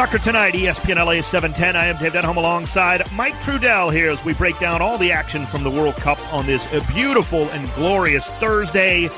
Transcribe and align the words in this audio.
Soccer 0.00 0.16
tonight, 0.16 0.54
ESPN 0.54 0.96
LA 0.96 1.20
710. 1.20 1.76
I 1.76 1.84
am 1.84 1.98
Dave 1.98 2.14
Denholm 2.14 2.36
alongside 2.36 3.02
Mike 3.12 3.34
Trudell 3.42 3.92
here 3.92 4.10
as 4.10 4.24
we 4.24 4.32
break 4.32 4.58
down 4.58 4.80
all 4.80 4.96
the 4.96 5.12
action 5.12 5.44
from 5.44 5.62
the 5.62 5.70
World 5.70 5.94
Cup 5.96 6.18
on 6.32 6.46
this 6.46 6.66
uh, 6.72 6.82
beautiful 6.90 7.50
and 7.50 7.70
glorious 7.74 8.30
Thursday. 8.30 9.08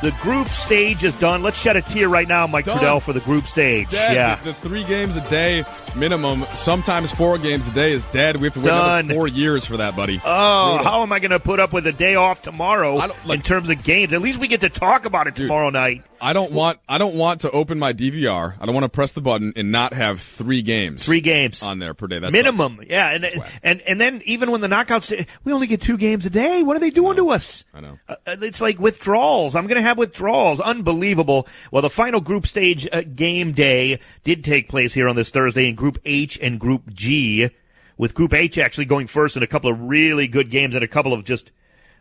The 0.00 0.10
group 0.22 0.48
stage 0.48 1.04
is 1.04 1.12
done. 1.12 1.42
Let's 1.42 1.60
shed 1.60 1.76
a 1.76 1.82
tear 1.82 2.08
right 2.08 2.26
now, 2.26 2.46
Mike 2.46 2.64
Done. 2.64 2.78
Trudell, 2.78 3.02
for 3.02 3.12
the 3.12 3.20
group 3.20 3.46
stage. 3.46 3.92
Yeah. 3.92 4.36
The, 4.36 4.52
the 4.52 4.54
three 4.54 4.84
games 4.84 5.16
a 5.18 5.28
day 5.28 5.64
minimum, 5.96 6.44
sometimes 6.54 7.12
four 7.12 7.38
games 7.38 7.68
a 7.68 7.72
day 7.72 7.92
is 7.92 8.04
dead. 8.06 8.36
We 8.36 8.44
have 8.44 8.54
to 8.54 8.60
wait 8.60 8.68
another 8.70 9.14
four 9.14 9.28
years 9.28 9.66
for 9.66 9.76
that, 9.78 9.96
buddy. 9.96 10.20
Oh, 10.24 10.76
Brutal. 10.76 10.90
how 10.92 11.02
am 11.02 11.12
I 11.12 11.18
going 11.18 11.30
to 11.30 11.40
put 11.40 11.60
up 11.60 11.72
with 11.72 11.86
a 11.86 11.92
day 11.92 12.14
off 12.14 12.42
tomorrow 12.42 12.94
like- 12.96 13.38
in 13.38 13.42
terms 13.42 13.70
of 13.70 13.82
games? 13.82 14.12
At 14.12 14.22
least 14.22 14.38
we 14.38 14.48
get 14.48 14.60
to 14.62 14.68
talk 14.68 15.04
about 15.04 15.26
it 15.26 15.36
tomorrow 15.36 15.70
night. 15.70 16.04
I 16.22 16.32
don't 16.34 16.52
want 16.52 16.78
I 16.88 16.98
don't 16.98 17.16
want 17.16 17.40
to 17.40 17.50
open 17.50 17.80
my 17.80 17.92
DVR. 17.92 18.54
I 18.60 18.64
don't 18.64 18.74
want 18.76 18.84
to 18.84 18.88
press 18.88 19.10
the 19.10 19.20
button 19.20 19.54
and 19.56 19.72
not 19.72 19.92
have 19.92 20.20
three 20.20 20.62
games. 20.62 21.04
Three 21.04 21.20
games. 21.20 21.64
on 21.64 21.80
there 21.80 21.94
per 21.94 22.06
day. 22.06 22.20
That's 22.20 22.32
Minimum, 22.32 22.80
yeah, 22.88 23.10
and 23.10 23.24
and 23.64 23.80
and 23.80 24.00
then 24.00 24.22
even 24.24 24.52
when 24.52 24.60
the 24.60 24.68
knockouts, 24.68 25.26
we 25.42 25.52
only 25.52 25.66
get 25.66 25.80
two 25.80 25.96
games 25.96 26.24
a 26.24 26.30
day. 26.30 26.62
What 26.62 26.76
are 26.76 26.80
they 26.80 26.90
doing 26.90 27.16
to 27.16 27.30
us? 27.30 27.64
I 27.74 27.80
know. 27.80 27.98
Uh, 28.08 28.14
it's 28.26 28.60
like 28.60 28.78
withdrawals. 28.78 29.56
I'm 29.56 29.66
going 29.66 29.76
to 29.76 29.82
have 29.82 29.98
withdrawals. 29.98 30.60
Unbelievable. 30.60 31.48
Well, 31.72 31.82
the 31.82 31.90
final 31.90 32.20
group 32.20 32.46
stage 32.46 32.86
uh, 32.92 33.02
game 33.02 33.50
day 33.50 33.98
did 34.22 34.44
take 34.44 34.68
place 34.68 34.94
here 34.94 35.08
on 35.08 35.16
this 35.16 35.30
Thursday 35.30 35.68
in 35.68 35.74
Group 35.82 35.98
H 36.04 36.38
and 36.40 36.60
Group 36.60 36.94
G, 36.94 37.50
with 37.98 38.14
Group 38.14 38.34
H 38.34 38.56
actually 38.56 38.84
going 38.84 39.08
first 39.08 39.36
in 39.36 39.42
a 39.42 39.48
couple 39.48 39.68
of 39.68 39.80
really 39.80 40.28
good 40.28 40.48
games 40.48 40.76
and 40.76 40.84
a 40.84 40.86
couple 40.86 41.12
of 41.12 41.24
just 41.24 41.50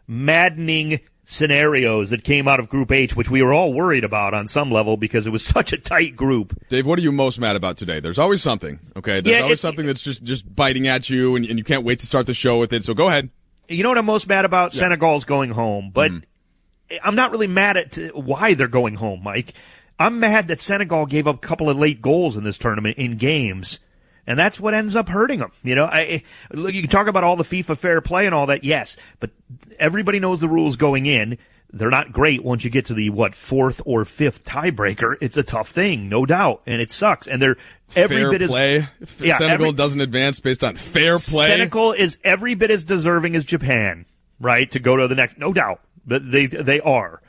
maddening 0.05 0.99
scenarios 1.23 2.12
that 2.12 2.23
came 2.23 2.48
out 2.48 2.59
of 2.59 2.70
Group 2.70 2.91
H, 2.91 3.16
which 3.16 3.31
we 3.31 3.41
were 3.41 3.52
all 3.52 3.73
worried 3.73 4.03
about 4.03 4.36
on 4.36 4.45
some 4.45 4.70
level 4.70 4.98
because 4.98 5.25
it 5.25 5.31
was 5.31 5.44
such 5.58 5.73
a 5.73 5.80
tight 5.80 6.16
group. 6.16 6.55
Dave, 6.70 6.86
what 6.86 6.99
are 6.99 7.02
you 7.02 7.12
most 7.12 7.39
mad 7.39 7.55
about 7.55 7.77
today? 7.77 7.99
There's 7.99 8.20
always 8.20 8.44
something. 8.44 8.80
Okay, 8.95 9.20
there's 9.20 9.36
Yeah, 9.36 9.41
always 9.41 9.58
it- 9.58 9.62
something 9.62 9.88
that's 9.88 10.03
just 10.03 10.22
just 10.22 10.55
biting 10.55 10.88
at 10.88 11.09
you, 11.09 11.36
and, 11.36 11.44
and 11.48 11.58
you 11.58 11.63
can't 11.63 11.84
wait 11.84 11.97
to 12.02 12.06
start 12.06 12.28
the 12.28 12.36
show 12.36 12.59
with 12.59 12.73
it. 12.73 12.86
So 12.86 12.94
go 12.94 13.08
ahead. 13.08 13.31
You 13.67 13.81
know 13.81 13.89
what 13.89 13.97
I'm 13.97 14.06
most 14.06 14.28
mad 14.28 14.45
about? 14.45 14.73
Senegal's 14.73 15.23
going 15.23 15.50
home, 15.50 15.89
but 15.91 16.11
mm-hmm. 16.11 16.97
I'm 17.03 17.16
not 17.16 17.31
really 17.31 17.47
mad 17.47 17.78
at 17.78 17.97
why 18.13 18.53
they're 18.53 18.67
going 18.67 18.94
home, 18.94 19.23
Mike. 19.23 19.56
I'm 20.02 20.19
mad 20.19 20.47
that 20.49 20.61
Senegal 20.61 21.05
gave 21.05 21.27
up 21.27 21.35
a 21.35 21.47
couple 21.47 21.69
of 21.69 21.77
late 21.77 22.02
goals 22.02 22.38
in 22.38 22.44
this 22.44 22.57
tournament 22.57 22.97
in 22.97 23.17
games. 23.17 23.80
And 24.27 24.38
that's 24.38 24.59
what 24.59 24.73
ends 24.73 24.95
up 24.95 25.09
hurting 25.09 25.39
them. 25.39 25.52
You 25.63 25.75
know, 25.75 25.85
I, 25.85 26.23
look, 26.52 26.73
you 26.73 26.81
can 26.81 26.91
talk 26.91 27.07
about 27.07 27.23
all 27.23 27.35
the 27.35 27.44
FIFA 27.44 27.77
fair 27.77 28.02
play 28.02 28.25
and 28.27 28.35
all 28.35 28.45
that, 28.47 28.63
yes, 28.63 28.95
but 29.19 29.31
everybody 29.79 30.19
knows 30.19 30.39
the 30.39 30.47
rules 30.47 30.75
going 30.75 31.05
in. 31.07 31.38
They're 31.73 31.89
not 31.89 32.11
great 32.11 32.44
once 32.44 32.63
you 32.63 32.69
get 32.69 32.85
to 32.88 32.94
the, 32.94 33.09
what, 33.09 33.33
fourth 33.33 33.81
or 33.85 34.05
fifth 34.05 34.44
tiebreaker. 34.45 35.16
It's 35.22 35.38
a 35.38 35.44
tough 35.44 35.69
thing, 35.69 36.09
no 36.09 36.25
doubt, 36.25 36.61
and 36.66 36.81
it 36.81 36.91
sucks. 36.91 37.27
And 37.27 37.41
they're 37.41 37.55
every 37.95 38.17
fair 38.17 38.29
bit 38.29 38.41
as, 38.44 38.49
play. 38.49 38.88
If 38.99 39.22
Yeah, 39.22 39.38
Senegal 39.38 39.67
every- 39.67 39.77
doesn't 39.77 40.02
advance 40.02 40.39
based 40.39 40.63
on 40.63 40.75
fair 40.75 41.17
play. 41.17 41.47
Senegal 41.47 41.94
is 41.94 42.17
every 42.23 42.55
bit 42.55 42.72
as 42.72 42.83
deserving 42.83 43.35
as 43.35 43.45
Japan, 43.45 44.05
right? 44.39 44.69
To 44.72 44.79
go 44.79 44.97
to 44.97 45.07
the 45.07 45.16
next, 45.16 45.38
no 45.38 45.53
doubt, 45.53 45.79
but 46.05 46.29
they 46.29 46.45
they 46.45 46.79
are. 46.81 47.22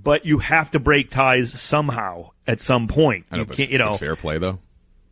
But 0.00 0.24
you 0.24 0.38
have 0.38 0.70
to 0.72 0.78
break 0.78 1.10
ties 1.10 1.58
somehow 1.60 2.30
at 2.46 2.60
some 2.60 2.86
point. 2.88 3.26
Know, 3.32 3.38
you 3.38 3.44
can't, 3.46 3.70
you 3.70 3.78
know. 3.78 3.96
fair 3.96 4.14
play 4.16 4.38
though. 4.38 4.60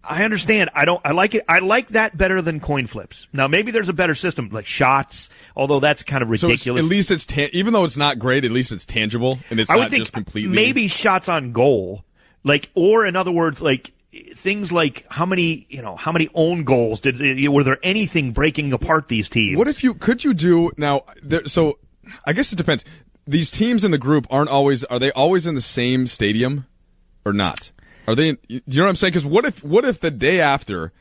I 0.08 0.22
understand. 0.22 0.70
I 0.72 0.84
don't. 0.84 1.00
I 1.04 1.10
like 1.10 1.34
it. 1.34 1.44
I 1.48 1.58
like 1.58 1.88
that 1.88 2.16
better 2.16 2.40
than 2.40 2.60
coin 2.60 2.86
flips. 2.86 3.26
Now 3.32 3.48
maybe 3.48 3.72
there's 3.72 3.88
a 3.88 3.92
better 3.92 4.14
system 4.14 4.48
like 4.50 4.64
shots, 4.64 5.28
although 5.56 5.80
that's 5.80 6.04
kind 6.04 6.22
of 6.22 6.28
So 6.38 6.46
ridiculous. 6.46 6.84
at 6.84 6.88
least 6.88 7.10
it's 7.10 7.26
ta- 7.26 7.48
even 7.52 7.72
though 7.72 7.82
it's 7.82 7.96
not 7.96 8.20
great, 8.20 8.44
at 8.44 8.52
least 8.52 8.70
it's 8.70 8.86
tangible 8.86 9.40
and 9.50 9.58
it's 9.58 9.68
I 9.68 9.74
would 9.74 9.82
not 9.82 9.90
think 9.90 10.02
just 10.02 10.12
completely. 10.14 10.54
maybe 10.54 10.86
shots 10.86 11.28
on 11.28 11.50
goal, 11.50 12.04
like, 12.44 12.70
or 12.76 13.04
in 13.04 13.16
other 13.16 13.32
words, 13.32 13.60
like 13.60 13.92
things 14.36 14.70
like 14.70 15.04
how 15.10 15.26
many, 15.26 15.66
you 15.68 15.82
know, 15.82 15.96
how 15.96 16.12
many 16.12 16.28
own 16.34 16.62
goals 16.62 17.00
did 17.00 17.18
were 17.50 17.64
there 17.64 17.78
anything 17.82 18.30
breaking 18.30 18.72
apart 18.72 19.08
these 19.08 19.28
teams? 19.28 19.58
What 19.58 19.66
if 19.66 19.82
you 19.82 19.94
could 19.94 20.22
you 20.22 20.32
do 20.34 20.70
now? 20.76 21.02
There, 21.20 21.46
so 21.48 21.80
I 22.24 22.32
guess 22.32 22.52
it 22.52 22.56
depends. 22.56 22.84
These 23.26 23.50
teams 23.50 23.84
in 23.84 23.90
the 23.90 23.98
group 23.98 24.26
aren't 24.30 24.50
always 24.50 24.84
are 24.84 24.98
they 24.98 25.10
always 25.12 25.46
in 25.46 25.54
the 25.54 25.60
same 25.60 26.06
stadium 26.06 26.66
or 27.24 27.32
not? 27.32 27.70
Are 28.06 28.14
they? 28.14 28.30
In, 28.30 28.38
you 28.48 28.60
know 28.66 28.84
what 28.84 28.90
I'm 28.90 28.96
saying? 28.96 29.10
Because 29.12 29.26
what 29.26 29.44
if 29.44 29.64
what 29.64 29.84
if 29.84 30.00
the 30.00 30.10
day 30.12 30.40
after, 30.40 30.92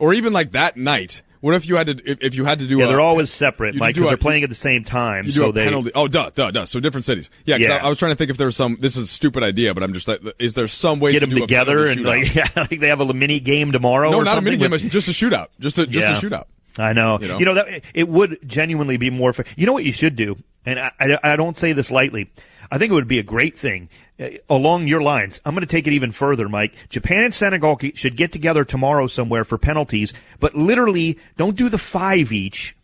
or 0.00 0.12
even 0.12 0.32
like 0.32 0.52
that 0.52 0.76
night? 0.76 1.22
What 1.40 1.54
if 1.54 1.68
you 1.68 1.76
had 1.76 1.86
to 1.86 1.92
if, 2.04 2.18
if 2.20 2.34
you 2.34 2.44
had 2.44 2.58
to 2.58 2.66
do? 2.66 2.78
Yeah, 2.80 2.86
a, 2.86 2.88
they're 2.88 3.00
always 3.00 3.32
separate, 3.32 3.76
Mike, 3.76 3.94
because 3.94 4.08
they're 4.08 4.16
playing 4.16 4.42
at 4.42 4.48
the 4.48 4.56
same 4.56 4.82
time. 4.82 5.24
You 5.26 5.30
do 5.30 5.38
so 5.38 5.48
a 5.50 5.52
they 5.52 5.62
penalty. 5.66 5.92
Oh, 5.94 6.08
duh, 6.08 6.30
duh, 6.34 6.50
duh. 6.50 6.64
So 6.66 6.80
different 6.80 7.04
cities. 7.04 7.30
Yeah, 7.44 7.58
Yeah. 7.58 7.74
I, 7.76 7.86
I 7.86 7.88
was 7.88 7.96
trying 8.00 8.10
to 8.10 8.16
think 8.16 8.30
if 8.30 8.36
there's 8.38 8.56
some. 8.56 8.76
This 8.80 8.96
is 8.96 9.04
a 9.04 9.06
stupid 9.06 9.44
idea, 9.44 9.72
but 9.72 9.84
I'm 9.84 9.92
just 9.92 10.08
like, 10.08 10.20
is 10.40 10.54
there 10.54 10.66
some 10.66 10.98
way 10.98 11.12
get 11.12 11.20
to 11.20 11.26
them 11.26 11.36
do 11.36 11.40
together 11.42 11.86
and 11.86 12.02
like, 12.02 12.34
yeah, 12.34 12.48
like 12.56 12.80
they 12.80 12.88
have 12.88 13.00
a 13.00 13.14
mini 13.14 13.38
game 13.38 13.70
tomorrow. 13.70 14.10
no, 14.10 14.18
or 14.18 14.24
not 14.24 14.36
a 14.36 14.40
mini 14.40 14.56
game, 14.56 14.72
with- 14.72 14.90
just 14.90 15.06
a 15.06 15.12
shootout, 15.12 15.46
just 15.60 15.78
a 15.78 15.86
just 15.86 16.08
Yeah. 16.08 16.18
a 16.18 16.20
shootout. 16.20 16.46
I 16.76 16.92
know. 16.92 17.18
You 17.20 17.38
You 17.38 17.44
know? 17.44 17.52
know, 17.52 17.54
that 17.54 17.84
it 17.94 18.08
would 18.08 18.38
genuinely 18.44 18.96
be 18.96 19.10
more. 19.10 19.32
Fair. 19.32 19.44
You 19.56 19.66
know 19.66 19.72
what 19.72 19.84
you 19.84 19.92
should 19.92 20.16
do, 20.16 20.38
and 20.68 20.78
I, 20.78 20.92
I, 21.00 21.18
I 21.32 21.36
don't 21.36 21.56
say 21.56 21.72
this 21.72 21.90
lightly. 21.90 22.30
I 22.70 22.76
think 22.78 22.90
it 22.90 22.94
would 22.94 23.08
be 23.08 23.18
a 23.18 23.22
great 23.22 23.56
thing 23.56 23.88
uh, 24.20 24.28
along 24.50 24.88
your 24.88 25.00
lines. 25.00 25.40
I'm 25.44 25.54
going 25.54 25.66
to 25.66 25.70
take 25.70 25.86
it 25.86 25.94
even 25.94 26.12
further, 26.12 26.48
Mike. 26.48 26.74
Japan 26.90 27.24
and 27.24 27.32
Senegal 27.32 27.78
should 27.94 28.16
get 28.16 28.30
together 28.30 28.64
tomorrow 28.64 29.06
somewhere 29.06 29.44
for 29.44 29.56
penalties, 29.56 30.12
but 30.38 30.54
literally 30.54 31.18
don't 31.38 31.56
do 31.56 31.68
the 31.70 31.78
five 31.78 32.30
each. 32.30 32.76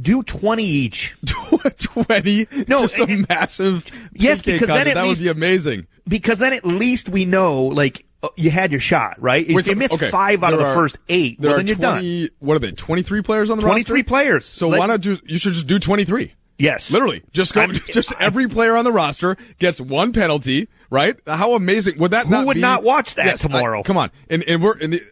Do 0.00 0.24
20 0.24 0.64
each. 0.64 1.16
Twenty. 1.78 2.46
No, 2.66 2.80
just 2.80 2.98
a 2.98 3.04
it- 3.04 3.28
massive. 3.28 3.84
Yes, 4.12 4.42
because 4.42 4.66
then 4.68 4.88
that 4.88 4.96
least- 4.96 5.20
would 5.20 5.24
be 5.24 5.28
amazing. 5.30 5.86
Because 6.08 6.38
then 6.40 6.52
at 6.52 6.64
least 6.66 7.08
we 7.08 7.24
know, 7.24 7.62
like, 7.66 8.04
uh, 8.22 8.28
you 8.36 8.50
had 8.50 8.72
your 8.72 8.80
shot, 8.80 9.22
right? 9.22 9.46
If 9.48 9.54
Wait, 9.54 9.66
you 9.66 9.72
so- 9.74 9.78
miss 9.78 9.92
okay, 9.92 10.10
five 10.10 10.42
out 10.42 10.52
of 10.52 10.58
the 10.58 10.66
are- 10.66 10.74
first 10.74 10.98
eight, 11.08 11.40
There 11.40 11.50
well, 11.50 11.60
are 11.60 11.62
then 11.62 11.66
you're 11.68 11.76
done. 11.76 11.98
20, 12.00 12.30
What 12.40 12.56
are 12.56 12.58
they? 12.58 12.72
Twenty 12.72 13.02
three 13.02 13.22
players 13.22 13.50
on 13.50 13.58
the 13.58 13.62
23 13.62 14.00
roster. 14.00 14.08
players. 14.08 14.44
So 14.46 14.68
Let- 14.68 14.80
why 14.80 14.86
not 14.86 15.00
do? 15.00 15.16
You 15.24 15.38
should 15.38 15.52
just 15.54 15.66
do 15.68 15.78
twenty 15.78 16.04
three. 16.04 16.34
Yes. 16.58 16.92
Literally, 16.92 17.22
just 17.32 17.54
go. 17.54 17.62
I'm- 17.62 17.72
just 17.92 18.12
every 18.20 18.48
player 18.48 18.76
on 18.76 18.84
the 18.84 18.92
roster 18.92 19.36
gets 19.58 19.80
one 19.80 20.12
penalty. 20.12 20.68
Right? 20.90 21.16
How 21.26 21.54
amazing 21.54 21.98
would 21.98 22.12
that? 22.12 22.26
Who 22.26 22.30
not 22.32 22.46
would 22.46 22.54
be? 22.54 22.60
not 22.60 22.84
watch 22.84 23.16
that 23.16 23.26
Yes, 23.26 23.44
I- 23.44 23.48
tomorrow? 23.48 23.82
come 23.82 23.96
on, 23.96 24.12
and 24.30 24.44
and 24.44 24.62
we're 24.62 24.78
and 24.78 24.92
the, 24.92 25.02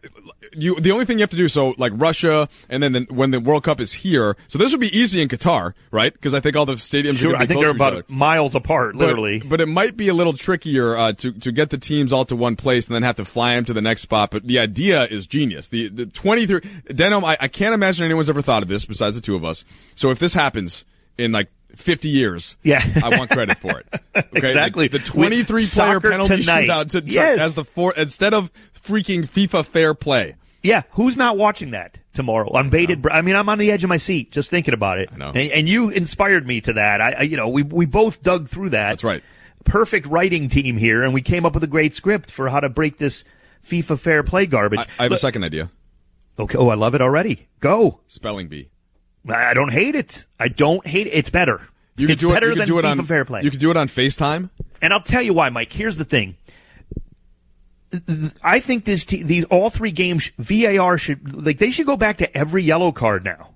you. 0.53 0.79
The 0.79 0.93
only 0.93 1.05
thing 1.07 1.19
you 1.19 1.23
have 1.23 1.31
to 1.31 1.37
do 1.37 1.49
so 1.49 1.75
like 1.77 1.93
Russia, 1.97 2.49
and 2.69 2.81
then 2.81 2.93
the, 2.93 3.07
when 3.11 3.33
the 3.33 3.41
World 3.41 3.65
Cup 3.65 3.81
is 3.81 3.93
here, 3.93 4.37
so 4.47 4.59
this 4.59 4.71
would 4.71 4.81
be 4.81 4.97
easy 4.97 5.21
in 5.21 5.29
Qatar, 5.29 5.73
right? 5.91 6.13
Because 6.13 6.35
I 6.35 6.41
think 6.41 6.55
all 6.55 6.67
the 6.67 6.75
stadiums 6.75 7.17
Sure, 7.17 7.31
are 7.31 7.33
going 7.33 7.43
I 7.43 7.47
think 7.47 7.61
they're 7.61 7.71
about 7.71 8.09
miles 8.09 8.55
apart, 8.55 8.95
literally. 8.95 9.41
But, 9.41 9.61
it 9.61 9.67
might 9.67 9.97
be 9.97 10.07
a 10.07 10.15
little 10.15 10.35
trickier 10.35 10.97
uh, 10.97 11.13
to 11.15 11.33
to 11.33 11.51
get 11.51 11.71
the 11.71 11.79
teams 11.79 12.13
all 12.13 12.27
to 12.27 12.37
one 12.37 12.55
place 12.55 12.87
and 12.87 12.95
then 12.95 13.03
have 13.03 13.17
to 13.17 13.25
fly 13.25 13.57
them 13.57 13.65
to 13.65 13.73
the 13.73 13.83
next 13.83 14.03
spot. 14.03 14.31
But 14.31 14.47
the 14.47 14.61
idea 14.61 15.05
is 15.07 15.27
genius. 15.27 15.67
The 15.69 15.89
the 15.89 16.07
twenty 16.07 16.47
three 16.47 16.61
Denholm. 16.61 17.25
I, 17.25 17.37
I 17.41 17.49
can't 17.49 17.75
imagine 17.75 18.05
anyone's 18.05 18.31
ever 18.31 18.43
thought 18.43 18.63
of 18.63 18.69
this 18.69 18.85
besides 18.85 19.17
the 19.17 19.23
two 19.23 19.35
of 19.35 19.45
us. 19.45 19.65
So 19.97 20.11
if 20.11 20.21
this 20.21 20.35
happens 20.35 20.85
in 21.19 21.33
like. 21.33 21.49
50 21.75 22.11
years. 22.11 22.59
Yeah. 22.63 22.85
I 23.03 23.17
want 23.17 23.31
credit 23.31 23.57
for 23.59 23.81
it. 23.81 23.87
Okay. 24.15 24.49
Exactly. 24.51 24.89
The, 24.89 24.99
the 24.99 25.05
23 25.07 25.63
With 25.63 25.73
player 25.73 26.01
penalty 26.01 26.41
tonight. 26.43 26.69
shootout 26.69 26.91
to, 26.91 27.03
Yes. 27.03 27.41
as 27.41 27.55
the 27.55 27.65
four, 27.65 27.95
instead 27.97 28.35
of 28.35 28.53
freaking 28.75 29.23
FIFA 29.23 29.65
fair 29.65 29.95
play. 29.95 30.37
Yeah, 30.63 30.83
who's 30.91 31.17
not 31.17 31.39
watching 31.39 31.71
that 31.71 31.97
tomorrow? 32.13 32.51
On 32.53 32.69
bated 32.69 33.01
breath. 33.01 33.17
I 33.17 33.23
mean, 33.23 33.37
I'm 33.37 33.49
on 33.49 33.57
the 33.57 33.71
edge 33.73 33.85
of 33.85 33.89
my 33.89 33.97
seat 33.97 34.31
just 34.33 34.51
thinking 34.51 34.75
about 34.75 34.99
it. 34.99 35.09
I 35.15 35.17
know. 35.17 35.29
And, 35.29 35.51
and 35.51 35.67
you 35.67 35.89
inspired 35.89 36.47
me 36.47 36.61
to 36.61 36.75
that. 36.75 37.01
I, 37.01 37.13
I, 37.13 37.23
you 37.23 37.39
know, 37.39 37.49
we 37.49 37.63
we 37.63 37.87
both 37.87 38.23
dug 38.23 38.49
through 38.51 38.69
that. 38.71 38.91
That's 38.91 39.05
right. 39.05 39.23
Perfect 39.65 40.07
writing 40.09 40.51
team 40.51 40.77
here, 40.77 41.03
and 41.03 41.15
we 41.15 41.23
came 41.23 41.47
up 41.47 41.55
with 41.55 41.65
a 41.65 41.69
great 41.69 41.95
script 41.95 42.31
for 42.31 42.51
how 42.51 42.61
to 42.61 42.69
break 42.69 42.99
this 42.99 43.25
FIFA 43.67 43.99
fair 43.99 44.23
play 44.23 44.45
garbage. 44.45 44.81
I, 44.81 44.87
I 44.99 45.03
have 45.05 45.13
a 45.13 45.17
second 45.17 45.43
idea. 45.45 45.71
Okay. 46.39 46.59
Oh, 46.59 46.69
I 46.69 46.75
love 46.75 46.95
it 46.95 47.01
already. 47.01 47.49
Go. 47.61 48.01
Spelling 48.09 48.49
bee. 48.49 48.69
I 49.29 49.55
don't 49.55 49.73
hate 49.73 49.95
it. 49.95 50.27
I 50.39 50.49
don't 50.49 50.87
hate 50.87 51.07
it. 51.07 51.11
It's 51.11 51.31
better. 51.31 51.61
You 51.97 52.07
can 52.07 52.15
it's 52.15 52.21
do 52.21 52.31
it, 52.31 52.35
better 52.35 52.47
you 52.49 52.53
could 52.55 52.61
than 52.63 52.69
do 52.69 52.79
it 52.79 52.85
FIFA 52.85 52.99
on, 52.99 53.05
fair 53.07 53.25
play. 53.25 53.43
You 53.43 53.51
could 53.51 53.61
do 53.61 53.71
it 53.71 53.77
on 53.77 53.89
FaceTime. 53.89 54.51
And 54.81 54.93
I'll 54.93 55.01
tell 55.01 55.23
you 55.23 55.35
why, 55.35 55.49
Mike. 55.51 55.73
Here's 55.73 55.97
the 55.97 56.05
thing. 56.05 56.37
I 58.43 58.59
think 58.61 58.85
this 58.87 59.05
te- 59.05 59.23
these 59.23 59.45
all 59.45 59.69
three 59.69 59.91
games 59.91 60.31
VAR 60.39 60.97
should 60.97 61.45
like 61.45 61.59
they 61.59 61.71
should 61.71 61.85
go 61.87 61.97
back 61.99 62.19
to 62.19 62.37
every 62.37 62.63
yellow 62.63 62.91
card 62.91 63.23
now 63.23 63.51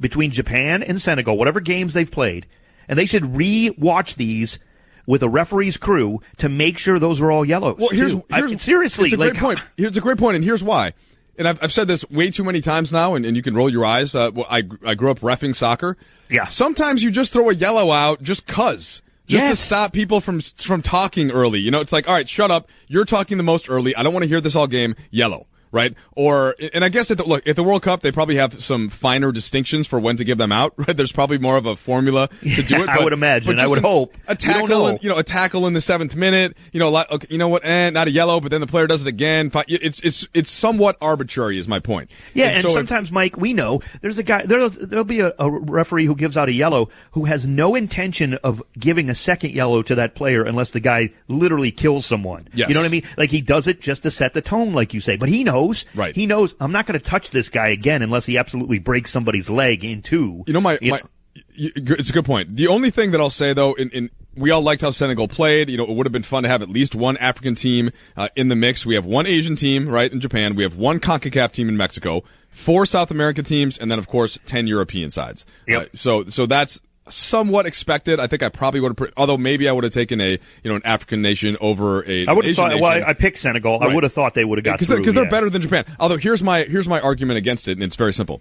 between 0.00 0.30
Japan 0.30 0.82
and 0.82 1.00
Senegal, 1.00 1.36
whatever 1.36 1.60
games 1.60 1.92
they've 1.92 2.10
played, 2.10 2.46
and 2.88 2.98
they 2.98 3.04
should 3.06 3.36
re-watch 3.36 4.14
these 4.14 4.58
with 5.06 5.22
a 5.22 5.28
referee's 5.28 5.76
crew 5.76 6.20
to 6.38 6.48
make 6.48 6.78
sure 6.78 6.98
those 6.98 7.20
are 7.20 7.30
all 7.30 7.44
yellows. 7.44 7.76
Well, 7.78 7.90
here's, 7.90 8.14
too. 8.14 8.24
I- 8.30 8.56
seriously 8.56 9.06
It's 9.06 9.14
a 9.14 9.18
like 9.18 9.32
great 9.32 9.40
point. 9.42 9.60
Here's 9.76 9.96
a 9.96 10.00
great 10.00 10.18
point, 10.18 10.36
and 10.36 10.44
here's 10.44 10.64
why. 10.64 10.94
And 11.38 11.46
I've, 11.46 11.62
I've 11.62 11.72
said 11.72 11.88
this 11.88 12.08
way 12.10 12.30
too 12.30 12.44
many 12.44 12.60
times 12.60 12.92
now, 12.92 13.14
and, 13.14 13.26
and 13.26 13.36
you 13.36 13.42
can 13.42 13.54
roll 13.54 13.68
your 13.68 13.84
eyes. 13.84 14.14
Uh, 14.14 14.30
well, 14.34 14.46
I 14.48 14.62
I 14.84 14.94
grew 14.94 15.10
up 15.10 15.20
refing 15.20 15.54
soccer. 15.54 15.96
Yeah. 16.30 16.48
Sometimes 16.48 17.02
you 17.02 17.10
just 17.10 17.32
throw 17.32 17.50
a 17.50 17.54
yellow 17.54 17.90
out 17.92 18.22
just 18.22 18.46
cause. 18.46 19.02
Just 19.26 19.48
to 19.48 19.56
stop 19.56 19.92
people 19.92 20.20
from 20.20 20.40
from 20.40 20.82
talking 20.82 21.32
early. 21.32 21.58
You 21.58 21.72
know, 21.72 21.80
it's 21.80 21.92
like, 21.92 22.08
all 22.08 22.14
right, 22.14 22.28
shut 22.28 22.50
up. 22.50 22.68
You're 22.86 23.04
talking 23.04 23.38
the 23.38 23.42
most 23.42 23.68
early. 23.68 23.94
I 23.96 24.04
don't 24.04 24.12
want 24.12 24.22
to 24.22 24.28
hear 24.28 24.40
this 24.40 24.54
all 24.54 24.68
game. 24.68 24.94
Yellow. 25.10 25.46
Right? 25.76 25.94
Or 26.16 26.56
and 26.72 26.84
I 26.84 26.88
guess 26.88 27.10
at 27.10 27.18
the 27.18 27.24
look 27.24 27.46
at 27.46 27.54
the 27.54 27.62
World 27.62 27.82
Cup, 27.82 28.00
they 28.00 28.10
probably 28.10 28.36
have 28.36 28.62
some 28.62 28.88
finer 28.88 29.30
distinctions 29.30 29.86
for 29.86 30.00
when 30.00 30.16
to 30.16 30.24
give 30.24 30.38
them 30.38 30.50
out. 30.52 30.74
Right? 30.86 30.96
There's 30.96 31.10
probably 31.12 31.38
more 31.38 31.56
of 31.56 31.66
a 31.66 31.74
formula 31.74 32.28
to 32.28 32.62
do 32.62 32.82
it. 32.82 32.88
I 32.88 32.96
but- 32.96 33.04
would 33.04 33.12
imagine. 33.12 33.58
I 33.58 33.66
would 33.66 33.78
a- 33.78 33.82
hope. 33.82 34.14
a 34.28 34.34
tackle, 34.36 34.68
know. 34.68 34.86
in, 34.88 34.98
you 35.02 35.08
know, 35.08 35.18
a 35.18 35.22
tackle 35.24 35.66
in 35.66 35.72
the 35.72 35.80
seventh 35.80 36.14
minute. 36.14 36.56
You 36.72 36.80
know, 36.80 36.88
a 36.88 36.90
lot, 36.90 37.10
okay, 37.10 37.26
you 37.30 37.38
know 37.38 37.48
what? 37.48 37.64
Eh, 37.64 37.90
not 37.90 38.06
a 38.08 38.10
yellow, 38.10 38.40
but 38.40 38.50
then 38.50 38.60
the 38.60 38.66
player 38.66 38.86
does 38.86 39.04
it 39.04 39.08
again. 39.08 39.50
It's 39.68 40.00
it's 40.00 40.28
it's 40.32 40.50
somewhat 40.50 40.96
arbitrary, 41.00 41.58
is 41.58 41.66
my 41.68 41.80
point. 41.80 42.10
Yeah, 42.34 42.46
and, 42.46 42.62
so 42.62 42.68
if- 42.68 42.74
sometimes, 42.74 43.10
Mike, 43.12 43.36
we 43.36 43.52
know 43.52 43.82
there's 44.00 44.18
a 44.18 44.22
guy. 44.22 44.46
There'll, 44.46 44.70
there'll 44.70 45.04
be 45.04 45.20
a, 45.20 45.32
a 45.38 45.50
referee 45.50 46.06
who 46.06 46.14
gives 46.14 46.36
out 46.36 46.48
a 46.48 46.52
yellow 46.52 46.88
who 47.12 47.24
has 47.24 47.46
no 47.48 47.74
intention 47.74 48.34
of 48.44 48.62
giving 48.78 49.10
a 49.10 49.14
second 49.14 49.50
yellow 49.52 49.82
to 49.82 49.96
that 49.96 50.14
player 50.14 50.44
unless 50.44 50.70
the 50.70 50.80
guy 50.80 51.10
literally 51.28 51.72
kills 51.72 52.06
someone. 52.06 52.46
Yes. 52.54 52.68
You 52.68 52.74
know 52.74 52.80
what 52.82 52.86
I 52.86 52.90
mean? 52.90 53.04
Like 53.16 53.30
he 53.30 53.40
does 53.40 53.66
it 53.66 53.80
just 53.80 54.04
to 54.04 54.10
set 54.10 54.34
the 54.34 54.42
tone, 54.42 54.72
like 54.72 54.94
you 54.94 55.00
say. 55.00 55.16
But 55.16 55.28
he 55.28 55.42
knows. 55.42 55.65
Right. 55.94 56.14
He 56.14 56.26
knows 56.26 56.54
I'm 56.60 56.72
not 56.72 56.86
going 56.86 56.98
to 56.98 57.04
touch 57.04 57.30
this 57.30 57.48
guy 57.48 57.68
again 57.68 58.02
unless 58.02 58.26
he 58.26 58.38
absolutely 58.38 58.78
breaks 58.78 59.10
somebody's 59.10 59.50
leg 59.50 59.84
in 59.84 60.02
two. 60.02 60.44
You 60.46 60.52
know, 60.52 60.60
my, 60.60 60.78
You 60.80 60.92
my 60.92 61.02
y- 61.34 61.70
it's 61.76 62.10
a 62.10 62.12
good 62.12 62.24
point. 62.24 62.56
The 62.56 62.68
only 62.68 62.90
thing 62.90 63.10
that 63.12 63.20
I'll 63.20 63.30
say 63.30 63.52
though, 63.52 63.74
in, 63.74 63.90
in 63.90 64.10
we 64.34 64.50
all 64.50 64.60
liked 64.62 64.82
how 64.82 64.90
Senegal 64.90 65.28
played. 65.28 65.70
You 65.70 65.78
know, 65.78 65.84
it 65.84 65.90
would 65.90 66.06
have 66.06 66.12
been 66.12 66.22
fun 66.22 66.42
to 66.42 66.48
have 66.48 66.62
at 66.62 66.68
least 66.68 66.94
one 66.94 67.16
African 67.16 67.54
team 67.54 67.90
uh, 68.16 68.28
in 68.36 68.48
the 68.48 68.56
mix. 68.56 68.84
We 68.84 68.94
have 68.94 69.06
one 69.06 69.26
Asian 69.26 69.56
team, 69.56 69.88
right, 69.88 70.12
in 70.12 70.20
Japan. 70.20 70.54
We 70.54 70.62
have 70.62 70.76
one 70.76 71.00
CONCACAF 71.00 71.52
team 71.52 71.68
in 71.70 71.76
Mexico, 71.76 72.22
four 72.50 72.84
South 72.84 73.10
American 73.10 73.44
teams, 73.44 73.78
and 73.78 73.90
then 73.90 73.98
of 73.98 74.08
course 74.08 74.38
ten 74.44 74.66
European 74.66 75.10
sides. 75.10 75.46
Yep. 75.66 75.82
Uh, 75.82 75.86
so, 75.94 76.24
so 76.24 76.44
that's 76.46 76.80
somewhat 77.08 77.66
expected. 77.66 78.20
I 78.20 78.26
think 78.26 78.42
I 78.42 78.48
probably 78.48 78.80
would 78.80 78.90
have, 78.90 78.96
put, 78.96 79.12
although 79.16 79.36
maybe 79.36 79.68
I 79.68 79.72
would 79.72 79.84
have 79.84 79.92
taken 79.92 80.20
a, 80.20 80.32
you 80.32 80.70
know, 80.70 80.76
an 80.76 80.82
African 80.84 81.22
nation 81.22 81.56
over 81.60 82.08
a. 82.08 82.26
I 82.26 82.32
would 82.32 82.44
have 82.44 82.56
thought. 82.56 82.68
nation. 82.68 82.82
Well, 82.82 82.92
I, 82.92 83.10
I 83.10 83.14
picked 83.14 83.38
Senegal. 83.38 83.82
I 83.82 83.94
would 83.94 84.02
have 84.02 84.12
thought 84.12 84.34
they 84.34 84.44
would 84.44 84.58
have 84.58 84.64
got 84.64 84.78
because 84.78 84.98
because 84.98 85.14
they're 85.14 85.24
yeah. 85.24 85.30
better 85.30 85.50
than 85.50 85.62
Japan. 85.62 85.84
Although 85.98 86.18
here's 86.18 86.42
my 86.42 86.62
here's 86.62 86.88
my 86.88 87.00
argument 87.00 87.38
against 87.38 87.68
it, 87.68 87.72
and 87.72 87.82
it's 87.82 87.96
very 87.96 88.12
simple. 88.12 88.40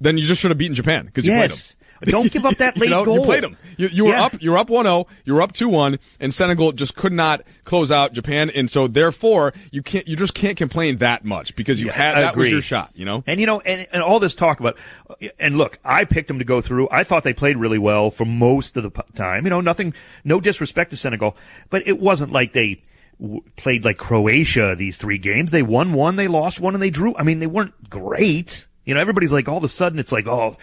Then 0.00 0.18
you 0.18 0.24
just 0.24 0.40
should 0.40 0.50
have 0.50 0.58
beaten 0.58 0.74
Japan 0.74 1.06
because 1.06 1.24
you 1.26 1.32
played 1.32 1.50
them. 1.50 1.58
Don't 2.02 2.30
give 2.30 2.44
up 2.44 2.56
that 2.56 2.76
late 2.76 2.86
you 2.88 2.90
know, 2.90 3.04
goal. 3.04 3.18
You 3.18 3.22
played 3.22 3.42
them. 3.44 3.56
You, 3.76 3.88
you 3.88 4.04
were 4.04 4.10
Yeah. 4.10 4.24
up. 4.24 4.42
You 4.42 4.50
were 4.52 4.58
up 4.58 4.68
1-0. 4.68 5.06
You 5.24 5.34
were 5.34 5.42
up 5.42 5.52
2-1, 5.52 5.98
and 6.20 6.32
Senegal 6.34 6.72
just 6.72 6.94
could 6.96 7.12
not 7.12 7.42
close 7.64 7.90
out 7.90 8.12
Japan, 8.12 8.50
and 8.50 8.70
so 8.70 8.86
therefore 8.86 9.52
you 9.70 9.82
can't. 9.82 10.06
You 10.06 10.16
just 10.16 10.34
can't 10.34 10.56
complain 10.56 10.98
that 10.98 11.24
much 11.24 11.56
because 11.56 11.80
you 11.80 11.86
Yeah, 11.88 11.92
had 11.94 12.14
that 12.16 12.36
was 12.36 12.50
your 12.50 12.62
shot. 12.62 12.90
You 12.94 13.04
know. 13.04 13.24
And 13.26 13.40
you 13.40 13.46
know, 13.46 13.60
and, 13.60 13.86
and 13.92 14.02
all 14.02 14.20
this 14.20 14.34
talk 14.34 14.60
about, 14.60 14.78
and 15.38 15.56
look, 15.58 15.78
I 15.84 16.04
picked 16.04 16.28
them 16.28 16.38
to 16.40 16.44
go 16.44 16.60
through. 16.60 16.88
I 16.90 17.04
thought 17.04 17.24
they 17.24 17.32
played 17.34 17.56
really 17.56 17.78
well 17.78 18.10
for 18.10 18.24
most 18.24 18.76
of 18.76 18.82
the 18.82 18.90
time. 19.14 19.44
You 19.44 19.50
know, 19.50 19.60
nothing, 19.60 19.94
no 20.24 20.40
disrespect 20.40 20.90
to 20.90 20.96
Senegal, 20.96 21.36
but 21.70 21.86
it 21.86 21.98
wasn't 22.00 22.32
like 22.32 22.52
they 22.52 22.82
w- 23.20 23.42
played 23.56 23.84
like 23.84 23.96
Croatia 23.98 24.74
these 24.76 24.96
three 24.98 25.18
games. 25.18 25.50
They 25.50 25.62
won 25.62 25.92
one, 25.92 26.16
they 26.16 26.28
lost 26.28 26.60
one, 26.60 26.74
and 26.74 26.82
they 26.82 26.90
drew. 26.90 27.14
I 27.16 27.22
mean, 27.22 27.38
they 27.38 27.46
weren't 27.46 27.88
great. 27.90 28.66
You 28.84 28.92
know, 28.94 29.00
everybody's 29.00 29.32
like, 29.32 29.48
all 29.48 29.56
of 29.56 29.64
a 29.64 29.68
sudden, 29.68 29.98
it's 29.98 30.12
like, 30.12 30.26
oh, 30.26 30.58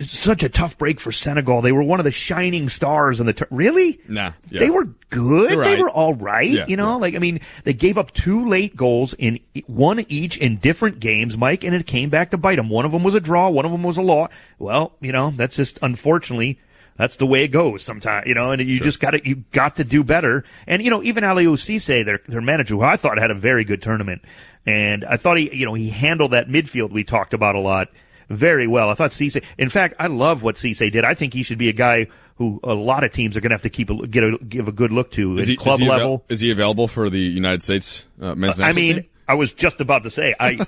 such 0.00 0.42
a 0.42 0.48
tough 0.48 0.78
break 0.78 1.00
for 1.00 1.12
Senegal. 1.12 1.62
They 1.62 1.72
were 1.72 1.82
one 1.82 2.00
of 2.00 2.04
the 2.04 2.10
shining 2.10 2.68
stars 2.68 3.20
in 3.20 3.26
the 3.26 3.32
tur- 3.32 3.48
really. 3.50 4.00
Nah, 4.08 4.32
yeah. 4.50 4.60
they 4.60 4.70
were 4.70 4.84
good. 5.10 5.50
They're 5.50 5.64
They 5.64 5.80
were 5.80 5.90
all 5.90 6.14
right. 6.14 6.50
Yeah, 6.50 6.66
you 6.66 6.76
know, 6.76 6.90
yeah. 6.90 6.96
like 6.96 7.14
I 7.14 7.18
mean, 7.18 7.40
they 7.64 7.72
gave 7.72 7.98
up 7.98 8.12
two 8.12 8.46
late 8.46 8.76
goals 8.76 9.14
in 9.14 9.40
one 9.66 10.04
each 10.08 10.38
in 10.38 10.56
different 10.56 11.00
games, 11.00 11.36
Mike, 11.36 11.64
and 11.64 11.74
it 11.74 11.86
came 11.86 12.10
back 12.10 12.30
to 12.30 12.38
bite 12.38 12.56
them. 12.56 12.68
One 12.68 12.84
of 12.84 12.92
them 12.92 13.04
was 13.04 13.14
a 13.14 13.20
draw, 13.20 13.48
one 13.50 13.64
of 13.64 13.72
them 13.72 13.82
was 13.82 13.96
a 13.96 14.02
loss. 14.02 14.30
Well, 14.58 14.92
you 15.00 15.12
know, 15.12 15.32
that's 15.36 15.56
just 15.56 15.78
unfortunately 15.82 16.58
that's 16.96 17.16
the 17.16 17.26
way 17.26 17.44
it 17.44 17.48
goes 17.48 17.82
sometimes, 17.82 18.26
you 18.26 18.34
know, 18.34 18.50
and 18.50 18.60
you 18.62 18.78
just 18.80 19.00
got 19.00 19.12
to 19.12 19.28
you 19.28 19.44
got 19.52 19.76
to 19.76 19.84
do 19.84 20.04
better. 20.04 20.44
And 20.66 20.82
you 20.82 20.90
know, 20.90 21.02
even 21.02 21.24
Aliou 21.24 21.54
Cisse, 21.54 22.04
their 22.04 22.20
their 22.26 22.40
manager, 22.40 22.74
who 22.74 22.82
I 22.82 22.96
thought 22.96 23.18
had 23.18 23.30
a 23.30 23.34
very 23.34 23.64
good 23.64 23.82
tournament, 23.82 24.22
and 24.66 25.04
I 25.04 25.16
thought 25.16 25.38
he, 25.38 25.54
you 25.54 25.66
know, 25.66 25.74
he 25.74 25.88
handled 25.88 26.32
that 26.32 26.48
midfield 26.48 26.90
we 26.90 27.04
talked 27.04 27.34
about 27.34 27.54
a 27.54 27.60
lot 27.60 27.88
very 28.36 28.66
well. 28.66 28.88
I 28.90 28.94
thought 28.94 29.10
Cisse. 29.10 29.42
In 29.58 29.68
fact, 29.68 29.94
I 29.98 30.06
love 30.08 30.42
what 30.42 30.56
Cisse 30.56 30.90
did. 30.90 31.04
I 31.04 31.14
think 31.14 31.34
he 31.34 31.42
should 31.42 31.58
be 31.58 31.68
a 31.68 31.72
guy 31.72 32.06
who 32.36 32.60
a 32.64 32.74
lot 32.74 33.04
of 33.04 33.12
teams 33.12 33.36
are 33.36 33.40
going 33.40 33.50
to 33.50 33.54
have 33.54 33.62
to 33.62 33.70
keep 33.70 33.90
a, 33.90 34.06
get 34.06 34.24
a 34.24 34.38
give 34.38 34.68
a 34.68 34.72
good 34.72 34.90
look 34.92 35.10
to 35.12 35.36
Is 35.36 35.42
at 35.42 35.48
he, 35.48 35.56
club 35.56 35.74
is 35.74 35.80
he 35.80 35.86
avail- 35.86 35.96
level. 35.98 36.24
is 36.28 36.40
he 36.40 36.50
available 36.50 36.88
for 36.88 37.10
the 37.10 37.18
United 37.20 37.62
States 37.62 38.06
uh, 38.20 38.34
men's 38.34 38.58
national 38.58 38.66
I 38.68 38.72
mean, 38.72 38.94
team? 38.96 39.04
I 39.28 39.34
was 39.34 39.52
just 39.52 39.80
about 39.80 40.02
to 40.02 40.10
say, 40.10 40.34
I, 40.40 40.58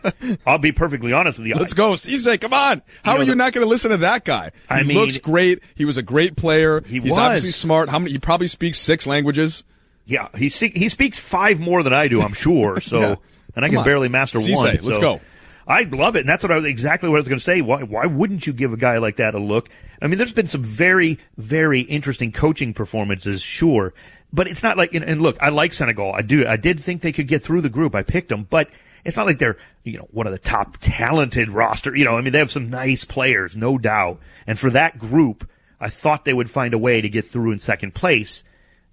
I'll 0.46 0.58
be 0.58 0.70
perfectly 0.72 1.12
honest 1.12 1.38
with 1.38 1.48
you. 1.48 1.54
Let's 1.56 1.74
go, 1.74 1.90
Cisse. 1.94 2.40
Come 2.40 2.54
on. 2.54 2.82
How 3.04 3.12
You 3.12 3.18
know, 3.18 3.20
are 3.22 3.24
you 3.24 3.30
the- 3.32 3.36
not 3.36 3.52
going 3.52 3.64
to 3.64 3.68
listen 3.68 3.90
to 3.90 3.96
that 3.98 4.24
guy? 4.24 4.52
He 4.68 4.74
I 4.74 4.82
mean- 4.84 4.96
looks 4.96 5.18
great. 5.18 5.60
He 5.74 5.84
was 5.84 5.96
a 5.96 6.02
great 6.02 6.36
player. 6.36 6.80
He 6.82 7.00
He's 7.00 7.10
was. 7.10 7.18
obviously 7.18 7.50
smart. 7.50 7.88
How 7.88 7.98
many? 7.98 8.12
He 8.12 8.18
probably 8.18 8.46
speaks 8.46 8.78
six 8.78 9.06
languages. 9.06 9.64
Yeah, 10.06 10.28
he 10.36 10.48
he 10.48 10.88
speaks 10.90 11.18
five 11.18 11.60
more 11.60 11.82
than 11.82 11.94
I 11.94 12.08
do, 12.08 12.20
I'm 12.20 12.34
sure. 12.34 12.78
So, 12.82 13.00
Yeah. 13.00 13.14
and 13.56 13.64
I 13.64 13.68
Come 13.68 13.70
can 13.70 13.78
on. 13.78 13.84
barely 13.84 14.08
master 14.10 14.38
Cisse, 14.38 14.54
one. 14.56 14.66
let's 14.66 14.84
so 14.84 15.00
go. 15.00 15.20
I 15.66 15.82
love 15.82 16.16
it, 16.16 16.20
and 16.20 16.28
that's 16.28 16.44
what 16.44 16.52
I 16.52 16.56
was 16.56 16.64
exactly 16.64 17.08
what 17.08 17.16
I 17.16 17.20
was 17.20 17.28
going 17.28 17.38
to 17.38 17.44
say. 17.44 17.60
Why 17.60 17.82
why 17.82 18.06
wouldn't 18.06 18.46
you 18.46 18.52
give 18.52 18.72
a 18.72 18.76
guy 18.76 18.98
like 18.98 19.16
that 19.16 19.34
a 19.34 19.38
look? 19.38 19.68
I 20.00 20.08
mean, 20.08 20.18
there's 20.18 20.32
been 20.32 20.46
some 20.46 20.62
very 20.62 21.18
very 21.36 21.80
interesting 21.80 22.32
coaching 22.32 22.74
performances, 22.74 23.40
sure, 23.42 23.94
but 24.32 24.46
it's 24.46 24.62
not 24.62 24.76
like. 24.76 24.94
And, 24.94 25.04
and 25.04 25.22
look, 25.22 25.36
I 25.40 25.48
like 25.48 25.72
Senegal. 25.72 26.12
I 26.12 26.22
do. 26.22 26.46
I 26.46 26.56
did 26.56 26.80
think 26.80 27.00
they 27.00 27.12
could 27.12 27.28
get 27.28 27.42
through 27.42 27.62
the 27.62 27.70
group. 27.70 27.94
I 27.94 28.02
picked 28.02 28.28
them, 28.28 28.46
but. 28.48 28.70
It's 29.06 29.18
not 29.18 29.26
like 29.26 29.38
they're, 29.38 29.58
you 29.82 29.98
know, 29.98 30.08
one 30.12 30.26
of 30.26 30.32
the 30.32 30.38
top 30.38 30.78
talented 30.80 31.50
roster. 31.50 31.94
You 31.94 32.06
know, 32.06 32.16
I 32.16 32.22
mean, 32.22 32.32
they 32.32 32.38
have 32.38 32.50
some 32.50 32.70
nice 32.70 33.04
players, 33.04 33.54
no 33.54 33.76
doubt. 33.76 34.18
And 34.46 34.58
for 34.58 34.70
that 34.70 34.96
group, 34.96 35.46
I 35.78 35.90
thought 35.90 36.24
they 36.24 36.32
would 36.32 36.48
find 36.48 36.72
a 36.72 36.78
way 36.78 37.02
to 37.02 37.10
get 37.10 37.28
through 37.28 37.52
in 37.52 37.58
second 37.58 37.94
place 37.94 38.42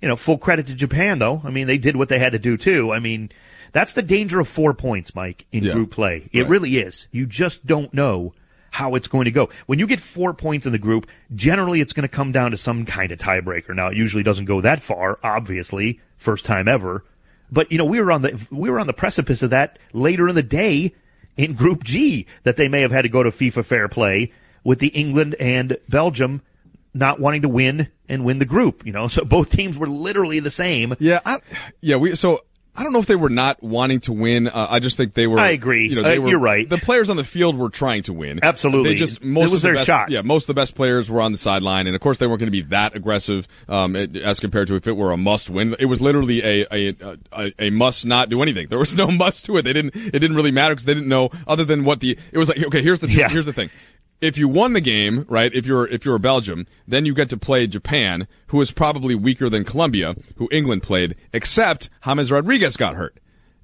you 0.01 0.07
know, 0.07 0.15
full 0.15 0.37
credit 0.37 0.67
to 0.67 0.73
Japan 0.73 1.19
though. 1.19 1.41
I 1.43 1.51
mean, 1.51 1.67
they 1.67 1.77
did 1.77 1.95
what 1.95 2.09
they 2.09 2.19
had 2.19 2.33
to 2.33 2.39
do 2.39 2.57
too. 2.57 2.91
I 2.91 2.99
mean, 2.99 3.29
that's 3.71 3.93
the 3.93 4.01
danger 4.01 4.39
of 4.39 4.47
four 4.47 4.73
points, 4.73 5.15
Mike, 5.15 5.45
in 5.51 5.63
Yeah. 5.63 5.73
group 5.73 5.91
play. 5.91 6.29
It 6.31 6.41
Right. 6.41 6.49
really 6.49 6.77
is. 6.77 7.07
You 7.11 7.25
just 7.25 7.65
don't 7.65 7.93
know 7.93 8.33
how 8.71 8.95
it's 8.95 9.07
going 9.07 9.25
to 9.25 9.31
go. 9.31 9.49
When 9.65 9.79
you 9.79 9.87
get 9.87 9.99
four 9.99 10.33
points 10.33 10.65
in 10.65 10.71
the 10.71 10.77
group, 10.79 11.05
generally 11.35 11.81
it's 11.81 11.91
going 11.93 12.03
to 12.07 12.13
come 12.15 12.31
down 12.31 12.51
to 12.51 12.57
some 12.57 12.85
kind 12.85 13.11
of 13.11 13.19
tiebreaker. 13.19 13.75
Now, 13.75 13.87
it 13.89 13.97
usually 13.97 14.23
doesn't 14.23 14.45
go 14.45 14.61
that 14.61 14.81
far, 14.81 15.19
obviously, 15.23 15.99
first 16.17 16.45
time 16.45 16.67
ever. 16.67 17.03
But 17.51 17.69
you 17.71 17.77
know, 17.77 17.85
we 17.85 17.99
were 17.99 18.11
on 18.13 18.21
the 18.21 18.39
we 18.49 18.69
were 18.69 18.79
on 18.79 18.87
the 18.87 18.93
precipice 18.93 19.43
of 19.43 19.49
that 19.49 19.77
later 19.91 20.29
in 20.29 20.35
the 20.35 20.43
day 20.43 20.93
in 21.35 21.53
Group 21.53 21.83
G 21.83 22.25
that 22.43 22.55
they 22.55 22.69
may 22.69 22.79
have 22.81 22.91
had 22.91 23.01
to 23.01 23.09
go 23.09 23.23
to 23.23 23.29
FIFA 23.31 23.65
Fair 23.65 23.87
Play 23.89 24.31
with 24.63 24.79
the 24.79 24.87
England 24.89 25.35
and 25.39 25.75
Belgium 25.89 26.41
not 26.93 27.19
wanting 27.19 27.41
to 27.41 27.49
win 27.49 27.87
and 28.07 28.23
win 28.23 28.37
the 28.37 28.45
group. 28.45 28.85
You 28.85 28.93
know, 28.93 29.07
so 29.09 29.25
both 29.25 29.49
teams 29.49 29.77
were 29.77 29.87
literally 29.87 30.39
the 30.39 30.51
same. 30.51 30.95
Yeah, 30.99 31.19
I, 31.25 31.39
yeah. 31.81 31.97
We 31.97 32.15
so 32.15 32.39
I 32.73 32.83
don't 32.83 32.93
know 32.93 32.99
if 32.99 33.05
they 33.05 33.17
were 33.17 33.29
not 33.29 33.61
wanting 33.61 33.99
to 34.01 34.13
win. 34.13 34.47
Uh, 34.47 34.67
I 34.69 34.79
just 34.79 34.95
think 34.95 35.13
they 35.13 35.27
were. 35.27 35.37
I 35.39 35.49
agree. 35.49 35.89
You 35.89 35.95
know, 35.97 36.03
they 36.03 36.17
Uh, 36.17 36.21
were, 36.21 36.29
you're 36.29 36.39
right. 36.39 36.67
The 36.69 36.77
players 36.77 37.09
on 37.09 37.17
the 37.17 37.23
field 37.25 37.57
were 37.57 37.69
trying 37.69 38.03
to 38.03 38.13
win. 38.13 38.39
Absolutely. 38.41 38.89
They 38.91 38.95
just 38.95 39.21
most 39.21 39.49
It 39.49 39.51
was 39.51 39.55
of 39.55 39.61
the 39.63 39.67
their 39.67 39.75
best, 39.75 39.87
shot. 39.87 40.09
Yeah, 40.09 40.21
most 40.21 40.43
of 40.43 40.47
the 40.47 40.53
best 40.61 40.73
players 40.75 41.09
were 41.09 41.19
on 41.21 41.33
the 41.33 41.37
sideline, 41.37 41.87
and 41.87 41.95
of 41.95 42.01
course 42.01 42.17
they 42.17 42.27
weren't 42.27 42.39
going 42.39 42.47
to 42.47 42.51
be 42.51 42.61
that 42.69 42.95
aggressive 42.95 43.45
um, 43.67 43.95
as 43.97 44.39
compared 44.39 44.69
to 44.69 44.75
if 44.75 44.87
it 44.87 44.93
were 44.93 45.11
a 45.11 45.17
must 45.17 45.49
win. 45.49 45.75
It 45.79 45.85
was 45.87 45.99
literally 46.01 46.41
a 46.43 46.65
a, 46.71 46.95
a 47.33 47.53
a 47.59 47.69
must 47.71 48.05
not 48.05 48.29
do 48.29 48.41
anything. 48.41 48.67
There 48.69 48.79
was 48.79 48.95
no 48.95 49.07
must 49.11 49.43
to 49.45 49.57
it. 49.57 49.63
They 49.63 49.73
didn't. 49.73 49.93
It 49.95 50.11
didn't 50.19 50.35
really 50.37 50.51
matter 50.51 50.73
because 50.73 50.85
they 50.85 50.93
didn't 50.93 51.09
know 51.09 51.29
other 51.47 51.65
than 51.65 51.83
what 51.83 51.99
the. 51.99 52.17
It 52.31 52.37
was 52.37 52.47
like 52.47 52.63
okay. 52.63 52.81
Here's 52.81 52.99
the 52.99 53.09
Yeah. 53.09 53.27
here's 53.27 53.45
the 53.45 53.53
thing. 53.53 53.69
If 54.21 54.37
you 54.37 54.47
won 54.47 54.73
the 54.73 54.81
game, 54.81 55.25
right? 55.27 55.53
If 55.53 55.65
you're 55.65 55.87
if 55.87 56.05
you're 56.05 56.19
Belgium, 56.19 56.67
then 56.87 57.05
you 57.05 57.13
get 57.15 57.29
to 57.31 57.37
play 57.37 57.65
Japan, 57.65 58.27
who 58.47 58.61
is 58.61 58.71
probably 58.71 59.15
weaker 59.15 59.49
than 59.49 59.65
Colombia, 59.65 60.15
who 60.37 60.47
England 60.51 60.83
played, 60.83 61.15
except 61.33 61.89
James 62.05 62.31
Rodriguez 62.31 62.77
got 62.77 62.95
hurt. 62.95 63.17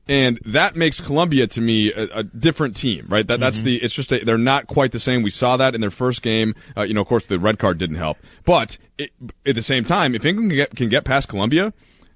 And 0.10 0.40
that 0.46 0.76
makes 0.76 1.02
Colombia 1.02 1.48
to 1.48 1.62
me 1.62 1.92
a, 1.92 2.20
a 2.20 2.24
different 2.24 2.76
team, 2.76 3.06
right? 3.10 3.28
That 3.28 3.40
that's 3.40 3.62
the. 3.62 3.76
It's 3.78 3.94
just 3.94 4.12
a, 4.12 4.24
they're 4.24 4.38
not 4.38 4.68
quite 4.68 4.94
the 4.94 5.00
same. 5.00 5.22
We 5.22 5.30
saw 5.30 5.58
that 5.58 5.76
in 5.76 5.82
their 5.82 5.92
first 5.92 6.22
game. 6.22 6.56
Uh, 6.78 6.84
you 6.84 6.94
know, 6.94 7.02
of 7.02 7.08
course, 7.08 7.26
the 7.26 7.40
red 7.40 7.60
card 7.60 7.78
didn't 7.78 7.98
help. 7.98 8.18
But 8.46 8.78
it, 8.98 9.12
at 9.46 9.56
the 9.56 9.62
same 9.62 9.84
time, 9.84 10.16
if 10.16 10.26
England 10.26 10.52
can 10.52 10.58
get 10.58 10.76
can 10.76 10.90
get 10.90 11.04
past 11.04 11.28
Colombia, 11.28 11.74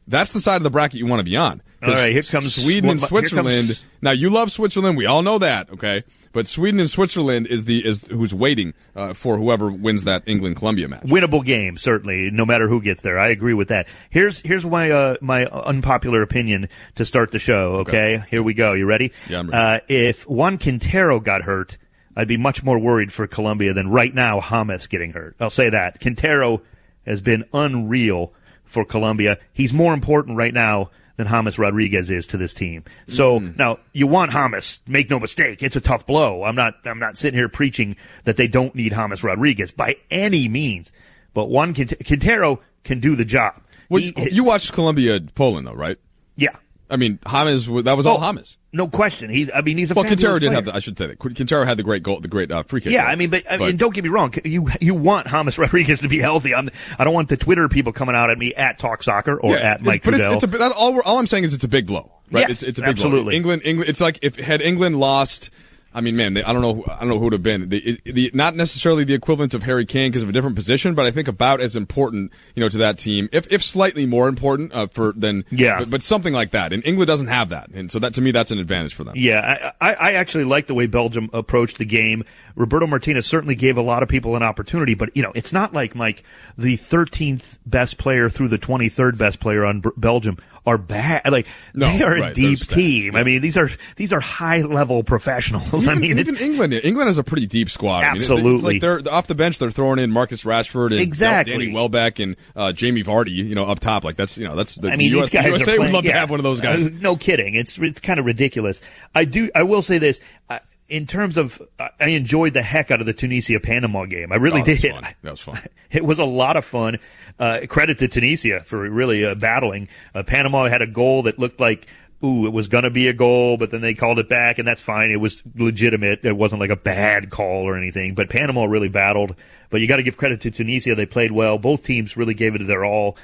that's 0.07 0.31
the 0.31 0.39
side 0.39 0.57
of 0.57 0.63
the 0.63 0.69
bracket 0.69 1.00
you 1.00 1.05
want 1.05 1.19
to 1.19 1.25
be 1.25 1.36
on. 1.36 1.62
All 1.83 1.93
right, 1.93 2.11
here 2.11 2.21
comes 2.23 2.53
Sweden 2.55 2.89
and 2.91 3.01
Switzerland. 3.01 3.67
comes- 3.67 3.83
Now 4.01 4.11
you 4.11 4.29
love 4.29 4.51
Switzerland. 4.51 4.97
We 4.97 5.05
all 5.07 5.21
know 5.23 5.39
that, 5.39 5.69
okay? 5.71 6.03
But 6.33 6.47
Sweden 6.47 6.79
and 6.79 6.89
Switzerland 6.89 7.47
is 7.47 7.65
the 7.65 7.85
is 7.85 8.05
who's 8.07 8.33
waiting 8.33 8.73
uh, 8.95 9.13
for 9.13 9.38
whoever 9.38 9.69
wins 9.71 10.03
that 10.05 10.23
England 10.27 10.55
Colombia 10.57 10.88
match. 10.88 11.03
winnable 11.03 11.43
game, 11.43 11.77
certainly, 11.77 12.29
no 12.31 12.45
matter 12.45 12.67
who 12.69 12.81
gets 12.81 13.01
there. 13.01 13.19
I 13.19 13.29
agree 13.29 13.53
with 13.53 13.67
that. 13.69 13.88
Here's 14.09 14.39
here's 14.41 14.65
my 14.65 14.91
uh, 14.91 15.15
my 15.21 15.45
unpopular 15.47 16.21
opinion 16.21 16.69
to 16.95 17.05
start 17.05 17.31
the 17.31 17.39
show. 17.39 17.77
Okay, 17.77 18.23
here 18.29 18.43
we 18.43 18.53
go. 18.53 18.73
You 18.73 18.85
ready? 18.85 19.11
Yeah, 19.29 19.39
I'm 19.39 19.50
ready. 19.50 19.57
Uh, 19.83 19.85
if 19.89 20.27
Juan 20.29 20.57
Quintero 20.57 21.19
got 21.19 21.41
hurt, 21.41 21.77
I'd 22.15 22.27
be 22.27 22.38
much 22.38 22.63
more 22.63 22.79
worried 22.79 23.11
for 23.11 23.27
Colombia 23.27 23.73
than 23.73 23.89
right 23.89 24.13
now 24.13 24.39
Hames 24.39 24.88
getting 24.88 25.11
hurt. 25.11 25.35
I'll 25.39 25.50
say 25.50 25.69
that 25.69 26.00
Quintero 26.00 26.61
has 27.05 27.19
been 27.21 27.43
unreal 27.53 28.31
for 28.63 28.85
Colombia. 28.85 29.38
He's 29.51 29.73
more 29.73 29.93
important 29.93 30.38
right 30.38 30.53
now 30.53 30.91
than 31.18 31.27
James 31.27 31.58
Rodriguez 31.60 32.10
is 32.10 32.27
to 32.27 32.38
this 32.38 32.53
team. 32.53 32.84
So 33.08 33.39
Mm. 33.39 33.58
now 33.58 33.80
you 33.94 34.08
want 34.08 34.32
James, 34.32 34.82
make 34.88 35.10
no 35.10 35.20
mistake, 35.20 35.62
it's 35.63 35.75
a 35.75 35.82
tough 35.82 36.06
blow. 36.06 36.44
I'm 36.44 36.56
not 36.56 36.75
I'm 36.86 37.00
not 37.00 37.18
sitting 37.18 37.38
here 37.38 37.50
preaching 37.50 37.96
that 38.24 38.38
they 38.38 38.48
don't 38.48 38.74
need 38.75 38.94
James 38.94 39.24
Rodriguez 39.24 39.72
by 39.72 39.96
any 40.10 40.48
means. 40.48 40.91
But 41.34 41.50
Juan 41.50 41.74
Quint- 41.74 42.06
Quintero 42.06 42.60
can 42.84 43.00
do 43.00 43.15
the 43.15 43.25
job. 43.25 43.53
Well, 43.89 44.01
He- 44.01 44.13
you, 44.18 44.27
you 44.32 44.44
watched 44.44 44.74
Colombia 44.74 45.20
Poland 45.36 45.68
though, 45.68 45.74
right? 45.74 45.98
yeah. 46.36 46.56
I 46.91 46.98
mean, 46.98 47.19
James, 47.25 47.67
that 47.67 47.98
was 47.98 48.05
all 48.05 48.17
Oh, 48.17 48.19
James. 48.19 48.57
No 48.74 48.88
question. 48.88 49.29
He's. 49.29 49.50
I 49.53 49.62
mean, 49.62 49.77
he's 49.77 49.91
a. 49.91 49.93
Well, 49.93 50.05
Quintero 50.05 50.39
did 50.39 50.48
player. 50.48 50.55
have 50.55 50.65
the, 50.65 50.74
I 50.75 50.79
should 50.79 50.98
say 50.98 51.07
that. 51.07 51.19
Quintero 51.19 51.65
had 51.65 51.77
the 51.77 51.83
great 51.83 52.03
goal, 52.03 52.19
the 52.21 52.27
great 52.27 52.51
uh, 52.51 52.63
free 52.63 52.79
kick. 52.81 52.93
Yeah, 52.93 53.01
goal. 53.01 53.12
I 53.12 53.15
mean, 53.15 53.29
but, 53.29 53.43
I 53.50 53.57
mean, 53.57 53.77
don't 53.77 53.93
get 53.93 54.03
me 54.03 54.10
wrong. 54.10 54.33
You 54.45 54.69
you 54.79 54.93
want 54.95 55.27
James 55.27 55.57
Rodriguez 55.57 56.01
to 56.01 56.07
be 56.07 56.19
healthy. 56.19 56.53
I'm, 56.55 56.69
I 56.98 57.03
don't 57.03 57.13
want 57.13 57.29
the 57.29 57.38
Twitter 57.38 57.67
people 57.69 57.91
coming 57.91 58.15
out 58.15 58.29
at 58.29 58.38
me 58.38 58.53
at 58.53 58.77
Talk 58.79 59.03
Soccer 59.03 59.39
or 59.39 59.51
yeah, 59.51 59.57
at 59.57 59.81
it's- 59.81 59.81
Mike 59.86 60.03
but 60.03 60.13
Trudell. 60.13 60.36
it's, 60.36 60.43
it's 60.43 60.53
a, 60.53 60.74
all, 60.74 61.01
all 61.01 61.17
I'm 61.17 61.27
saying 61.27 61.43
is 61.43 61.53
it's 61.53 61.63
a 61.63 61.67
big 61.69 61.86
blow, 61.88 62.12
right? 62.31 62.41
Yes, 62.41 62.50
it's, 62.51 62.63
it's 62.63 62.79
a 62.79 62.81
big 62.83 62.89
absolutely. 62.91 63.24
blow. 63.24 63.31
England, 63.31 63.62
England. 63.65 63.89
It's 63.89 64.00
like 64.01 64.19
if 64.21 64.36
had 64.38 64.62
England 64.62 65.00
lost. 65.00 65.50
I 65.93 66.01
mean, 66.01 66.15
man, 66.15 66.33
they, 66.36 66.43
I 66.43 66.53
don't 66.53 66.62
know. 66.62 66.86
I 66.88 67.00
don't 67.00 67.10
know 67.10 67.17
who 67.19 67.25
would 67.25 67.33
have 67.33 67.43
been 67.43 67.67
the, 67.69 68.00
the 68.05 68.31
not 68.33 68.55
necessarily 68.55 69.03
the 69.03 69.13
equivalent 69.13 69.53
of 69.53 69.63
Harry 69.63 69.86
Kane 69.86 70.10
because 70.10 70.24
of 70.24 70.29
a 70.29 70.31
different 70.31 70.55
position, 70.55 70.95
but 70.95 71.05
I 71.05 71.12
think 71.12 71.27
about 71.27 71.60
as 71.60 71.75
important, 71.75 72.31
you 72.55 72.62
know, 72.62 72.69
to 72.69 72.77
that 72.77 72.98
team, 72.98 73.27
if 73.33 73.51
if 73.51 73.63
slightly 73.63 74.05
more 74.05 74.29
important 74.29 74.74
uh, 74.74 74.88
for 74.88 75.12
than 75.12 75.43
Yeah. 75.51 75.79
but, 75.79 75.89
but 75.89 76.03
something 76.03 76.33
like 76.33 76.51
that. 76.51 76.71
And 76.71 76.86
England 76.86 77.07
doesn't 77.07 77.27
have 77.27 77.50
that, 77.50 77.69
and 77.74 77.91
so 77.91 78.00
that 78.00 78.13
to 78.13 78.21
me 78.21 78.31
that's 78.31 78.51
an 78.51 78.60
advantage 78.60 78.93
for 78.93 79.03
them. 79.03 79.15
Yeah, 79.17 79.71
I, 79.81 79.93
I 79.93 80.12
actually 80.13 80.45
like 80.45 80.67
the 80.67 80.74
way 80.74 80.88
Belgium 80.88 81.29
approached 81.33 81.77
the 81.77 81.86
game. 81.86 82.24
Roberto 82.55 82.88
Martinez 82.88 83.25
certainly 83.25 83.55
gave 83.55 83.77
a 83.77 83.81
lot 83.81 84.01
of 84.03 84.07
people 84.10 84.36
an 84.36 84.43
opportunity, 84.43 84.93
but 84.93 85.15
you 85.15 85.24
know, 85.24 85.31
it's 85.36 85.51
not 85.51 85.74
like 85.74 85.95
Mike, 85.95 86.24
the 86.57 86.77
13th 86.77 87.57
best 87.65 87.98
player 87.98 88.29
through 88.29 88.48
the 88.50 88.57
23rd 88.57 89.17
best 89.17 89.39
player 89.39 89.65
on 89.65 89.81
Br- 89.81 89.89
Belgium 89.98 90.38
are 90.65 90.77
bad. 90.77 91.32
Like 91.32 91.48
No, 91.74 91.88
they 91.98 92.03
are 92.03 92.15
a 92.15 92.34
deep 92.34 92.60
stats, 92.60 92.74
team. 92.74 93.15
I 93.15 93.24
mean, 93.24 93.41
these 93.41 93.58
are 93.58 93.70
these 93.96 94.13
are 94.13 94.20
high 94.20 94.62
level 94.62 95.03
professionals. 95.03 95.88
I 95.89 95.96
mean, 95.96 96.20
even 96.20 96.38
England, 96.38 96.74
England 96.74 97.08
has 97.08 97.18
a 97.18 97.24
pretty 97.24 97.48
deep 97.48 97.70
squad. 97.70 98.03
I 98.03 98.13
mean, 98.13 98.18
it- 98.18 98.20
Absolutely. 98.22 98.74
like 98.74 98.82
they're 98.82 99.01
off 99.12 99.27
the 99.27 99.36
bench. 99.36 99.60
They're 99.60 99.72
throwing 99.72 100.00
in 100.00 100.12
Marcus 100.12 100.44
Rashford 100.44 100.91
and 100.91 101.00
Exactly. 101.00 101.53
Danny 101.53 101.74
Welbeck 101.74 102.20
and 102.20 102.36
uh, 102.56 102.74
Jamie 102.74 103.03
Vardy. 103.03 103.32
You 103.32 103.56
know, 103.56 103.65
up 103.65 103.80
top. 103.80 104.03
Like 104.03 104.18
that's 104.18 104.38
you 104.38 104.48
know 104.48 104.56
that's 104.56 104.75
the 104.75 104.89
I 104.89 104.96
mean, 104.96 105.13
US, 105.15 105.30
these 105.30 105.41
guys 105.41 105.48
USA 105.48 105.63
playing, 105.77 105.80
would 105.82 105.91
love 105.94 106.06
yeah. 106.06 106.13
to 106.13 106.20
have 106.20 106.30
one 106.30 106.39
of 106.39 106.44
those 106.44 106.62
guys. 106.62 106.86
Uh, 106.86 106.89
no 107.00 107.15
kidding. 107.15 107.56
It's 107.56 107.77
it's 107.80 108.00
kind 108.00 108.20
of 108.20 108.25
ridiculous. 108.25 108.82
I 109.15 109.25
do. 109.25 109.50
I 109.56 109.63
will 109.63 109.82
say 109.82 109.98
this. 109.98 110.20
Uh, 110.50 110.60
in 110.91 111.07
terms 111.07 111.38
of, 111.38 111.62
uh, 111.79 111.88
I 112.01 112.10
enjoyed 112.10 112.53
the 112.53 112.62
heck 112.62 112.91
out 112.91 113.00
of 113.00 113.05
the 113.05 113.13
Tunisia 113.13 113.60
Panama 113.62 114.05
game. 114.05 114.31
I 114.31 114.36
really 114.36 114.62
Oh, 114.62 114.65
did. 114.65 114.81
fun. 114.81 115.07
That 115.24 115.31
was 115.31 115.41
fun. 115.41 115.60
It 115.89 116.05
was 116.05 116.19
a 116.19 116.25
lot 116.25 116.55
of 116.57 116.63
fun. 116.65 117.00
Uh, 117.39 117.62
credit 117.67 117.98
to 118.00 118.07
Tunisia 118.07 118.62
for 118.63 118.89
really 118.89 119.25
uh, 119.25 119.36
battling. 119.36 119.88
Uh, 120.15 120.24
Panama 120.24 120.67
had 120.67 120.81
a 120.81 120.88
goal 120.88 121.24
that 121.24 121.38
looked 121.39 121.60
like, 121.60 121.88
ooh, 122.24 122.45
it 122.45 122.53
was 122.53 122.67
going 122.67 122.83
to 122.86 122.89
be 122.89 123.07
a 123.10 123.13
goal, 123.13 123.57
but 123.57 123.71
then 123.71 123.81
they 123.81 123.93
called 123.93 124.19
it 124.19 124.29
back, 124.29 124.57
and 124.60 124.65
that's 124.67 124.81
fine. 124.81 125.12
It 125.12 125.19
was 125.19 125.41
legitimate. 125.55 126.24
It 126.24 126.38
wasn't 126.38 126.62
like 126.62 126.69
a 126.69 126.75
bad 126.77 127.29
call 127.29 127.63
or 127.67 127.75
anything. 127.75 128.13
But 128.15 128.29
Panama 128.29 128.65
really 128.65 128.88
battled. 128.89 129.36
But 129.69 129.81
you 129.81 129.88
got 129.88 129.98
to 129.98 130.03
give 130.03 130.17
credit 130.17 130.41
to 130.41 130.51
Tunisia. 130.51 130.95
They 130.95 131.05
played 131.05 131.31
well. 131.31 131.57
Both 131.57 131.83
teams 131.83 132.15
really 132.15 132.33
gave 132.36 132.55
it 132.55 132.65
their 132.67 132.86
all. 132.86 133.17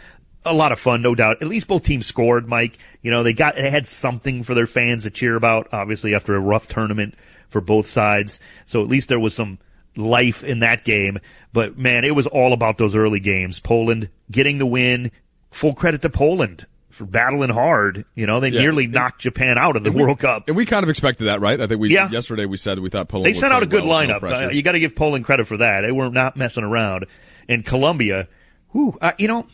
A 0.45 0.53
lot 0.53 0.71
of 0.71 0.79
fun, 0.79 1.01
no 1.01 1.15
doubt. 1.15 1.41
At 1.41 1.47
least 1.47 1.67
both 1.67 1.83
teams 1.83 2.05
scored, 2.05 2.47
Mike. 2.47 2.77
You 3.01 3.11
know, 3.11 3.23
they 3.23 3.33
got, 3.33 3.55
they 3.55 3.69
had 3.69 3.87
something 3.87 4.43
for 4.43 4.53
their 4.55 4.67
fans 4.67 5.03
to 5.03 5.09
cheer 5.09 5.35
about, 5.35 5.67
obviously, 5.73 6.15
after 6.15 6.35
a 6.35 6.39
rough 6.39 6.67
tournament 6.69 7.15
for 7.49 7.61
both 7.61 7.87
sides. 7.87 8.39
So 8.65 8.81
at 8.81 8.87
least 8.87 9.09
there 9.09 9.19
was 9.19 9.33
some 9.33 9.59
life 9.95 10.43
in 10.43 10.59
that 10.59 10.83
game. 10.85 11.19
But 11.53 11.77
man, 11.77 12.05
it 12.05 12.15
was 12.15 12.27
all 12.27 12.53
about 12.53 12.77
those 12.77 12.95
early 12.95 13.19
games. 13.19 13.59
Poland 13.59 14.09
getting 14.29 14.57
the 14.57 14.65
win. 14.65 15.11
Full 15.51 15.73
credit 15.73 16.01
to 16.03 16.09
Poland 16.09 16.67
for 16.89 17.05
battling 17.05 17.49
hard. 17.49 18.05
You 18.15 18.27
know, 18.27 18.39
they 18.39 18.49
Yeah. 18.49 18.61
nearly 18.61 18.85
knocked 18.87 19.21
Japan 19.21 19.57
out 19.57 19.75
of 19.75 19.83
the 19.83 19.91
World 19.91 20.19
Cup. 20.19 20.47
And 20.47 20.57
we 20.57 20.65
kind 20.65 20.83
of 20.83 20.89
expected 20.89 21.25
that, 21.25 21.41
right? 21.41 21.59
I 21.59 21.67
think 21.67 21.79
we 21.79 21.89
Yeah. 21.93 22.09
yesterday 22.09 22.45
we 22.45 22.57
said 22.57 22.79
we 22.79 22.89
thought 22.89 23.07
Poland. 23.07 23.27
They 23.33 23.39
sent 23.39 23.53
out 23.53 23.63
a 23.63 23.65
good 23.65 23.85
well 23.85 23.99
with 24.01 24.09
no 24.09 24.19
lineup. 24.19 24.47
Uh, 24.47 24.49
you 24.49 24.61
got 24.61 24.73
to 24.73 24.79
give 24.79 24.95
Poland 24.95 25.25
credit 25.25 25.47
for 25.47 25.57
that. 25.57 25.81
They 25.81 25.91
were 25.91 26.09
not 26.09 26.35
messing 26.37 26.63
around. 26.63 27.05
And 27.49 27.65
Colombia, 27.65 28.27
whew, 28.71 28.97
uh, 29.01 29.13
you 29.17 29.27
know, 29.27 29.47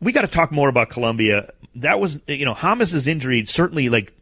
we 0.00 0.12
got 0.12 0.22
to 0.22 0.28
talk 0.28 0.52
more 0.52 0.68
about 0.68 0.90
Colombia. 0.90 1.50
That 1.76 1.98
was, 2.00 2.20
you 2.28 2.44
know, 2.44 2.54
Hames's 2.54 3.06
injury 3.06 3.44
certainly 3.46 3.88
like 3.88 4.12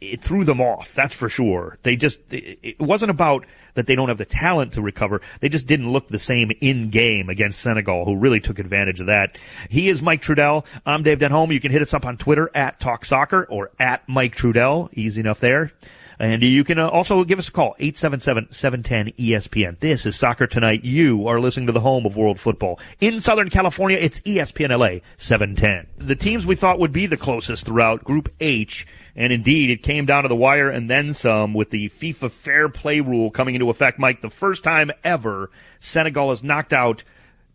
it 0.00 0.22
threw 0.22 0.44
them 0.44 0.60
off. 0.60 0.94
That's 0.94 1.14
for 1.14 1.28
sure. 1.28 1.78
They 1.82 1.96
just 1.96 2.20
it, 2.32 2.80
wasn't 2.80 3.10
about 3.10 3.44
that 3.74 3.86
they 3.86 3.94
don't 3.94 4.08
have 4.08 4.18
the 4.18 4.24
talent 4.24 4.72
to 4.72 4.82
recover. 4.82 5.20
They 5.40 5.48
just 5.48 5.66
didn't 5.66 5.92
look 5.92 6.08
the 6.08 6.18
same 6.18 6.50
in 6.60 6.90
game 6.90 7.28
against 7.28 7.60
Senegal, 7.60 8.04
who 8.04 8.16
really 8.16 8.40
took 8.40 8.58
advantage 8.58 9.00
of 9.00 9.06
that. 9.06 9.38
He 9.68 9.88
is 9.88 10.02
Mike 10.02 10.22
Trudell. 10.22 10.64
I'm 10.86 11.02
Dave 11.02 11.18
Denholm. 11.18 11.52
You 11.52 11.60
can 11.60 11.72
hit 11.72 11.82
us 11.82 11.94
up 11.94 12.04
on 12.04 12.16
Twitter 12.16 12.50
at 12.54 12.80
Talk 12.80 13.04
Soccer 13.04 13.46
or 13.48 13.70
at 13.78 14.08
Mike 14.08 14.36
Trudell. 14.36 14.88
Easy 14.92 15.20
enough 15.20 15.40
there. 15.40 15.72
And 16.20 16.42
you 16.42 16.64
can 16.64 16.78
uh, 16.78 16.86
also 16.86 17.24
give 17.24 17.38
us 17.38 17.48
a 17.48 17.52
call, 17.52 17.74
877-710-ESPN. 17.80 19.78
This 19.78 20.04
is 20.04 20.16
Soccer 20.16 20.46
Tonight. 20.46 20.84
You 20.84 21.26
are 21.28 21.40
listening 21.40 21.64
to 21.68 21.72
the 21.72 21.80
home 21.80 22.04
of 22.04 22.14
world 22.14 22.38
football. 22.38 22.78
In 23.00 23.20
Southern 23.20 23.48
California, 23.48 23.96
it's 23.98 24.20
ESPN 24.20 24.68
LA 24.78 25.00
710. 25.16 25.86
The 25.96 26.14
teams 26.14 26.44
we 26.44 26.56
thought 26.56 26.78
would 26.78 26.92
be 26.92 27.06
the 27.06 27.16
closest 27.16 27.64
throughout 27.64 28.04
Group 28.04 28.28
H, 28.38 28.86
and 29.20 29.34
indeed 29.34 29.68
it 29.68 29.82
came 29.82 30.06
down 30.06 30.22
to 30.22 30.30
the 30.30 30.34
wire 30.34 30.70
and 30.70 30.88
then 30.88 31.12
some 31.12 31.52
with 31.52 31.68
the 31.68 31.90
FIFA 31.90 32.30
fair 32.30 32.68
play 32.70 33.00
rule 33.00 33.30
coming 33.30 33.54
into 33.54 33.68
effect, 33.68 33.98
Mike. 33.98 34.22
The 34.22 34.30
first 34.30 34.64
time 34.64 34.90
ever 35.04 35.50
Senegal 35.78 36.32
is 36.32 36.42
knocked 36.42 36.72
out 36.72 37.04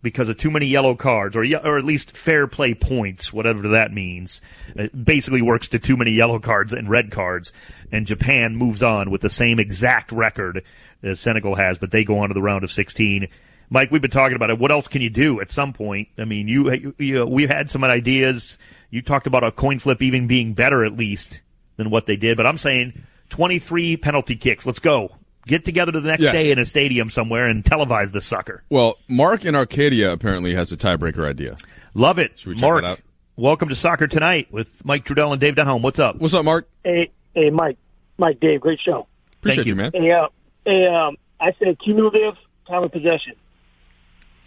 because 0.04 0.30
of 0.30 0.38
too 0.38 0.52
many 0.52 0.68
yellow 0.68 0.94
cards, 0.94 1.36
or 1.36 1.44
or 1.64 1.80
at 1.80 1.84
least 1.84 2.16
fair 2.16 2.46
play 2.46 2.76
points, 2.76 3.34
whatever 3.34 3.70
that 3.70 3.92
means. 3.92 4.42
It 4.76 5.06
basically 5.06 5.42
works 5.42 5.68
to 5.70 5.80
too 5.80 5.98
many 5.98 6.12
yellow 6.12 6.38
cards 6.38 6.72
and 6.72 6.88
red 6.88 7.10
cards, 7.10 7.52
and 7.92 8.06
Japan 8.06 8.56
moves 8.56 8.84
on 8.84 9.10
with 9.10 9.22
the 9.22 9.30
same 9.32 9.60
exact 9.60 10.12
record 10.12 10.64
as 11.02 11.20
Senegal 11.20 11.56
has, 11.56 11.80
but 11.80 11.90
they 11.90 12.04
go 12.04 12.20
on 12.20 12.28
to 12.28 12.36
the 12.36 12.44
round 12.44 12.64
of 12.64 12.70
16. 12.70 13.28
Mike, 13.72 13.90
we've 13.90 14.04
been 14.04 14.12
talking 14.12 14.36
about 14.36 14.52
it. 14.52 14.60
What 14.60 14.72
else 14.72 14.88
can 14.88 15.02
you 15.02 15.10
do 15.10 15.42
at 15.42 15.50
some 15.50 15.74
point? 15.74 16.10
I 16.20 16.26
mean, 16.26 16.48
you, 16.48 16.72
you, 16.72 16.96
you 17.00 17.26
we've 17.26 17.50
had 17.50 17.72
some 17.72 17.84
ideas. 17.84 18.60
You 18.92 19.02
talked 19.02 19.26
about 19.26 19.44
a 19.44 19.52
coin 19.52 19.80
flip 19.80 20.04
even 20.04 20.28
being 20.28 20.54
better 20.54 20.86
at 20.86 20.96
least 20.96 21.42
than 21.77 21.89
what 21.89 22.05
they 22.05 22.15
did, 22.15 22.38
but 22.38 22.46
I'm 22.46 22.58
saying 22.58 23.03
23 23.29 23.98
penalty 23.98 24.36
kicks. 24.36 24.65
Let's 24.65 24.79
go. 24.79 25.12
Get 25.48 25.63
together 25.65 25.91
to 25.91 26.00
the 26.00 26.08
next 26.08 26.24
Yes. 26.24 26.34
day 26.34 26.51
in 26.51 26.58
a 26.60 26.65
stadium 26.65 27.10
somewhere 27.10 27.46
and 27.48 27.63
televise 27.63 28.12
this 28.12 28.25
sucker. 28.25 28.63
Well, 28.70 28.98
Mark 29.08 29.46
in 29.46 29.53
Arcadia 29.55 30.12
apparently 30.12 30.55
has 30.55 30.72
a 30.72 30.77
tiebreaker 30.77 31.27
idea. 31.27 31.58
Love 31.94 32.17
it. 32.17 32.32
Should 32.39 32.48
we 32.50 32.55
check 32.55 32.62
Mark, 32.62 32.82
that 32.84 32.89
out? 32.94 33.00
welcome 33.36 33.70
to 33.70 33.75
Soccer 33.75 34.08
Tonight 34.08 34.48
with 34.51 34.84
Mike 34.84 35.05
Trudell 35.05 35.32
and 35.32 35.39
Dave 35.39 35.55
Denholm. 35.55 35.82
What's 35.82 36.00
up? 36.00 36.15
What's 36.17 36.34
up, 36.34 36.46
Mark? 36.46 36.67
Hey, 36.84 37.12
hey, 37.36 37.51
Mike, 37.51 37.77
Mike, 38.17 38.39
Dave, 38.39 38.62
great 38.62 38.79
show. 38.79 39.08
Appreciate 39.41 39.67
you. 39.67 39.74
you, 39.74 39.75
man. 39.75 39.91
Hey, 39.94 40.12
uh, 40.12 40.27
hey, 40.65 40.88
um, 40.88 41.15
I 41.39 41.53
said 41.60 41.77
cumulative 41.79 42.36
time 42.67 42.84
of 42.84 42.91
possession. 42.91 43.34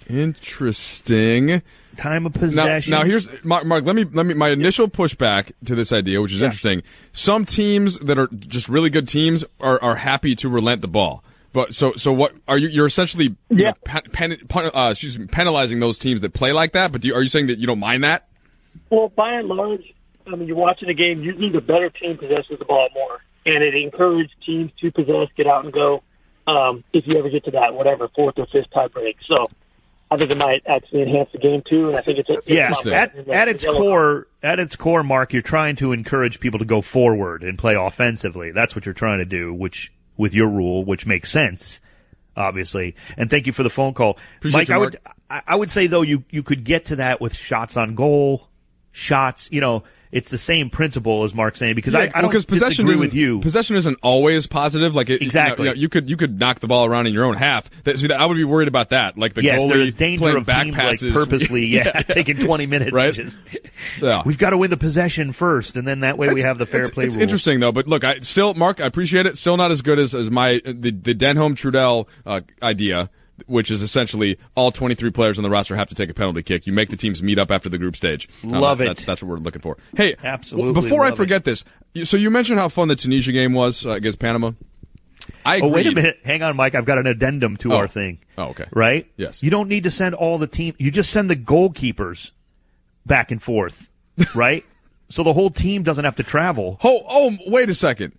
Interesting. 0.08 1.62
Time 1.98 2.26
of 2.26 2.32
possession. 2.32 2.92
now 2.92 3.02
here's 3.04 3.28
Mark, 3.44 3.66
Mark. 3.66 3.84
Let 3.84 3.96
me 3.96 4.04
let 4.04 4.24
me 4.24 4.32
my 4.32 4.50
initial 4.50 4.88
pushback 4.88 5.50
to 5.66 5.74
this 5.74 5.92
idea, 5.92 6.22
which 6.22 6.32
is 6.32 6.40
interesting. 6.42 6.82
Some 7.12 7.44
teams 7.44 7.98
that 7.98 8.16
are 8.18 8.28
just 8.28 8.68
really 8.68 8.88
good 8.88 9.08
teams 9.08 9.44
are, 9.60 9.82
are 9.82 9.96
happy 9.96 10.34
to 10.36 10.48
relent 10.48 10.80
the 10.80 10.88
ball. 10.88 11.24
But 11.52 11.74
so 11.74 11.94
so 11.96 12.12
what 12.12 12.34
are 12.46 12.56
you? 12.56 12.68
You're 12.68 12.86
essentially 12.86 13.24
you 13.24 13.36
Yeah. 13.50 13.70
know, 13.70 13.74
pen, 13.84 14.02
pen, 14.12 14.36
pen- 14.48 14.70
uh, 14.72 14.90
excuse 14.92 15.18
me, 15.18 15.26
penalizing 15.26 15.80
those 15.80 15.98
teams 15.98 16.20
that 16.20 16.32
play 16.34 16.52
like 16.52 16.72
that. 16.72 16.92
But 16.92 17.00
do 17.00 17.08
you, 17.08 17.14
are 17.14 17.22
you 17.22 17.28
saying 17.28 17.48
that 17.48 17.58
you 17.58 17.66
don't 17.66 17.80
mind 17.80 18.04
that? 18.04 18.28
Well, 18.90 19.08
by 19.08 19.32
and 19.32 19.48
large, 19.48 19.92
I 20.26 20.36
mean, 20.36 20.46
you're 20.46 20.56
watching 20.56 20.88
a 20.88 20.94
game, 20.94 21.20
usually 21.22 21.50
the 21.50 21.60
better 21.60 21.90
team 21.90 22.16
possesses 22.16 22.58
the 22.60 22.64
ball 22.64 22.88
more, 22.94 23.18
and 23.44 23.64
it 23.64 23.74
encourages 23.74 24.30
teams 24.46 24.70
to 24.80 24.92
possess, 24.92 25.28
get 25.36 25.48
out 25.48 25.64
and 25.64 25.72
go. 25.72 26.02
Um, 26.46 26.84
if 26.92 27.06
you 27.08 27.18
ever 27.18 27.28
get 27.28 27.44
to 27.46 27.50
that, 27.50 27.74
whatever 27.74 28.08
fourth 28.14 28.38
or 28.38 28.46
fifth 28.46 28.70
tie 28.70 28.86
break, 28.88 29.16
so 29.26 29.50
I 30.10 30.16
think 30.16 30.30
it 30.30 30.38
might 30.38 30.62
actually 30.66 31.02
enhance 31.02 31.30
the 31.32 31.38
game 31.38 31.62
too, 31.62 31.88
and 31.88 31.96
I 31.96 32.00
think 32.00 32.18
it's, 32.18 32.30
it's 32.30 32.48
yeah, 32.48 32.72
a 32.86 32.90
at, 32.94 33.28
at 33.28 33.48
its 33.48 33.62
yellow 33.62 33.78
core, 33.78 34.28
at 34.42 34.58
its 34.58 34.74
core, 34.74 35.02
Mark, 35.02 35.32
you're 35.34 35.42
trying 35.42 35.76
to 35.76 35.92
encourage 35.92 36.40
people 36.40 36.58
to 36.60 36.64
go 36.64 36.80
forward 36.80 37.42
and 37.42 37.58
play 37.58 37.74
offensively. 37.74 38.50
That's 38.50 38.74
what 38.74 38.86
you're 38.86 38.94
trying 38.94 39.18
to 39.18 39.26
do, 39.26 39.52
which 39.52 39.92
with 40.16 40.32
your 40.32 40.48
rule, 40.48 40.84
which 40.84 41.04
makes 41.04 41.30
sense, 41.30 41.80
obviously. 42.36 42.96
And 43.18 43.28
thank 43.28 43.46
you 43.46 43.52
for 43.52 43.62
the 43.62 43.70
phone 43.70 43.92
call, 43.92 44.18
Appreciate 44.38 44.60
Mike. 44.60 44.68
you, 44.68 44.74
I 44.74 44.78
would, 44.78 44.96
I 45.28 45.42
I 45.46 45.56
would 45.56 45.70
say 45.70 45.86
though, 45.88 46.02
you 46.02 46.24
you 46.30 46.42
could 46.42 46.64
get 46.64 46.86
to 46.86 46.96
that 46.96 47.20
with 47.20 47.36
shots 47.36 47.76
on 47.76 47.94
goal, 47.94 48.48
shots. 48.98 49.48
You 49.50 49.60
know, 49.60 49.84
it's 50.10 50.30
the 50.30 50.38
same 50.38 50.70
principle 50.70 51.24
as 51.24 51.34
Mark 51.34 51.56
saying 51.56 51.74
because 51.74 51.94
I, 51.94 52.10
I 52.14 52.20
don't 52.20 52.30
because 52.30 52.46
possession 52.46 52.86
disagree 52.86 53.06
with 53.06 53.14
you. 53.14 53.40
Possession 53.40 53.76
isn't 53.76 53.98
always 54.02 54.46
positive. 54.46 54.94
Like 54.94 55.10
it, 55.10 55.22
Exactly. 55.22 55.66
You, 55.66 55.74
know, 55.74 55.80
you 55.80 55.88
could 55.88 56.08
you 56.08 56.16
could 56.16 56.38
knock 56.38 56.60
the 56.60 56.66
ball 56.66 56.86
around 56.86 57.06
in 57.06 57.12
your 57.12 57.24
own 57.24 57.36
half. 57.36 57.70
That, 57.84 57.98
see, 57.98 58.10
I 58.10 58.24
would 58.24 58.36
be 58.36 58.44
worried 58.44 58.68
about 58.68 58.90
that. 58.90 59.18
Like 59.18 59.34
the 59.34 59.42
Yes, 59.42 59.60
goalie 59.60 60.18
playing 60.18 60.36
of 60.36 60.46
back 60.46 60.72
passes 60.72 61.14
like 61.14 61.24
purposely, 61.24 61.66
yeah, 61.66 62.02
taking 62.08 62.36
20 62.36 62.66
minutes. 62.66 62.92
Right? 62.92 63.12
Just, 63.12 63.36
Yeah. 64.02 64.22
We've 64.24 64.38
got 64.38 64.50
to 64.50 64.58
win 64.58 64.70
the 64.70 64.76
possession 64.76 65.32
first, 65.32 65.76
and 65.76 65.86
then 65.86 66.00
that 66.00 66.18
way 66.18 66.32
we 66.32 66.42
have 66.42 66.58
the 66.58 66.66
fair 66.66 66.82
it's, 66.82 66.90
play 66.90 67.04
It's 67.04 67.14
rule. 67.14 67.22
interesting 67.22 67.60
though, 67.60 67.72
but 67.72 67.86
look, 67.86 68.04
I 68.04 68.20
still, 68.20 68.54
Mark, 68.54 68.80
I 68.80 68.86
appreciate 68.86 69.26
it. 69.26 69.36
Still 69.38 69.56
not 69.56 69.70
as 69.70 69.82
good 69.82 69.98
as, 69.98 70.14
as 70.14 70.30
my 70.30 70.60
the 70.64 70.90
the 70.90 71.14
Denholm 71.14 71.54
Trudell 71.54 72.08
uh, 72.26 72.40
idea, 72.62 73.10
which 73.46 73.70
is 73.70 73.82
essentially 73.82 74.38
all 74.54 74.70
23 74.72 75.10
players 75.10 75.38
on 75.38 75.42
the 75.42 75.50
roster 75.50 75.76
have 75.76 75.88
to 75.88 75.94
take 75.94 76.10
a 76.10 76.14
penalty 76.14 76.42
kick. 76.42 76.66
You 76.66 76.72
make 76.72 76.88
the 76.90 76.96
teams 76.96 77.22
meet 77.22 77.38
up 77.38 77.50
after 77.50 77.68
the 77.68 77.78
group 77.78 77.96
stage. 77.96 78.28
Um, 78.44 78.50
Love 78.50 78.80
it. 78.80 78.86
That's, 78.86 79.04
that's 79.04 79.22
what 79.22 79.28
we're 79.28 79.36
looking 79.36 79.62
for. 79.62 79.76
Hey, 79.96 80.16
Absolutely 80.22 80.72
w- 80.72 80.88
Before 80.88 81.04
I 81.04 81.12
forget 81.12 81.44
this, 81.44 81.64
so 82.04 82.16
you 82.16 82.30
mentioned 82.30 82.58
how 82.58 82.68
fun 82.68 82.88
the 82.88 82.96
Tunisia 82.96 83.32
game 83.32 83.52
was 83.52 83.86
uh, 83.86 83.90
against 83.90 84.18
Panama. 84.18 84.52
I 85.44 85.60
Oh, 85.60 85.68
wait 85.68 85.86
a 85.86 85.92
minute. 85.92 86.18
Hang 86.24 86.42
on, 86.42 86.56
Mike. 86.56 86.74
I've 86.74 86.84
got 86.86 86.98
an 86.98 87.06
addendum 87.06 87.56
to 87.58 87.72
Oh. 87.72 87.76
our 87.76 87.88
thing. 87.88 88.18
Oh, 88.38 88.44
okay. 88.48 88.64
Right? 88.72 89.10
Yes. 89.16 89.42
You 89.42 89.50
don't 89.50 89.68
need 89.68 89.84
to 89.84 89.90
send 89.90 90.14
all 90.14 90.38
the 90.38 90.46
team. 90.46 90.74
You 90.78 90.90
just 90.90 91.10
send 91.10 91.28
the 91.30 91.36
goalkeepers 91.36 92.30
back 93.06 93.30
and 93.30 93.42
forth, 93.42 93.90
right? 94.34 94.64
so 95.10 95.22
the 95.22 95.32
whole 95.32 95.48
team 95.50 95.82
doesn't 95.82 96.04
have 96.04 96.16
to 96.16 96.22
travel. 96.22 96.78
Oh, 96.84 97.02
oh, 97.08 97.36
wait 97.46 97.70
a 97.70 97.74
second. 97.74 98.12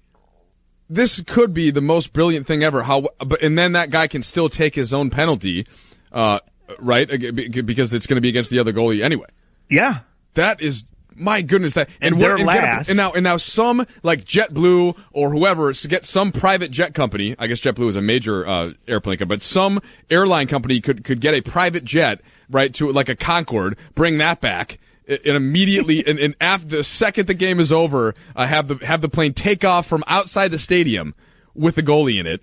This 0.89 1.22
could 1.22 1.53
be 1.53 1.69
the 1.69 1.81
most 1.81 2.13
brilliant 2.13 2.48
thing 2.48 2.63
ever. 2.63 2.84
How, 2.84 3.08
but 3.19 3.41
and 3.43 3.58
then 3.58 3.74
that 3.74 3.91
guy 3.91 4.08
can 4.08 4.24
still 4.24 4.50
take 4.50 4.74
his 4.74 4.93
own 4.93 5.10
penalty, 5.10 5.65
uh, 6.12 6.39
right? 6.79 7.08
Because 7.08 7.93
it's 7.93 8.08
going 8.08 8.15
to 8.15 8.22
be 8.22 8.29
against 8.29 8.50
the 8.50 8.60
other 8.60 8.74
goalie 8.74 9.03
anyway. 9.03 9.27
Yeah, 9.69 10.00
that 10.34 10.62
is 10.62 10.86
my 11.19 11.41
goodness, 11.41 11.74
that 11.74 11.89
and, 12.01 12.13
and 12.13 12.22
they're 12.22 12.38
and, 12.38 12.46
last. 12.46 12.89
and 12.89 12.98
now 12.98 13.12
and 13.12 13.24
now 13.24 13.38
some 13.38 13.86
like 14.03 14.24
JetBlue 14.24 14.98
or 15.12 15.29
whoever 15.29 15.72
to 15.74 15.88
get 15.88 16.05
some 16.05 16.31
private 16.31 16.72
jet 16.72 16.93
company. 16.93 17.36
I 17.38 17.48
guess 17.48 17.60
JetBlue 17.60 17.89
is 17.89 17.96
a 17.96 18.01
major 18.01 18.48
uh, 18.48 18.72
airplane 18.88 19.17
company, 19.17 19.38
but 19.38 19.43
some 19.43 19.81
airline 20.10 20.48
company 20.48 20.81
could 20.81 21.03
could 21.03 21.19
get 21.19 21.34
a 21.34 21.41
private 21.41 21.84
jet 21.84 22.22
right 22.50 22.74
to 22.75 22.91
like 22.91 23.10
a 23.10 23.15
Concorde, 23.15 23.77
bring 23.96 24.17
that 24.19 24.41
back. 24.41 24.79
And 25.09 25.35
immediately, 25.35 26.05
and, 26.07 26.19
and 26.19 26.35
after 26.39 26.67
the 26.67 26.83
second 26.83 27.27
the 27.27 27.33
game 27.33 27.59
is 27.59 27.71
over, 27.71 28.13
uh, 28.35 28.45
have 28.45 28.67
the 28.67 28.85
have 28.85 29.01
the 29.01 29.09
plane 29.09 29.33
take 29.33 29.65
off 29.65 29.87
from 29.87 30.03
outside 30.07 30.51
the 30.51 30.59
stadium 30.59 31.15
with 31.55 31.75
the 31.75 31.83
goalie 31.83 32.19
in 32.19 32.27
it, 32.27 32.41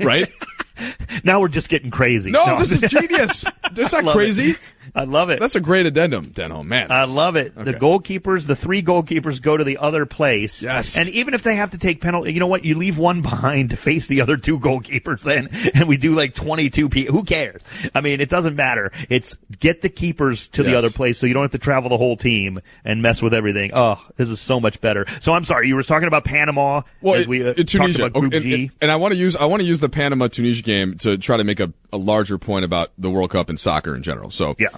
right? 0.00 0.32
now 1.24 1.40
we're 1.40 1.48
just 1.48 1.68
getting 1.68 1.90
crazy. 1.90 2.30
No, 2.30 2.44
no. 2.46 2.58
this 2.58 2.72
is 2.72 2.80
genius. 2.90 3.44
That's 3.72 3.92
not 3.92 4.06
crazy. 4.12 4.52
It. 4.52 4.58
I 4.94 5.04
love 5.04 5.30
it. 5.30 5.40
That's 5.40 5.56
a 5.56 5.60
great 5.60 5.86
addendum, 5.86 6.26
Denholm. 6.26 6.66
Man, 6.66 6.92
I 6.92 7.04
love 7.04 7.34
it. 7.34 7.52
Okay. 7.56 7.72
The 7.72 7.78
goalkeepers, 7.78 8.46
the 8.46 8.54
three 8.54 8.80
goalkeepers, 8.80 9.42
go 9.42 9.56
to 9.56 9.64
the 9.64 9.78
other 9.78 10.06
place. 10.06 10.62
Yes, 10.62 10.96
and 10.96 11.08
even 11.08 11.34
if 11.34 11.42
they 11.42 11.56
have 11.56 11.70
to 11.70 11.78
take 11.78 12.00
penalty, 12.00 12.32
you 12.32 12.38
know 12.38 12.46
what? 12.46 12.64
You 12.64 12.76
leave 12.76 12.96
one 12.96 13.20
behind 13.22 13.70
to 13.70 13.76
face 13.76 14.06
the 14.06 14.20
other 14.20 14.36
two 14.36 14.60
goalkeepers. 14.60 15.22
Then, 15.24 15.48
and 15.74 15.88
we 15.88 15.96
do 15.96 16.14
like 16.14 16.34
twenty-two 16.34 16.88
p. 16.90 17.06
Who 17.06 17.24
cares? 17.24 17.62
I 17.92 18.02
mean, 18.02 18.20
it 18.20 18.28
doesn't 18.28 18.54
matter. 18.54 18.92
It's 19.08 19.36
get 19.58 19.80
the 19.80 19.88
keepers 19.88 20.48
to 20.48 20.62
yes. 20.62 20.70
the 20.70 20.78
other 20.78 20.90
place, 20.90 21.18
so 21.18 21.26
you 21.26 21.34
don't 21.34 21.42
have 21.42 21.52
to 21.52 21.58
travel 21.58 21.90
the 21.90 21.98
whole 21.98 22.16
team 22.16 22.60
and 22.84 23.02
mess 23.02 23.20
with 23.20 23.34
everything. 23.34 23.72
Oh, 23.74 24.00
this 24.14 24.28
is 24.28 24.40
so 24.40 24.60
much 24.60 24.80
better. 24.80 25.06
So 25.20 25.32
I'm 25.32 25.44
sorry, 25.44 25.66
you 25.66 25.74
were 25.74 25.82
talking 25.82 26.06
about 26.06 26.24
Panama. 26.24 26.82
Well, 27.00 27.16
as 27.16 27.26
we 27.26 27.44
uh, 27.44 27.54
it, 27.56 27.66
Tunisia. 27.66 28.10
Group 28.10 28.32
okay, 28.32 28.40
G. 28.40 28.54
And, 28.54 28.72
and 28.82 28.90
I 28.92 28.96
want 28.96 29.12
to 29.12 29.18
use 29.18 29.34
I 29.34 29.46
want 29.46 29.60
to 29.62 29.66
use 29.66 29.80
the 29.80 29.88
Panama 29.88 30.28
Tunisia 30.28 30.62
game 30.62 30.98
to 30.98 31.18
try 31.18 31.36
to 31.36 31.44
make 31.44 31.58
a, 31.58 31.72
a 31.92 31.96
larger 31.96 32.38
point 32.38 32.64
about 32.64 32.92
the 32.96 33.10
World 33.10 33.30
Cup 33.30 33.48
and 33.48 33.58
soccer 33.58 33.96
in 33.96 34.04
general. 34.04 34.30
So 34.30 34.54
yeah. 34.56 34.68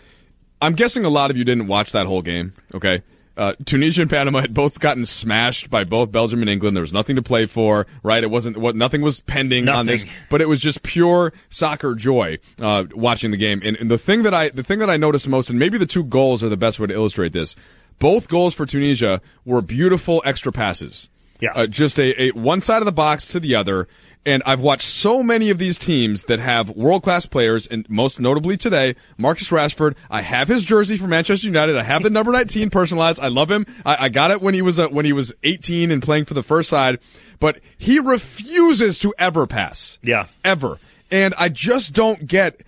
I'm 0.61 0.75
guessing 0.75 1.05
a 1.05 1.11
lot 1.11 1.31
of 1.31 1.37
you 1.37 1.45
didn't 1.45 1.67
watch 1.67 1.93
that 1.93 2.07
whole 2.07 2.23
game. 2.23 2.53
Okay. 2.75 3.03
Uh, 3.37 3.53
Tunisia 3.67 4.01
and 4.01 4.11
Panama 4.11 4.41
had 4.41 4.55
both 4.55 4.81
gotten 4.81 5.05
smashed 5.05 5.69
by 5.69 5.85
both 5.85 6.11
Belgium 6.11 6.41
and 6.41 6.49
England. 6.49 6.75
There 6.75 6.83
was 6.83 6.93
nothing 6.93 7.17
to 7.17 7.23
play 7.23 7.45
for, 7.45 7.87
right? 8.03 8.25
It 8.25 8.31
wasn't 8.31 8.57
what 8.57 8.75
nothing 8.75 9.03
was 9.03 9.21
pending 9.21 9.67
nothing. 9.67 9.79
on 9.79 9.87
this, 9.87 10.07
but 10.31 10.41
it 10.41 10.49
was 10.49 10.59
just 10.59 10.83
pure 10.83 11.35
soccer 11.51 11.95
joy 11.95 12.39
uh, 12.59 12.85
watching 12.95 13.33
the 13.33 13.37
game. 13.37 13.61
And, 13.63 13.77
and 13.77 13.91
the 13.91 13.99
thing 13.99 14.23
that 14.23 14.33
I 14.33 14.49
the 14.49 14.63
thing 14.63 14.79
that 14.79 14.89
I 14.89 14.97
noticed 14.97 15.29
most, 15.29 15.51
and 15.51 15.59
maybe 15.59 15.77
the 15.77 15.85
two 15.85 16.03
goals 16.03 16.43
are 16.43 16.49
the 16.49 16.57
best 16.57 16.81
way 16.81 16.87
to 16.87 16.95
illustrate 16.95 17.35
this. 17.35 17.55
Both 17.99 18.29
goals 18.29 18.55
for 18.55 18.65
Tunisia 18.65 19.21
were 19.45 19.61
beautiful 19.61 20.23
extra 20.25 20.51
passes. 20.51 21.11
Yeah, 21.39 21.53
uh, 21.53 21.67
just 21.67 21.99
a, 21.99 22.23
a 22.23 22.31
one 22.31 22.63
side 22.63 22.81
of 22.81 22.87
the 22.87 22.93
box 22.93 23.29
to 23.29 23.41
the 23.41 23.55
other, 23.55 23.87
and 24.27 24.43
I've 24.45 24.61
watched 24.61 24.89
so 24.89 25.23
many 25.23 25.51
of 25.51 25.59
these 25.59 25.79
teams 25.79 26.25
that 26.25 26.41
have 26.41 26.71
world 26.71 27.05
class 27.05 27.25
players, 27.25 27.67
and 27.67 27.89
most 27.89 28.19
notably 28.19 28.57
today, 28.57 28.97
Marcus 29.17 29.51
Rashford. 29.51 29.97
I 30.11 30.23
have 30.23 30.49
his 30.49 30.65
jersey 30.65 30.97
for 30.97 31.07
Manchester 31.07 31.47
United. 31.47 31.77
I 31.77 31.85
have 31.85 32.03
the 32.03 32.11
number 32.11 32.33
19 32.33 32.69
personalized. 32.69 33.21
I 33.21 33.29
love 33.29 33.51
him. 33.51 33.65
I, 33.87 33.97
I 34.01 34.09
got 34.09 34.33
it 34.33 34.43
when 34.43 34.53
he 34.53 34.63
was 34.63 34.81
uh, 34.81 34.89
when 34.89 35.05
he 35.05 35.13
was 35.13 35.33
18 35.45 35.93
and 35.93 36.03
playing 36.03 36.25
for 36.25 36.35
the 36.35 36.43
first 36.43 36.69
side, 36.69 36.99
but 37.39 37.61
he 37.79 38.01
refuses 38.01 38.99
to 38.99 39.15
ever 39.17 39.47
pass. 39.47 39.99
Yeah, 40.03 40.27
ever. 40.45 40.79
And 41.11 41.33
I 41.39 41.49
just 41.49 41.95
don't 41.95 42.27
get 42.27 42.63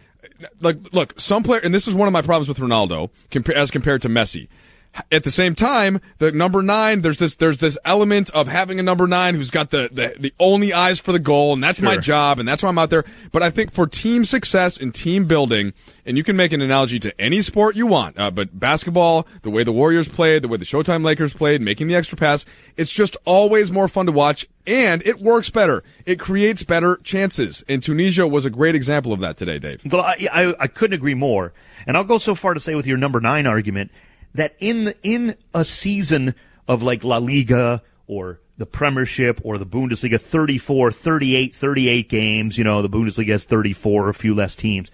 like 0.60 0.94
look 0.94 1.18
some 1.20 1.42
player, 1.42 1.60
and 1.60 1.74
this 1.74 1.88
is 1.88 1.94
one 1.94 2.06
of 2.06 2.12
my 2.12 2.22
problems 2.22 2.48
with 2.48 2.58
Ronaldo 2.58 3.10
as 3.54 3.72
compared 3.72 4.02
to 4.02 4.08
Messi 4.08 4.46
at 5.10 5.24
the 5.24 5.30
same 5.30 5.54
time, 5.54 6.00
the 6.18 6.32
number 6.32 6.62
nine, 6.62 7.02
there's 7.02 7.18
this, 7.18 7.34
there's 7.34 7.58
this 7.58 7.78
element 7.84 8.30
of 8.30 8.48
having 8.48 8.78
a 8.78 8.82
number 8.82 9.06
nine 9.06 9.34
who's 9.34 9.50
got 9.50 9.70
the, 9.70 9.88
the, 9.92 10.14
the 10.18 10.34
only 10.38 10.72
eyes 10.72 10.98
for 10.98 11.12
the 11.12 11.18
goal, 11.18 11.52
and 11.52 11.62
that's 11.62 11.78
sure. 11.78 11.88
my 11.88 11.96
job, 11.96 12.38
and 12.38 12.48
that's 12.48 12.62
why 12.62 12.68
I'm 12.68 12.78
out 12.78 12.90
there. 12.90 13.04
But 13.32 13.42
I 13.42 13.50
think 13.50 13.72
for 13.72 13.86
team 13.86 14.24
success 14.24 14.78
and 14.78 14.94
team 14.94 15.26
building, 15.26 15.74
and 16.04 16.16
you 16.16 16.24
can 16.24 16.36
make 16.36 16.52
an 16.52 16.60
analogy 16.60 16.98
to 17.00 17.20
any 17.20 17.40
sport 17.40 17.76
you 17.76 17.86
want, 17.86 18.18
uh, 18.18 18.30
but 18.30 18.58
basketball, 18.58 19.26
the 19.42 19.50
way 19.50 19.64
the 19.64 19.72
Warriors 19.72 20.08
played, 20.08 20.42
the 20.42 20.48
way 20.48 20.56
the 20.56 20.64
Showtime 20.64 21.04
Lakers 21.04 21.32
played, 21.32 21.60
making 21.60 21.88
the 21.88 21.94
extra 21.94 22.16
pass, 22.16 22.44
it's 22.76 22.92
just 22.92 23.16
always 23.24 23.70
more 23.70 23.88
fun 23.88 24.06
to 24.06 24.12
watch, 24.12 24.46
and 24.66 25.06
it 25.06 25.20
works 25.20 25.50
better. 25.50 25.82
It 26.06 26.18
creates 26.18 26.62
better 26.62 26.96
chances. 27.02 27.64
And 27.68 27.82
Tunisia 27.82 28.26
was 28.26 28.44
a 28.44 28.50
great 28.50 28.74
example 28.74 29.12
of 29.12 29.20
that 29.20 29.36
today, 29.36 29.58
Dave. 29.58 29.82
Well, 29.90 30.02
I, 30.02 30.28
I, 30.32 30.54
I 30.60 30.66
couldn't 30.66 30.94
agree 30.94 31.14
more. 31.14 31.52
And 31.86 31.96
I'll 31.96 32.04
go 32.04 32.18
so 32.18 32.34
far 32.34 32.54
to 32.54 32.60
say 32.60 32.74
with 32.74 32.86
your 32.86 32.98
number 32.98 33.20
nine 33.20 33.46
argument, 33.46 33.90
that 34.34 34.54
in 34.58 34.84
the, 34.84 34.96
in 35.02 35.36
a 35.54 35.64
season 35.64 36.34
of 36.66 36.82
like 36.82 37.04
La 37.04 37.18
Liga 37.18 37.82
or 38.06 38.40
the 38.56 38.66
Premiership 38.66 39.40
or 39.44 39.56
the 39.56 39.66
Bundesliga, 39.66 40.20
34, 40.20 40.92
38, 40.92 41.54
38 41.54 42.08
games, 42.08 42.58
you 42.58 42.64
know, 42.64 42.82
the 42.82 42.90
Bundesliga 42.90 43.28
has 43.28 43.44
34, 43.44 44.08
a 44.08 44.14
few 44.14 44.34
less 44.34 44.56
teams. 44.56 44.90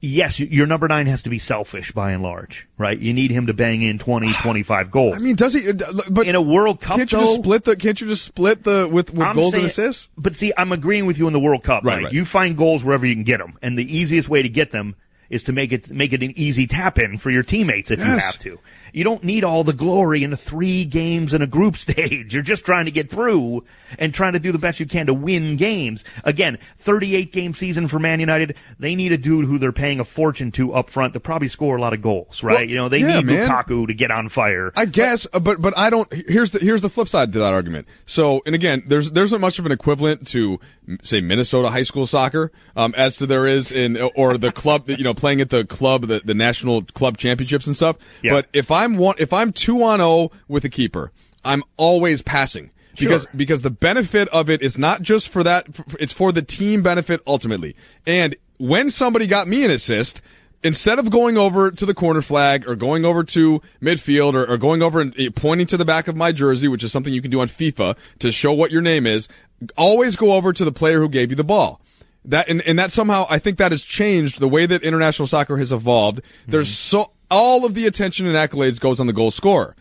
Yes, 0.00 0.38
your 0.38 0.68
number 0.68 0.86
nine 0.86 1.06
has 1.06 1.22
to 1.22 1.30
be 1.30 1.40
selfish 1.40 1.90
by 1.90 2.12
and 2.12 2.22
large, 2.22 2.68
right? 2.78 2.96
You 2.96 3.12
need 3.12 3.32
him 3.32 3.48
to 3.48 3.54
bang 3.54 3.82
in 3.82 3.98
20, 3.98 4.32
25 4.42 4.90
goals. 4.92 5.16
I 5.16 5.18
mean, 5.18 5.34
does 5.34 5.54
he? 5.54 5.70
Uh, 5.70 5.74
but 6.08 6.28
in 6.28 6.36
a 6.36 6.42
World 6.42 6.80
Cup, 6.80 6.98
can't 6.98 7.10
you 7.10 7.18
though, 7.18 7.24
just 7.24 7.40
split 7.40 7.64
the? 7.64 7.74
Can't 7.74 8.00
you 8.00 8.06
just 8.06 8.24
split 8.24 8.62
the 8.62 8.88
with, 8.90 9.12
with 9.12 9.34
goals 9.34 9.52
saying, 9.52 9.64
and 9.64 9.70
assists? 9.70 10.08
But 10.16 10.36
see, 10.36 10.52
I'm 10.56 10.70
agreeing 10.70 11.06
with 11.06 11.18
you 11.18 11.26
in 11.26 11.32
the 11.32 11.40
World 11.40 11.64
Cup. 11.64 11.82
Right, 11.82 11.96
right? 11.96 12.04
right. 12.04 12.12
You 12.12 12.24
find 12.24 12.56
goals 12.56 12.84
wherever 12.84 13.04
you 13.06 13.14
can 13.14 13.24
get 13.24 13.38
them, 13.38 13.58
and 13.60 13.76
the 13.76 13.96
easiest 13.96 14.28
way 14.28 14.40
to 14.42 14.48
get 14.48 14.70
them 14.70 14.94
is 15.30 15.42
to 15.44 15.52
make 15.52 15.72
it 15.72 15.90
make 15.90 16.12
it 16.12 16.22
an 16.22 16.32
easy 16.36 16.66
tap 16.66 16.98
in 16.98 17.18
for 17.18 17.30
your 17.30 17.42
teammates 17.42 17.90
if 17.90 17.98
yes. 17.98 18.08
you 18.08 18.14
have 18.14 18.38
to. 18.38 18.58
You 18.92 19.04
don't 19.04 19.22
need 19.22 19.44
all 19.44 19.64
the 19.64 19.72
glory 19.72 20.24
in 20.24 20.30
the 20.30 20.36
three 20.36 20.84
games 20.84 21.34
in 21.34 21.42
a 21.42 21.46
group 21.46 21.76
stage. 21.86 22.34
You're 22.34 22.42
just 22.42 22.64
trying 22.64 22.86
to 22.86 22.90
get 22.90 23.10
through 23.10 23.64
and 23.98 24.12
trying 24.12 24.32
to 24.32 24.40
do 24.40 24.52
the 24.52 24.58
best 24.58 24.80
you 24.80 24.86
can 24.86 25.06
to 25.06 25.14
win 25.14 25.56
games. 25.56 26.04
Again, 26.24 26.58
38 26.76 27.32
game 27.32 27.54
season 27.54 27.88
for 27.88 27.98
Man 27.98 28.20
United. 28.20 28.56
They 28.78 28.94
need 28.94 29.12
a 29.12 29.18
dude 29.18 29.44
who 29.44 29.58
they're 29.58 29.72
paying 29.72 30.00
a 30.00 30.04
fortune 30.04 30.50
to 30.52 30.72
up 30.72 30.90
front 30.90 31.14
to 31.14 31.20
probably 31.20 31.48
score 31.48 31.76
a 31.76 31.80
lot 31.80 31.92
of 31.92 32.02
goals, 32.02 32.42
right? 32.42 32.54
Well, 32.54 32.64
you 32.64 32.76
know, 32.76 32.88
they 32.88 32.98
yeah, 32.98 33.20
need 33.20 33.26
man. 33.26 33.48
Lukaku 33.48 33.86
to 33.86 33.94
get 33.94 34.10
on 34.10 34.28
fire. 34.28 34.72
I 34.76 34.86
guess, 34.86 35.26
but, 35.32 35.44
but 35.44 35.68
but 35.68 35.78
I 35.78 35.90
don't. 35.90 36.10
Here's 36.12 36.50
the 36.52 36.60
here's 36.60 36.80
the 36.80 36.88
flip 36.88 37.08
side 37.08 37.30
to 37.34 37.38
that 37.40 37.52
argument. 37.52 37.88
So, 38.06 38.40
and 38.46 38.54
again, 38.54 38.82
there's 38.86 39.10
there's 39.10 39.32
not 39.32 39.40
much 39.40 39.58
of 39.58 39.66
an 39.66 39.72
equivalent 39.72 40.26
to 40.28 40.58
say 41.02 41.20
Minnesota 41.20 41.68
high 41.68 41.82
school 41.82 42.06
soccer 42.06 42.50
um, 42.74 42.94
as 42.96 43.16
to 43.18 43.26
there 43.26 43.46
is 43.46 43.70
in 43.70 43.98
or 44.14 44.38
the 44.38 44.50
club 44.50 44.86
that 44.86 44.98
you 44.98 45.04
know 45.04 45.12
playing 45.12 45.42
at 45.42 45.50
the 45.50 45.64
club 45.66 46.06
the, 46.06 46.20
the 46.24 46.32
national 46.32 46.84
club 46.84 47.18
championships 47.18 47.66
and 47.66 47.76
stuff. 47.76 47.96
Yeah. 48.22 48.32
But 48.32 48.46
if 48.52 48.70
I'm 48.78 48.96
one 48.96 49.16
if 49.18 49.32
I'm 49.32 49.52
two 49.52 49.82
on 49.82 49.98
zero 49.98 50.30
with 50.46 50.64
a 50.64 50.68
keeper, 50.68 51.12
I'm 51.44 51.62
always 51.76 52.22
passing 52.22 52.70
because 52.98 53.22
Sure. 53.22 53.32
because 53.36 53.60
the 53.62 53.70
benefit 53.70 54.28
of 54.28 54.48
it 54.50 54.62
is 54.62 54.78
not 54.78 55.02
just 55.02 55.28
for 55.28 55.42
that 55.42 55.66
it's 55.98 56.12
for 56.12 56.32
the 56.32 56.42
team 56.42 56.82
benefit 56.82 57.20
ultimately. 57.26 57.74
And 58.06 58.36
when 58.58 58.90
somebody 58.90 59.26
got 59.26 59.48
me 59.48 59.64
an 59.64 59.70
assist, 59.70 60.20
instead 60.62 60.98
of 60.98 61.10
going 61.10 61.36
over 61.38 61.70
to 61.70 61.86
the 61.86 61.94
corner 61.94 62.20
flag 62.20 62.66
or 62.68 62.74
going 62.74 63.04
over 63.04 63.22
to 63.24 63.62
midfield 63.80 64.34
or, 64.34 64.44
or 64.50 64.56
going 64.56 64.82
over 64.82 65.00
and 65.00 65.14
eh, 65.18 65.28
pointing 65.34 65.66
to 65.68 65.76
the 65.76 65.84
back 65.84 66.08
of 66.08 66.16
my 66.16 66.32
jersey, 66.32 66.68
which 66.68 66.82
is 66.82 66.92
something 66.92 67.12
you 67.12 67.22
can 67.22 67.30
do 67.30 67.40
on 67.40 67.48
FIFA 67.48 67.96
to 68.18 68.32
show 68.32 68.52
what 68.52 68.70
your 68.70 68.82
name 68.82 69.06
is, 69.06 69.28
always 69.76 70.16
go 70.16 70.32
over 70.32 70.52
to 70.52 70.64
the 70.64 70.72
player 70.72 71.00
who 71.00 71.08
gave 71.08 71.30
you 71.30 71.36
the 71.36 71.44
ball. 71.44 71.80
That 72.24 72.48
and, 72.48 72.60
and 72.62 72.78
that 72.78 72.90
somehow 72.90 73.26
I 73.30 73.38
think 73.38 73.58
that 73.58 73.72
has 73.72 73.82
changed 73.82 74.40
the 74.40 74.48
way 74.48 74.66
that 74.66 74.82
international 74.82 75.26
soccer 75.26 75.56
has 75.56 75.72
evolved. 75.72 76.20
There's 76.46 76.76
so 76.76 77.12
all 77.30 77.64
of 77.64 77.74
the 77.74 77.86
attention 77.86 78.26
and 78.26 78.36
accolades 78.36 78.80
goes 78.80 79.00
on 79.00 79.06
the 79.06 79.12
goal 79.12 79.30
scorer. 79.30 79.76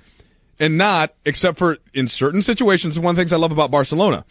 And 0.60 0.78
not 0.78 1.14
except 1.26 1.58
for 1.60 1.78
in 1.94 2.08
certain 2.08 2.42
situations, 2.42 2.98
one 2.98 3.12
of 3.12 3.16
the 3.16 3.22
things 3.22 3.32
I 3.34 3.38
love 3.38 3.52
about 3.52 3.70
Barcelona. 3.70 4.26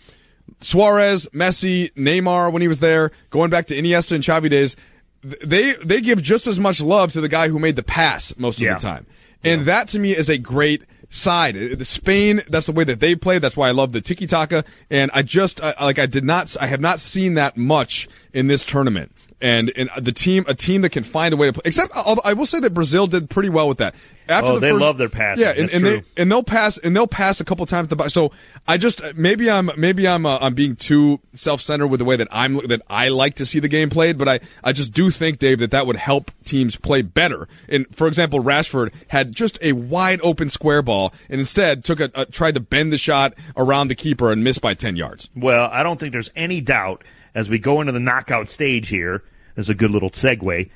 Suarez, 0.61 1.29
Messi, 1.33 1.93
Neymar 1.95 2.53
when 2.53 2.63
he 2.63 2.69
was 2.69 2.81
there, 2.81 3.11
going 3.31 3.51
back 3.51 3.67
to 3.67 3.77
Iniesta 3.77 4.13
and 4.13 4.25
Xavi 4.25 4.51
days, 4.51 4.77
they 5.23 5.75
they 5.85 6.01
give 6.01 6.23
just 6.23 6.47
as 6.47 6.59
much 6.59 6.81
love 6.81 7.13
to 7.13 7.21
the 7.21 7.29
guy 7.29 7.49
who 7.49 7.59
made 7.59 7.77
the 7.77 7.83
pass 7.83 8.35
most 8.39 8.59
of 8.59 8.63
Yeah. 8.65 8.75
the 8.75 8.81
time. 8.81 9.07
And 9.45 9.63
that 9.63 9.89
to 9.89 9.99
me 9.99 10.11
is 10.17 10.29
a 10.29 10.39
great 10.39 10.83
side. 11.11 11.57
Uh, 11.57 11.77
The 11.77 11.85
Spain, 11.85 12.43
that's 12.49 12.67
the 12.67 12.73
way 12.73 12.85
that 12.85 12.99
they 13.01 13.15
play. 13.15 13.39
That's 13.39 13.57
why 13.57 13.69
I 13.69 13.73
love 13.73 13.93
the 13.93 14.01
tiki 14.01 14.27
taka. 14.27 14.65
And 14.91 15.11
I 15.15 15.23
just 15.23 15.61
I, 15.63 15.75
like 15.85 15.99
I 15.99 16.07
did 16.07 16.25
not 16.25 16.57
I 16.61 16.67
have 16.67 16.81
not 16.81 17.01
seen 17.01 17.35
that 17.35 17.57
much 17.57 18.09
in 18.33 18.47
this 18.49 18.65
tournament. 18.65 19.13
And 19.39 19.71
and 19.77 19.91
the 20.01 20.13
team 20.13 20.47
a 20.49 20.55
team 20.55 20.81
that 20.81 20.91
can 20.91 21.03
find 21.05 21.35
a 21.35 21.37
way 21.37 21.47
to 21.49 21.53
play. 21.53 21.63
Except 21.67 21.93
I 22.25 22.33
will 22.33 22.47
say 22.47 22.59
that 22.61 22.73
Brazil 22.73 23.07
did 23.07 23.29
pretty 23.29 23.51
well 23.51 23.69
with 23.69 23.77
that. 23.79 23.95
After 24.31 24.53
Oh, 24.53 24.55
the 24.55 24.61
they 24.61 24.71
first- 24.71 24.81
love 24.81 24.97
their 24.97 25.11
pass. 25.11 25.37
Yeah, 25.39 25.51
and, 25.51 25.71
and 25.71 25.85
they 25.85 26.03
and 26.17 26.33
they'll 26.33 26.43
pass 26.43 26.79
and 26.79 26.97
they'll 26.97 27.07
pass 27.07 27.39
a 27.39 27.45
couple 27.45 27.67
times 27.67 27.89
the. 27.89 28.09
So 28.09 28.33
I 28.67 28.79
just 28.79 29.03
maybe 29.15 29.51
I'm 29.51 29.71
maybe 29.77 30.09
I'm 30.09 30.25
uh, 30.25 30.39
I'm 30.41 30.55
being 30.55 30.75
too 30.75 31.21
self 31.35 31.61
centered 31.61 31.89
with 31.89 31.99
the 31.99 32.07
way 32.07 32.17
that 32.17 32.29
I'm 32.31 32.67
that 32.69 32.81
I 32.89 33.11
like 33.11 33.35
to 33.35 33.45
see 33.45 33.59
the 33.59 33.69
game 33.69 33.91
played, 33.91 34.17
but 34.17 34.27
I 34.27 34.41
I 34.65 34.73
just 34.73 34.93
do 34.95 35.11
think 35.11 35.39
Dave 35.39 35.59
that 35.59 35.71
that 35.71 35.87
would 35.87 35.97
help 35.97 36.31
teams 36.45 36.77
play 36.77 37.03
better. 37.03 37.47
And 37.69 37.85
for 37.95 38.09
example, 38.09 38.43
Rashford 38.43 38.91
had 39.09 39.33
just 39.35 39.59
a 39.61 39.73
wide 39.73 40.21
open 40.23 40.49
square 40.49 40.81
ball 40.81 41.13
and 41.29 41.41
instead 41.41 41.85
took 41.85 42.01
a, 42.01 42.11
a 42.15 42.25
tried 42.25 42.55
to 42.55 42.61
bend 42.61 42.91
the 42.91 42.99
shot 42.99 43.35
around 43.55 43.89
the 43.89 43.95
keeper 43.95 44.33
and 44.33 44.43
missed 44.43 44.63
by 44.63 44.73
ten 44.73 44.97
yards. 44.97 45.29
Well, 45.37 45.69
I 45.71 45.83
don't 45.83 46.01
think 46.01 46.13
there's 46.13 46.33
any 46.35 46.63
doubt 46.63 47.05
as 47.37 47.49
we 47.51 47.61
go 47.61 47.81
into 47.81 47.93
the 47.93 48.01
knockout 48.01 48.49
stage 48.49 48.89
here. 48.89 49.23
As 49.57 49.71
a 49.71 49.75
good 49.75 49.91
little 49.91 50.11
segue. 50.11 50.69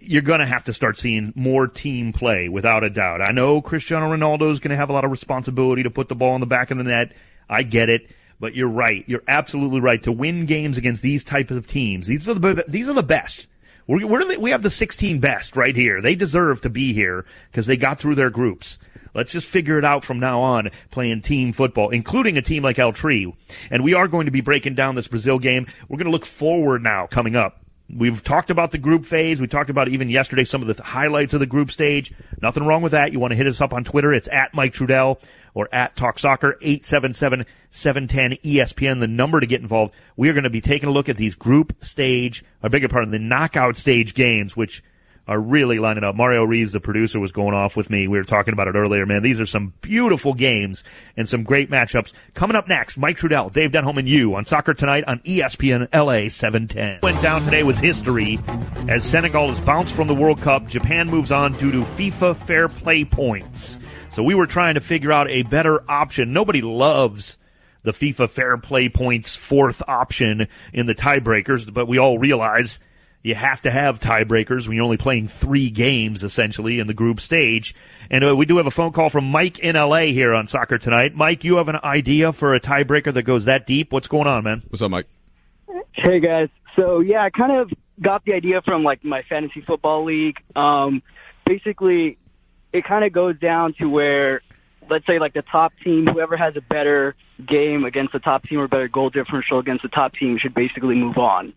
you're 0.00 0.22
going 0.22 0.38
to 0.38 0.46
have 0.46 0.62
to 0.64 0.72
start 0.72 0.96
seeing 0.96 1.32
more 1.34 1.66
team 1.66 2.12
play 2.12 2.48
without 2.48 2.84
a 2.84 2.90
doubt. 2.90 3.20
I 3.20 3.32
know 3.32 3.60
Cristiano 3.60 4.14
Ronaldo 4.14 4.52
is 4.52 4.60
going 4.60 4.70
to 4.70 4.76
have 4.76 4.90
a 4.90 4.92
lot 4.92 5.04
of 5.04 5.10
responsibility 5.10 5.82
to 5.82 5.90
put 5.90 6.08
the 6.08 6.14
ball 6.14 6.36
in 6.36 6.40
the 6.40 6.46
back 6.46 6.70
of 6.70 6.78
the 6.78 6.84
net. 6.84 7.16
I 7.48 7.64
get 7.64 7.88
it, 7.88 8.08
but 8.38 8.54
you're 8.54 8.68
right. 8.68 9.02
You're 9.08 9.24
absolutely 9.26 9.80
right 9.80 10.00
to 10.04 10.12
win 10.12 10.46
games 10.46 10.78
against 10.78 11.02
these 11.02 11.24
types 11.24 11.50
of 11.50 11.66
teams. 11.66 12.06
These 12.06 12.28
are 12.28 12.34
the 12.34 12.64
these 12.68 12.88
are 12.88 12.94
the 12.94 13.02
best. 13.02 13.48
We're, 13.88 14.06
we're 14.06 14.38
we 14.38 14.50
have 14.50 14.62
the 14.62 14.70
16 14.70 15.18
best 15.18 15.56
right 15.56 15.74
here. 15.74 16.00
They 16.00 16.14
deserve 16.14 16.60
to 16.60 16.70
be 16.70 16.92
here 16.92 17.24
because 17.50 17.66
they 17.66 17.76
got 17.76 17.98
through 17.98 18.14
their 18.14 18.30
groups. 18.30 18.78
Let's 19.18 19.32
just 19.32 19.48
figure 19.48 19.78
it 19.78 19.84
out 19.84 20.04
from 20.04 20.20
now 20.20 20.42
on 20.42 20.70
playing 20.92 21.22
team 21.22 21.52
football, 21.52 21.90
including 21.90 22.38
a 22.38 22.42
team 22.42 22.62
like 22.62 22.78
El 22.78 22.92
Tri. 22.92 23.26
And 23.68 23.82
we 23.82 23.92
are 23.92 24.06
going 24.06 24.26
to 24.26 24.30
be 24.30 24.42
breaking 24.42 24.76
down 24.76 24.94
this 24.94 25.08
Brazil 25.08 25.40
game. 25.40 25.66
We're 25.88 25.96
going 25.96 26.06
to 26.06 26.12
look 26.12 26.24
forward 26.24 26.84
now 26.84 27.08
coming 27.08 27.34
up. 27.34 27.64
We've 27.92 28.22
talked 28.22 28.50
about 28.50 28.70
the 28.70 28.78
group 28.78 29.04
phase. 29.04 29.40
We 29.40 29.48
talked 29.48 29.70
about 29.70 29.88
even 29.88 30.08
yesterday 30.08 30.44
some 30.44 30.62
of 30.62 30.68
the 30.68 30.80
highlights 30.80 31.34
of 31.34 31.40
the 31.40 31.46
group 31.46 31.72
stage. 31.72 32.12
Nothing 32.40 32.64
wrong 32.64 32.80
with 32.80 32.92
that. 32.92 33.12
You 33.12 33.18
want 33.18 33.32
to 33.32 33.36
hit 33.36 33.48
us 33.48 33.60
up 33.60 33.72
on 33.72 33.82
Twitter. 33.82 34.12
It's 34.12 34.28
at 34.28 34.54
Mike 34.54 34.72
Trudell 34.72 35.20
or 35.52 35.68
at 35.72 35.96
Talk 35.96 36.20
Soccer 36.20 36.56
877-710-ESPN, 36.62 39.00
the 39.00 39.08
number 39.08 39.40
to 39.40 39.46
get 39.46 39.62
involved. 39.62 39.96
We 40.16 40.28
are 40.28 40.32
going 40.32 40.44
to 40.44 40.50
be 40.50 40.60
taking 40.60 40.88
a 40.88 40.92
look 40.92 41.08
at 41.08 41.16
these 41.16 41.34
group 41.34 41.74
stage, 41.82 42.44
or 42.62 42.70
bigger 42.70 42.86
part, 42.86 43.02
of 43.02 43.10
the 43.10 43.18
knockout 43.18 43.76
stage 43.76 44.14
games, 44.14 44.56
which 44.56 44.84
are 45.28 45.38
really 45.38 45.78
lining 45.78 46.04
up. 46.04 46.16
Mario 46.16 46.42
Rees, 46.42 46.72
the 46.72 46.80
producer, 46.80 47.20
was 47.20 47.32
going 47.32 47.54
off 47.54 47.76
with 47.76 47.90
me. 47.90 48.08
We 48.08 48.16
were 48.16 48.24
talking 48.24 48.54
about 48.54 48.66
it 48.66 48.74
earlier, 48.74 49.04
man. 49.04 49.22
These 49.22 49.40
are 49.40 49.46
some 49.46 49.74
beautiful 49.82 50.32
games 50.32 50.82
and 51.18 51.28
some 51.28 51.42
great 51.42 51.70
matchups. 51.70 52.12
Coming 52.32 52.56
up 52.56 52.66
next, 52.66 52.96
Mike 52.96 53.18
Trudell, 53.18 53.52
Dave 53.52 53.70
Denholm, 53.70 53.98
and 53.98 54.08
you 54.08 54.34
on 54.34 54.46
Soccer 54.46 54.72
Tonight 54.72 55.04
on 55.06 55.20
ESPN 55.20 55.86
LA 55.92 56.30
710. 56.30 57.00
Went 57.02 57.20
down 57.20 57.42
today 57.42 57.62
was 57.62 57.78
history 57.78 58.38
as 58.88 59.04
Senegal 59.04 59.50
has 59.50 59.60
bounced 59.60 59.92
from 59.92 60.08
the 60.08 60.14
World 60.14 60.40
Cup. 60.40 60.66
Japan 60.66 61.08
moves 61.08 61.30
on 61.30 61.52
due 61.52 61.72
to 61.72 61.82
FIFA 61.82 62.34
fair 62.34 62.68
play 62.68 63.04
points. 63.04 63.78
So 64.08 64.22
we 64.22 64.34
were 64.34 64.46
trying 64.46 64.74
to 64.74 64.80
figure 64.80 65.12
out 65.12 65.28
a 65.28 65.42
better 65.42 65.88
option. 65.90 66.32
Nobody 66.32 66.62
loves 66.62 67.36
the 67.82 67.92
FIFA 67.92 68.30
fair 68.30 68.56
play 68.56 68.88
points 68.88 69.36
fourth 69.36 69.82
option 69.86 70.48
in 70.72 70.86
the 70.86 70.94
tiebreakers, 70.94 71.72
but 71.72 71.86
we 71.86 71.98
all 71.98 72.18
realize 72.18 72.80
you 73.22 73.34
have 73.34 73.62
to 73.62 73.70
have 73.70 73.98
tiebreakers 73.98 74.66
when 74.66 74.76
you're 74.76 74.84
only 74.84 74.96
playing 74.96 75.28
three 75.28 75.70
games 75.70 76.22
essentially 76.22 76.78
in 76.78 76.86
the 76.86 76.94
group 76.94 77.20
stage. 77.20 77.74
And 78.10 78.24
uh, 78.24 78.36
we 78.36 78.46
do 78.46 78.56
have 78.58 78.66
a 78.66 78.70
phone 78.70 78.92
call 78.92 79.10
from 79.10 79.24
Mike 79.24 79.58
in 79.58 79.74
LA 79.74 80.02
here 80.02 80.34
on 80.34 80.46
Soccer 80.46 80.78
Tonight. 80.78 81.14
Mike, 81.14 81.44
you 81.44 81.56
have 81.56 81.68
an 81.68 81.78
idea 81.82 82.32
for 82.32 82.54
a 82.54 82.60
tiebreaker 82.60 83.12
that 83.12 83.22
goes 83.22 83.46
that 83.46 83.66
deep? 83.66 83.92
What's 83.92 84.08
going 84.08 84.26
on, 84.26 84.44
man? 84.44 84.62
What's 84.68 84.82
up, 84.82 84.90
Mike? 84.90 85.06
Hey 85.92 86.20
guys. 86.20 86.48
So 86.76 87.00
yeah, 87.00 87.24
I 87.24 87.30
kind 87.30 87.52
of 87.52 87.72
got 88.00 88.24
the 88.24 88.34
idea 88.34 88.62
from 88.62 88.84
like 88.84 89.04
my 89.04 89.22
fantasy 89.22 89.62
football 89.62 90.04
league. 90.04 90.36
Um, 90.54 91.02
basically, 91.44 92.18
it 92.72 92.84
kind 92.84 93.04
of 93.04 93.12
goes 93.12 93.38
down 93.38 93.74
to 93.74 93.86
where, 93.86 94.42
let's 94.88 95.06
say 95.06 95.18
like 95.18 95.34
the 95.34 95.42
top 95.42 95.72
team, 95.82 96.06
whoever 96.06 96.36
has 96.36 96.56
a 96.56 96.60
better 96.60 97.16
game 97.44 97.84
against 97.84 98.12
the 98.12 98.20
top 98.20 98.44
team 98.44 98.60
or 98.60 98.68
better 98.68 98.88
goal 98.88 99.10
differential 99.10 99.58
against 99.58 99.82
the 99.82 99.88
top 99.88 100.14
team 100.14 100.38
should 100.38 100.54
basically 100.54 100.94
move 100.94 101.18
on. 101.18 101.52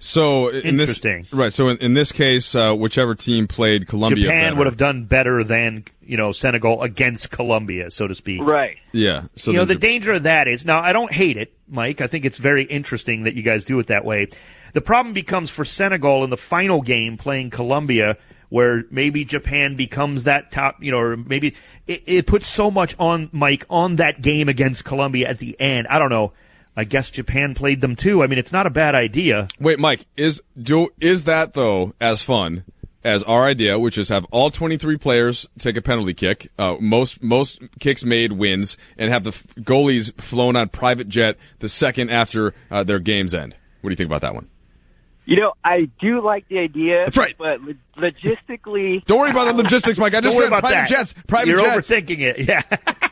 So 0.00 0.48
in 0.48 0.76
this 0.76 1.02
right, 1.32 1.52
so 1.52 1.68
in, 1.68 1.78
in 1.78 1.94
this 1.94 2.12
case, 2.12 2.54
uh, 2.54 2.72
whichever 2.72 3.16
team 3.16 3.48
played 3.48 3.88
Colombia, 3.88 4.26
Japan 4.26 4.42
better. 4.42 4.56
would 4.56 4.66
have 4.68 4.76
done 4.76 5.04
better 5.06 5.42
than 5.42 5.84
you 6.02 6.16
know 6.16 6.30
Senegal 6.30 6.82
against 6.82 7.30
Colombia, 7.30 7.90
so 7.90 8.06
to 8.06 8.14
speak. 8.14 8.40
Right. 8.40 8.76
Yeah. 8.92 9.24
So 9.34 9.50
you 9.50 9.56
know 9.56 9.64
the 9.64 9.74
danger 9.74 10.12
of 10.12 10.22
that 10.22 10.46
is 10.46 10.64
now 10.64 10.80
I 10.80 10.92
don't 10.92 11.12
hate 11.12 11.36
it, 11.36 11.52
Mike. 11.66 12.00
I 12.00 12.06
think 12.06 12.24
it's 12.24 12.38
very 12.38 12.62
interesting 12.62 13.24
that 13.24 13.34
you 13.34 13.42
guys 13.42 13.64
do 13.64 13.78
it 13.80 13.88
that 13.88 14.04
way. 14.04 14.28
The 14.72 14.80
problem 14.80 15.14
becomes 15.14 15.50
for 15.50 15.64
Senegal 15.64 16.22
in 16.22 16.30
the 16.30 16.36
final 16.36 16.80
game 16.80 17.16
playing 17.16 17.50
Colombia, 17.50 18.18
where 18.50 18.84
maybe 18.92 19.24
Japan 19.24 19.74
becomes 19.74 20.24
that 20.24 20.52
top, 20.52 20.80
you 20.80 20.92
know, 20.92 21.00
or 21.00 21.16
maybe 21.16 21.56
it, 21.88 22.02
it 22.06 22.26
puts 22.26 22.46
so 22.46 22.70
much 22.70 22.94
on 23.00 23.30
Mike 23.32 23.64
on 23.68 23.96
that 23.96 24.22
game 24.22 24.48
against 24.48 24.84
Colombia 24.84 25.28
at 25.28 25.38
the 25.38 25.60
end. 25.60 25.88
I 25.88 25.98
don't 25.98 26.10
know. 26.10 26.32
I 26.78 26.84
guess 26.84 27.10
Japan 27.10 27.54
played 27.56 27.80
them 27.80 27.96
too. 27.96 28.22
I 28.22 28.28
mean, 28.28 28.38
it's 28.38 28.52
not 28.52 28.66
a 28.66 28.70
bad 28.70 28.94
idea. 28.94 29.48
Wait, 29.58 29.80
Mike, 29.80 30.06
is 30.16 30.40
do 30.56 30.90
is 31.00 31.24
that 31.24 31.54
though 31.54 31.92
as 32.00 32.22
fun 32.22 32.62
as 33.04 33.24
our 33.24 33.44
idea, 33.46 33.78
which 33.80 33.98
is 33.98 34.08
have 34.10 34.24
all 34.30 34.50
23 34.52 34.96
players 34.96 35.44
take 35.58 35.76
a 35.76 35.82
penalty 35.82 36.14
kick, 36.14 36.52
uh, 36.56 36.76
most 36.78 37.20
most 37.20 37.60
kicks 37.80 38.04
made 38.04 38.32
wins, 38.32 38.76
and 38.96 39.10
have 39.10 39.24
the 39.24 39.30
f- 39.30 39.44
goalies 39.56 40.12
flown 40.20 40.54
on 40.54 40.68
private 40.68 41.08
jet 41.08 41.36
the 41.58 41.68
second 41.68 42.10
after 42.10 42.54
uh, 42.70 42.84
their 42.84 43.00
games 43.00 43.34
end. 43.34 43.56
What 43.80 43.90
do 43.90 43.92
you 43.92 43.96
think 43.96 44.08
about 44.08 44.20
that 44.22 44.34
one? 44.36 44.48
You 45.24 45.36
know, 45.36 45.54
I 45.64 45.90
do 46.00 46.20
like 46.22 46.46
the 46.48 46.58
idea. 46.60 47.04
That's 47.04 47.16
right. 47.16 47.34
But 47.36 47.60
lo- 47.60 47.74
logistically, 47.96 49.04
Don't 49.04 49.18
worry 49.18 49.30
about 49.30 49.44
the 49.54 49.62
logistics, 49.62 49.98
Mike. 49.98 50.14
I 50.14 50.20
just 50.22 50.36
Don't 50.36 50.36
worry 50.36 50.44
said 50.44 50.52
about 50.58 50.60
private 50.62 50.74
that. 50.76 50.88
jets. 50.88 51.14
Private 51.26 51.46
jets. 51.56 51.60
You're 51.62 51.74
jets. 51.74 51.90
overthinking 51.90 52.20
it. 52.20 52.48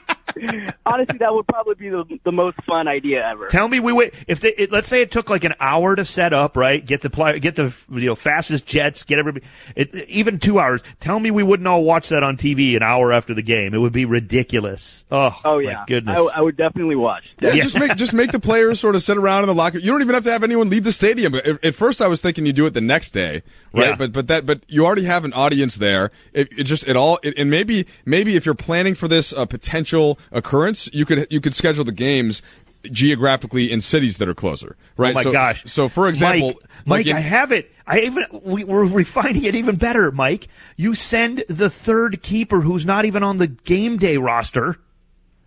Yeah. 0.38 0.70
honestly, 0.86 1.18
that 1.18 1.34
would 1.34 1.46
probably 1.46 1.74
be 1.74 1.88
the, 1.90 2.04
the 2.24 2.32
most 2.32 2.56
fun 2.64 2.88
idea 2.88 3.26
ever. 3.28 3.48
Tell 3.48 3.68
me 3.68 3.80
we 3.80 3.92
wait 3.92 4.14
if 4.26 4.40
they, 4.40 4.50
it, 4.54 4.72
let's 4.72 4.88
say 4.88 5.02
it 5.02 5.10
took 5.10 5.28
like 5.28 5.44
an 5.44 5.54
hour 5.60 5.94
to 5.96 6.04
set 6.04 6.32
up, 6.32 6.56
right? 6.56 6.84
Get 6.84 7.00
the 7.02 7.10
play, 7.10 7.38
get 7.40 7.56
the 7.56 7.74
you 7.90 8.06
know 8.06 8.14
fastest 8.14 8.64
jets, 8.66 9.02
get 9.04 9.18
everybody, 9.18 9.44
it, 9.74 9.94
even 10.08 10.38
two 10.38 10.58
hours. 10.58 10.82
Tell 11.00 11.18
me 11.20 11.30
we 11.30 11.42
wouldn't 11.42 11.66
all 11.66 11.82
watch 11.84 12.08
that 12.10 12.22
on 12.22 12.36
TV 12.36 12.76
an 12.76 12.82
hour 12.82 13.12
after 13.12 13.34
the 13.34 13.42
game. 13.42 13.74
It 13.74 13.78
would 13.78 13.92
be 13.92 14.04
ridiculous. 14.04 15.04
Oh, 15.10 15.38
Oh 15.44 15.56
my 15.56 15.70
yeah, 15.70 15.84
goodness. 15.86 16.18
I, 16.18 16.38
I 16.38 16.40
would 16.40 16.56
definitely 16.56 16.96
watch. 16.96 17.24
Yeah, 17.40 17.52
Yeah. 17.52 17.62
just 17.62 17.78
make 17.78 17.96
just 17.96 18.12
make 18.12 18.32
the 18.32 18.40
players 18.40 18.80
sort 18.80 18.94
of 18.94 19.02
sit 19.02 19.16
around 19.16 19.42
in 19.42 19.48
the 19.48 19.54
locker. 19.54 19.78
You 19.78 19.90
don't 19.92 20.02
even 20.02 20.14
have 20.14 20.24
to 20.24 20.30
have 20.30 20.44
anyone 20.44 20.70
leave 20.70 20.84
the 20.84 20.92
stadium. 20.92 21.34
At, 21.34 21.64
at 21.64 21.74
first, 21.74 22.00
I 22.00 22.06
was 22.06 22.20
thinking 22.20 22.46
you 22.46 22.52
do 22.52 22.66
it 22.66 22.74
the 22.74 22.80
next 22.80 23.10
day, 23.10 23.42
right? 23.72 23.88
Yeah. 23.90 23.96
But 23.96 24.12
but 24.12 24.28
that 24.28 24.46
but 24.46 24.60
you 24.68 24.84
already 24.86 25.04
have 25.04 25.24
an 25.24 25.32
audience 25.32 25.76
there. 25.76 26.10
It, 26.32 26.48
it 26.58 26.64
just 26.64 26.86
it 26.86 26.96
all 26.96 27.18
it, 27.22 27.34
and 27.36 27.50
maybe 27.50 27.86
maybe 28.04 28.36
if 28.36 28.46
you're 28.46 28.54
planning 28.54 28.94
for 28.94 29.08
this 29.08 29.32
uh, 29.32 29.46
potential 29.46 30.18
occurrence, 30.32 30.75
you 30.92 31.04
could 31.04 31.26
you 31.30 31.40
could 31.40 31.54
schedule 31.54 31.84
the 31.84 31.92
games 31.92 32.42
geographically 32.90 33.70
in 33.70 33.80
cities 33.80 34.18
that 34.18 34.28
are 34.28 34.34
closer, 34.34 34.76
right? 34.96 35.12
Oh 35.12 35.14
my 35.14 35.22
so, 35.22 35.32
gosh! 35.32 35.64
So 35.66 35.88
for 35.88 36.08
example, 36.08 36.48
Mike, 36.48 36.56
Mike, 36.56 36.86
like 36.86 37.06
in- 37.06 37.16
I 37.16 37.20
have 37.20 37.52
it. 37.52 37.70
I 37.86 38.00
even 38.00 38.24
we, 38.44 38.64
we're 38.64 38.86
refining 38.86 39.44
it 39.44 39.54
even 39.54 39.76
better, 39.76 40.10
Mike. 40.10 40.48
You 40.76 40.94
send 40.94 41.44
the 41.48 41.70
third 41.70 42.22
keeper 42.22 42.60
who's 42.60 42.84
not 42.84 43.04
even 43.04 43.22
on 43.22 43.38
the 43.38 43.46
game 43.46 43.96
day 43.96 44.16
roster. 44.16 44.76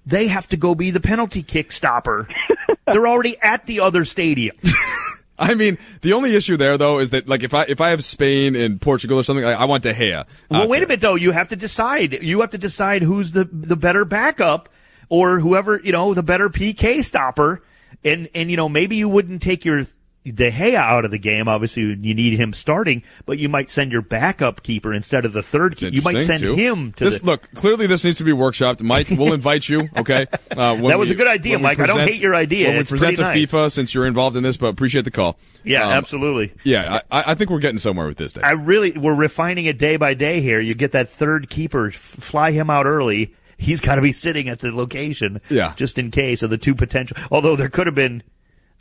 They 0.05 0.27
have 0.27 0.47
to 0.47 0.57
go 0.57 0.73
be 0.73 0.91
the 0.91 1.01
penalty 1.01 1.43
kick 1.43 1.71
stopper. 1.71 2.27
They're 2.87 3.07
already 3.07 3.37
at 3.41 3.65
the 3.65 3.81
other 3.81 4.05
stadium. 4.05 4.55
I 5.39 5.55
mean, 5.55 5.77
the 6.01 6.13
only 6.13 6.35
issue 6.35 6.57
there 6.57 6.77
though 6.77 6.99
is 6.99 7.11
that 7.11 7.27
like 7.27 7.43
if 7.43 7.53
I 7.53 7.63
if 7.63 7.79
I 7.79 7.89
have 7.89 8.03
Spain 8.03 8.55
and 8.55 8.81
Portugal 8.81 9.19
or 9.19 9.23
something, 9.23 9.45
I, 9.45 9.53
I 9.53 9.65
want 9.65 9.83
De 9.83 9.93
Gea. 9.93 10.25
Well, 10.49 10.63
uh, 10.63 10.67
wait 10.67 10.79
there. 10.79 10.85
a 10.85 10.87
minute 10.87 11.01
though. 11.01 11.15
You 11.15 11.31
have 11.31 11.49
to 11.49 11.55
decide. 11.55 12.21
You 12.23 12.41
have 12.41 12.49
to 12.51 12.57
decide 12.57 13.03
who's 13.03 13.31
the 13.31 13.45
the 13.51 13.77
better 13.77 14.03
backup 14.05 14.69
or 15.09 15.39
whoever 15.39 15.79
you 15.83 15.91
know 15.91 16.13
the 16.13 16.23
better 16.23 16.49
PK 16.49 17.03
stopper. 17.03 17.61
And 18.03 18.29
and 18.33 18.49
you 18.49 18.55
know 18.55 18.69
maybe 18.69 18.95
you 18.95 19.09
wouldn't 19.09 19.41
take 19.41 19.65
your 19.65 19.85
De 20.25 20.51
Gea 20.51 20.75
out 20.75 21.05
of 21.05 21.11
the 21.11 21.17
game. 21.17 21.47
Obviously, 21.47 21.81
you 21.83 21.95
need 22.13 22.33
him 22.39 22.53
starting, 22.53 23.03
but 23.25 23.39
you 23.39 23.49
might 23.49 23.69
send 23.71 23.91
your 23.91 24.01
backup 24.01 24.61
keeper 24.63 24.93
instead 24.93 25.25
of 25.25 25.33
the 25.33 25.41
third. 25.41 25.75
Keeper. 25.75 25.95
You 25.95 26.01
might 26.01 26.21
send 26.21 26.41
too. 26.41 26.53
him 26.55 26.91
to 26.93 27.05
this. 27.05 27.19
the. 27.19 27.25
Look, 27.25 27.51
clearly 27.55 27.87
this 27.87 28.03
needs 28.03 28.17
to 28.17 28.23
be 28.23 28.31
workshopped. 28.31 28.81
Mike, 28.81 29.07
we'll 29.09 29.33
invite 29.33 29.67
you. 29.67 29.89
Okay, 29.97 30.27
uh, 30.51 30.75
when 30.77 30.87
That 30.89 30.99
was 30.99 31.09
we- 31.09 31.15
a 31.15 31.17
good 31.17 31.27
idea, 31.27 31.57
Mike. 31.59 31.79
I 31.79 31.87
don't 31.87 31.99
hate 32.07 32.21
your 32.21 32.35
idea. 32.35 32.67
When 32.67 32.75
we 32.75 32.81
It's 32.81 32.89
present 32.89 33.15
to 33.17 33.23
nice. 33.23 33.51
FIFA, 33.51 33.71
since 33.71 33.93
you're 33.93 34.05
involved 34.05 34.37
in 34.37 34.43
this, 34.43 34.55
but 34.55 34.67
appreciate 34.67 35.03
the 35.05 35.11
call. 35.11 35.37
yeah, 35.63 35.85
Um, 35.87 35.91
absolutely. 35.93 36.53
Yeah, 36.63 36.99
I, 37.11 37.31
I 37.31 37.33
think 37.35 37.49
we're 37.49 37.59
getting 37.59 37.79
somewhere 37.79 38.05
with 38.07 38.17
this. 38.17 38.33
Day. 38.33 38.41
I 38.43 38.51
really 38.51 38.91
we're 38.91 39.15
refining 39.15 39.65
it 39.65 39.77
day 39.77 39.97
by 39.97 40.13
day 40.13 40.41
here. 40.41 40.59
You 40.61 40.73
get 40.75 40.91
that 40.91 41.09
third 41.09 41.49
keeper, 41.49 41.87
f- 41.87 41.95
fly 41.95 42.51
him 42.51 42.69
out 42.69 42.85
early. 42.85 43.33
He's 43.59 43.81
got 43.81 43.95
to 43.95 44.01
be 44.01 44.13
sitting 44.13 44.47
at 44.49 44.59
the 44.59 44.71
location, 44.71 45.41
Yeah. 45.49 45.73
just 45.75 45.97
in 45.99 46.09
case 46.11 46.41
of 46.41 46.49
the 46.49 46.57
two 46.57 46.73
potential. 46.73 47.17
Although 47.29 47.55
there 47.55 47.69
could 47.69 47.87
have 47.87 47.95
been, 47.95 48.23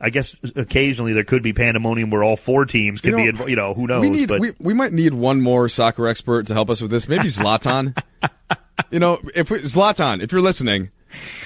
I 0.01 0.11
guess 0.11 0.37
occasionally 0.57 1.13
there 1.13 1.25
could 1.25 1.43
be 1.43 1.53
pandemonium 1.53 2.11
where 2.11 2.23
all 2.23 2.37
four 2.37 2.65
teams 2.65 3.01
could 3.01 3.11
You 3.11 3.17
know, 3.17 3.33
be. 3.33 3.39
Invo- 3.39 3.51
you 3.51 3.57
know, 3.57 3.75
who 3.75 3.87
knows? 3.89 4.01
we 4.01 4.09
need 4.11 4.29
but 4.29 4.41
we, 4.41 4.53
we 4.61 4.73
might 4.75 4.93
need 4.93 5.13
one 5.15 5.41
more 5.43 5.69
soccer 5.69 6.07
expert 6.07 6.47
to 6.47 6.55
help 6.55 6.71
us 6.71 6.81
with 6.81 6.91
this. 6.93 7.09
Maybe 7.09 7.25
Zlatan. 7.25 8.01
you 8.91 9.01
know, 9.01 9.19
if 9.35 9.51
we, 9.51 9.59
Zlatan, 9.63 10.23
if 10.23 10.31
you're 10.31 10.41
listening, 10.41 10.91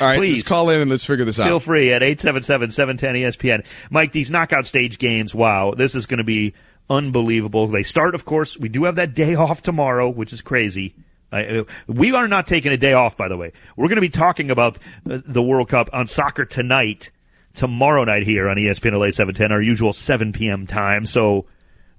all 0.01 0.07
right, 0.09 0.19
Please. 0.19 0.35
just 0.37 0.47
call 0.49 0.69
in 0.71 0.81
and 0.83 0.91
let's 0.91 1.05
figure 1.05 1.25
this 1.25 1.41
out. 1.41 1.47
feel 1.47 1.61
free 1.61 1.93
at 1.93 2.03
877-710-ESPN. 2.03 3.65
Mike, 3.91 4.13
these 4.13 4.31
knockout 4.31 4.67
stage 4.67 4.99
games, 4.99 5.35
wow, 5.35 5.73
this 5.73 5.95
is 5.95 6.07
going 6.07 6.19
to 6.19 6.25
be 6.25 6.55
unbelievable. 6.91 7.67
They 7.69 7.83
start, 7.83 8.15
of 8.15 8.25
course, 8.25 8.59
we 8.59 8.69
do 8.69 8.85
have 8.85 8.97
that 8.97 9.15
day 9.15 9.35
off 9.35 9.63
tomorrow, 9.63 10.09
which 10.09 10.33
is 10.33 10.43
crazy. 10.43 10.95
I, 11.33 11.65
we 11.87 12.13
are 12.13 12.29
not 12.29 12.47
taking 12.47 12.73
a 12.73 12.77
day 12.77 12.93
off, 12.93 13.17
by 13.17 13.29
the 13.29 13.37
way. 13.37 13.53
We're 13.77 13.89
going 13.89 13.97
to 13.97 14.03
be 14.03 14.09
talking 14.11 14.51
about 14.51 14.79
the 15.05 15.43
World 15.43 15.69
Cup 15.71 15.89
on 15.93 16.07
soccer 16.07 16.45
tonight, 16.45 17.11
tomorrow 17.55 18.05
night 18.05 18.25
here 18.25 18.49
on 18.49 18.57
ESPN 18.57 18.93
LA 18.93 19.11
710, 19.11 19.51
our 19.51 19.63
usual 19.63 19.93
7 19.93 20.33
p.m. 20.33 20.67
time. 20.67 21.07
So 21.07 21.47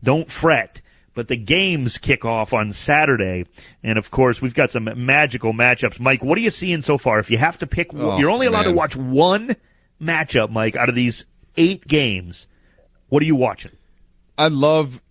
don't 0.04 0.30
fret. 0.30 0.82
But 1.16 1.28
the 1.28 1.38
games 1.38 2.00
kick 2.00 2.26
off 2.26 2.54
on 2.54 2.74
Saturday, 2.74 3.46
and 3.84 4.00
of 4.00 4.10
course 4.10 4.42
we've 4.42 4.56
got 4.56 4.72
some 4.72 4.90
magical 5.06 5.54
matchups. 5.54 6.00
Mike, 6.00 6.24
what 6.24 6.40
are 6.40 6.42
you 6.42 6.50
seeing 6.50 6.82
so 6.82 6.98
far? 6.98 7.20
If 7.20 7.30
you 7.30 7.38
have 7.38 7.60
to 7.60 7.68
pick, 7.68 7.94
Oh, 7.94 8.18
you're 8.18 8.32
only 8.32 8.48
allowed 8.48 8.64
to 8.64 8.72
watch 8.72 8.96
one 8.96 9.56
matchup, 10.02 10.50
Mike, 10.50 10.76
out 10.76 10.90
of 10.90 10.96
these 10.96 11.26
eight 11.56 11.88
games. 11.88 12.48
What 13.10 13.22
are 13.22 13.28
you 13.28 13.36
watching? 13.36 13.74
I 14.40 14.48
love 14.48 15.04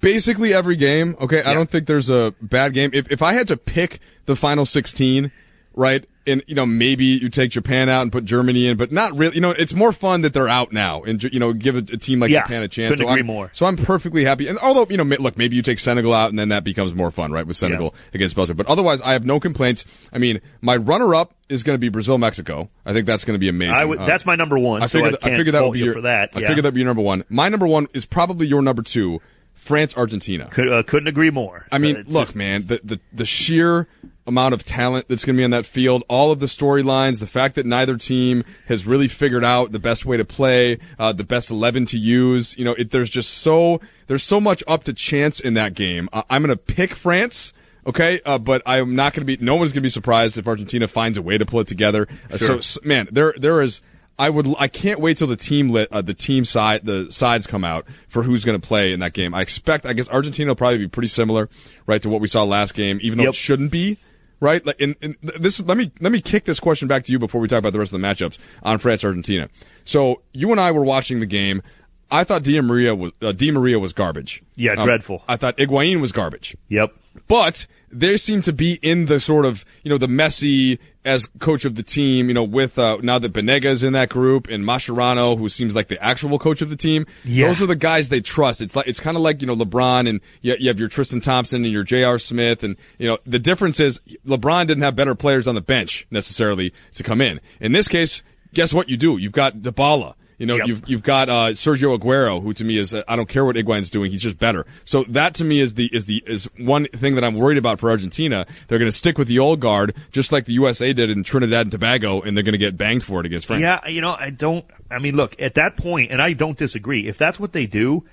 basically 0.00 0.54
every 0.54 0.76
game. 0.76 1.16
Okay, 1.20 1.42
I 1.42 1.54
don't 1.54 1.70
think 1.70 1.86
there's 1.86 2.10
a 2.10 2.34
bad 2.40 2.72
game. 2.72 2.90
If 2.92 3.10
if 3.10 3.22
I 3.22 3.32
had 3.32 3.48
to 3.48 3.56
pick 3.56 4.00
the 4.26 4.36
final 4.36 4.64
16, 4.64 5.30
right? 5.74 6.04
And 6.26 6.42
you 6.46 6.54
know 6.54 6.66
maybe 6.66 7.06
you 7.06 7.30
take 7.30 7.52
Japan 7.52 7.88
out 7.88 8.02
and 8.02 8.12
put 8.12 8.26
Germany 8.26 8.66
in, 8.66 8.76
but 8.76 8.92
not 8.92 9.16
really. 9.16 9.36
You 9.36 9.40
know, 9.40 9.50
it's 9.50 9.72
more 9.72 9.92
fun 9.92 10.20
that 10.22 10.34
they're 10.34 10.48
out 10.48 10.72
now 10.72 11.02
and 11.02 11.22
you 11.22 11.40
know 11.40 11.54
give 11.54 11.74
a, 11.74 11.78
a 11.78 11.96
team 11.96 12.20
like 12.20 12.30
Yeah, 12.30 12.42
Japan 12.42 12.62
a 12.62 12.68
chance. 12.68 12.90
couldn't 12.90 13.06
so 13.06 13.10
agree 13.10 13.20
I'm, 13.20 13.26
more. 13.26 13.50
So 13.54 13.64
I'm 13.64 13.76
perfectly 13.76 14.24
happy. 14.24 14.46
And 14.46 14.58
although 14.58 14.86
you 14.90 14.98
know, 14.98 15.04
look, 15.04 15.38
maybe 15.38 15.56
you 15.56 15.62
take 15.62 15.78
Senegal 15.78 16.12
out 16.12 16.28
and 16.28 16.38
then 16.38 16.50
that 16.50 16.64
becomes 16.64 16.94
more 16.94 17.10
fun, 17.10 17.32
right? 17.32 17.46
With 17.46 17.56
Senegal 17.56 17.94
against 18.12 18.36
Belgium, 18.36 18.58
but 18.58 18.66
otherwise, 18.66 19.00
I 19.00 19.12
have 19.12 19.24
no 19.24 19.40
complaints. 19.40 19.86
I 20.12 20.18
mean, 20.18 20.42
my 20.60 20.76
runner-up 20.76 21.32
is 21.48 21.62
going 21.62 21.74
to 21.74 21.80
be 21.80 21.88
Brazil 21.88 22.18
Mexico. 22.18 22.68
I 22.84 22.92
think 22.92 23.06
that's 23.06 23.24
going 23.24 23.34
to 23.34 23.40
be 23.40 23.48
amazing. 23.48 23.74
I 23.74 23.84
Uh, 23.84 24.04
that's 24.04 24.26
my 24.26 24.36
number 24.36 24.58
one. 24.58 24.82
I 24.82 24.86
so 24.86 24.98
figured, 24.98 25.16
I 25.22 25.30
figured 25.36 25.54
that 25.54 25.62
would 25.62 25.72
be 25.72 25.78
you 25.78 25.86
your, 25.86 25.94
for 25.94 26.02
that. 26.02 26.30
I 26.34 26.40
yeah. 26.40 26.48
figured 26.48 26.64
that'd 26.64 26.74
be 26.74 26.80
your 26.80 26.88
number 26.88 27.02
one. 27.02 27.24
My 27.30 27.48
number 27.48 27.66
one 27.66 27.86
is 27.94 28.04
probably 28.04 28.46
your 28.46 28.60
number 28.60 28.82
two, 28.82 29.20
France 29.68 29.96
Argentina. 29.96 30.48
Could, 30.50 30.68
uh, 30.68 30.82
couldn't 30.82 31.06
agree 31.08 31.30
more. 31.30 31.66
I 31.70 31.78
mean, 31.78 31.96
Uh, 31.96 32.02
look, 32.06 32.22
just- 32.22 32.34
man, 32.36 32.66
the, 32.66 32.80
the 32.82 32.98
the 33.12 33.26
sheer 33.26 33.86
amount 34.26 34.52
of 34.54 34.64
talent 34.64 35.06
that's 35.08 35.24
going 35.24 35.36
to 35.36 35.40
be 35.40 35.44
on 35.44 35.50
that 35.50 35.64
field, 35.64 36.02
all 36.08 36.30
of 36.32 36.40
the 36.40 36.46
storylines, 36.46 37.18
the 37.20 37.26
fact 37.26 37.54
that 37.54 37.64
neither 37.64 37.96
team 37.96 38.44
has 38.66 38.86
really 38.86 39.08
figured 39.08 39.44
out 39.44 39.72
the 39.72 39.78
best 39.78 40.04
way 40.04 40.16
to 40.18 40.24
play, 40.24 40.78
uh, 40.98 41.12
the 41.12 41.24
best 41.24 41.50
eleven 41.50 41.86
to 41.86 41.98
use. 41.98 42.56
You 42.58 42.64
know, 42.64 42.72
it, 42.74 42.90
there's 42.90 43.10
just 43.10 43.30
so 43.34 43.80
there's 44.06 44.22
so 44.24 44.40
much 44.40 44.64
up 44.66 44.84
to 44.84 44.92
chance 44.92 45.38
in 45.38 45.54
that 45.54 45.74
game. 45.74 46.08
Uh, 46.12 46.22
I'm 46.30 46.42
going 46.42 46.56
to 46.56 46.62
pick 46.62 46.94
France. 46.94 47.52
Okay, 47.86 48.20
uh, 48.26 48.36
but 48.38 48.60
I'm 48.66 48.94
not 48.96 49.14
going 49.14 49.26
to 49.26 49.36
be. 49.36 49.42
No 49.42 49.54
one's 49.54 49.72
going 49.72 49.80
to 49.80 49.86
be 49.86 49.88
surprised 49.90 50.36
if 50.36 50.46
Argentina 50.48 50.88
finds 50.88 51.16
a 51.16 51.22
way 51.22 51.38
to 51.38 51.46
pull 51.46 51.60
it 51.60 51.66
together. 51.68 52.06
Uh, 52.30 52.36
so, 52.36 52.80
man, 52.84 53.08
there 53.12 53.32
there 53.38 53.62
is. 53.62 53.80
I 54.18 54.30
would. 54.30 54.48
I 54.58 54.68
can't 54.68 55.00
wait 55.00 55.18
till 55.18 55.26
the 55.28 55.36
team 55.36 55.68
lit, 55.70 55.88
uh, 55.92 56.02
the 56.02 56.14
team 56.14 56.44
side, 56.44 56.84
the 56.84 57.06
sides 57.10 57.46
come 57.46 57.64
out 57.64 57.86
for 58.08 58.22
who's 58.22 58.44
going 58.44 58.60
to 58.60 58.66
play 58.66 58.92
in 58.92 59.00
that 59.00 59.12
game. 59.12 59.32
I 59.34 59.40
expect. 59.42 59.86
I 59.86 59.92
guess 59.92 60.08
Argentina 60.10 60.50
will 60.50 60.56
probably 60.56 60.78
be 60.78 60.88
pretty 60.88 61.08
similar, 61.08 61.48
right, 61.86 62.02
to 62.02 62.08
what 62.08 62.20
we 62.20 62.26
saw 62.28 62.42
last 62.44 62.74
game, 62.74 62.98
even 63.02 63.18
though 63.18 63.24
Yep. 63.24 63.30
it 63.30 63.36
shouldn't 63.36 63.70
be, 63.70 63.96
right? 64.40 64.64
Like, 64.66 64.80
in, 64.80 64.96
in 65.00 65.16
this, 65.22 65.60
let 65.60 65.76
me 65.76 65.92
let 66.00 66.10
me 66.10 66.20
kick 66.20 66.44
this 66.44 66.58
question 66.58 66.88
back 66.88 67.04
to 67.04 67.12
you 67.12 67.18
before 67.20 67.40
we 67.40 67.46
talk 67.48 67.58
about 67.60 67.72
the 67.72 67.78
rest 67.78 67.92
of 67.92 68.00
the 68.00 68.06
matchups 68.06 68.38
on 68.64 68.78
France 68.78 69.04
Argentina. 69.04 69.48
So 69.84 70.22
you 70.32 70.50
and 70.50 70.60
I 70.60 70.72
were 70.72 70.84
watching 70.84 71.20
the 71.20 71.26
game. 71.26 71.62
I 72.10 72.24
thought 72.24 72.42
Di 72.42 72.58
Maria 72.60 72.94
was 72.94 73.12
uh, 73.22 73.32
Di 73.32 73.50
Maria 73.50 73.78
was 73.78 73.92
garbage. 73.92 74.42
Yeah, 74.56 74.72
Um, 74.72 74.84
dreadful. 74.84 75.22
I 75.28 75.36
thought 75.36 75.56
Higuain 75.58 76.00
was 76.00 76.10
garbage. 76.10 76.56
Yep. 76.68 76.92
But 77.28 77.66
they 77.90 78.16
seem 78.16 78.42
to 78.42 78.52
be 78.52 78.74
in 78.82 79.06
the 79.06 79.20
sort 79.20 79.44
of, 79.44 79.64
you 79.82 79.90
know, 79.90 79.98
the 79.98 80.06
Messi 80.06 80.78
as 81.04 81.26
coach 81.38 81.64
of 81.64 81.74
the 81.74 81.82
team, 81.82 82.28
you 82.28 82.34
know, 82.34 82.42
with, 82.42 82.78
uh, 82.78 82.98
now 83.02 83.18
that 83.18 83.32
Banega's 83.32 83.82
in 83.82 83.94
that 83.94 84.10
group 84.10 84.48
and 84.48 84.64
Mascherano, 84.64 85.38
who 85.38 85.48
seems 85.48 85.74
like 85.74 85.88
the 85.88 86.02
actual 86.02 86.38
coach 86.38 86.60
of 86.60 86.68
the 86.68 86.76
team. 86.76 87.06
Yeah. 87.24 87.46
Those 87.46 87.62
are 87.62 87.66
the 87.66 87.76
guys 87.76 88.08
they 88.10 88.20
trust. 88.20 88.60
It's 88.60 88.76
like, 88.76 88.86
it's 88.86 89.00
kind 89.00 89.16
of 89.16 89.22
like, 89.22 89.40
you 89.40 89.46
know, 89.46 89.56
LeBron 89.56 90.08
and 90.08 90.20
you, 90.42 90.56
you 90.58 90.68
have 90.68 90.78
your 90.78 90.88
Tristan 90.88 91.20
Thompson 91.20 91.64
and 91.64 91.72
your 91.72 91.84
J.R. 91.84 92.18
Smith. 92.18 92.62
And, 92.62 92.76
you 92.98 93.08
know, 93.08 93.18
the 93.24 93.38
difference 93.38 93.80
is 93.80 94.00
LeBron 94.26 94.66
didn't 94.66 94.82
have 94.82 94.96
better 94.96 95.14
players 95.14 95.48
on 95.48 95.54
the 95.54 95.60
bench 95.62 96.06
necessarily 96.10 96.74
to 96.94 97.02
come 97.02 97.20
in. 97.20 97.40
In 97.60 97.72
this 97.72 97.88
case, 97.88 98.22
guess 98.52 98.74
what 98.74 98.88
you 98.88 98.96
do? 98.96 99.16
You've 99.16 99.32
got 99.32 99.58
Dybala. 99.58 100.14
You 100.38 100.46
know, 100.46 100.54
Yep. 100.56 100.66
you've 100.68 100.88
you've 100.88 101.02
got 101.02 101.28
uh, 101.28 101.48
Sergio 101.50 101.98
Aguero, 101.98 102.40
who 102.40 102.52
to 102.54 102.64
me 102.64 102.78
is 102.78 102.94
uh, 102.94 103.02
I 103.08 103.16
don't 103.16 103.28
care 103.28 103.44
what 103.44 103.56
Higuain's 103.56 103.90
doing, 103.90 104.10
he's 104.12 104.22
just 104.22 104.38
better. 104.38 104.66
So 104.84 105.04
that 105.08 105.34
to 105.34 105.44
me 105.44 105.58
is 105.58 105.74
the 105.74 105.86
is 105.92 106.04
the 106.04 106.22
is 106.26 106.48
one 106.58 106.86
thing 106.86 107.16
that 107.16 107.24
I'm 107.24 107.34
worried 107.34 107.58
about 107.58 107.80
for 107.80 107.90
Argentina. 107.90 108.46
They're 108.68 108.78
going 108.78 108.90
to 108.90 108.96
stick 108.96 109.18
with 109.18 109.26
the 109.28 109.40
old 109.40 109.58
guard, 109.58 109.96
just 110.12 110.30
like 110.30 110.44
the 110.44 110.52
USA 110.52 110.92
did 110.92 111.10
in 111.10 111.24
Trinidad 111.24 111.62
and 111.62 111.72
Tobago, 111.72 112.20
and 112.22 112.36
they're 112.36 112.44
going 112.44 112.52
to 112.52 112.58
get 112.58 112.76
banged 112.78 113.02
for 113.02 113.18
it 113.20 113.26
against 113.26 113.46
France. 113.48 113.62
Yeah, 113.62 113.86
you 113.88 114.00
know, 114.00 114.16
I 114.18 114.30
don't. 114.30 114.64
I 114.90 115.00
mean, 115.00 115.16
look 115.16 115.34
at 115.42 115.54
that 115.54 115.76
point, 115.76 116.12
and 116.12 116.22
I 116.22 116.34
don't 116.34 116.56
disagree. 116.56 117.08
If 117.08 117.18
that's 117.18 117.40
what 117.40 117.52
they 117.52 117.66
do, 117.66 118.04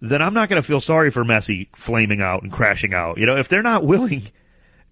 then 0.00 0.20
I'm 0.20 0.34
not 0.34 0.48
going 0.48 0.60
to 0.60 0.66
feel 0.66 0.80
sorry 0.80 1.10
for 1.12 1.22
Messi 1.24 1.68
flaming 1.76 2.20
out 2.20 2.42
and 2.42 2.50
crashing 2.50 2.92
out. 2.92 3.18
You 3.18 3.26
know, 3.26 3.36
if 3.36 3.46
they're 3.48 3.62
not 3.62 3.84
willing, 3.84 4.22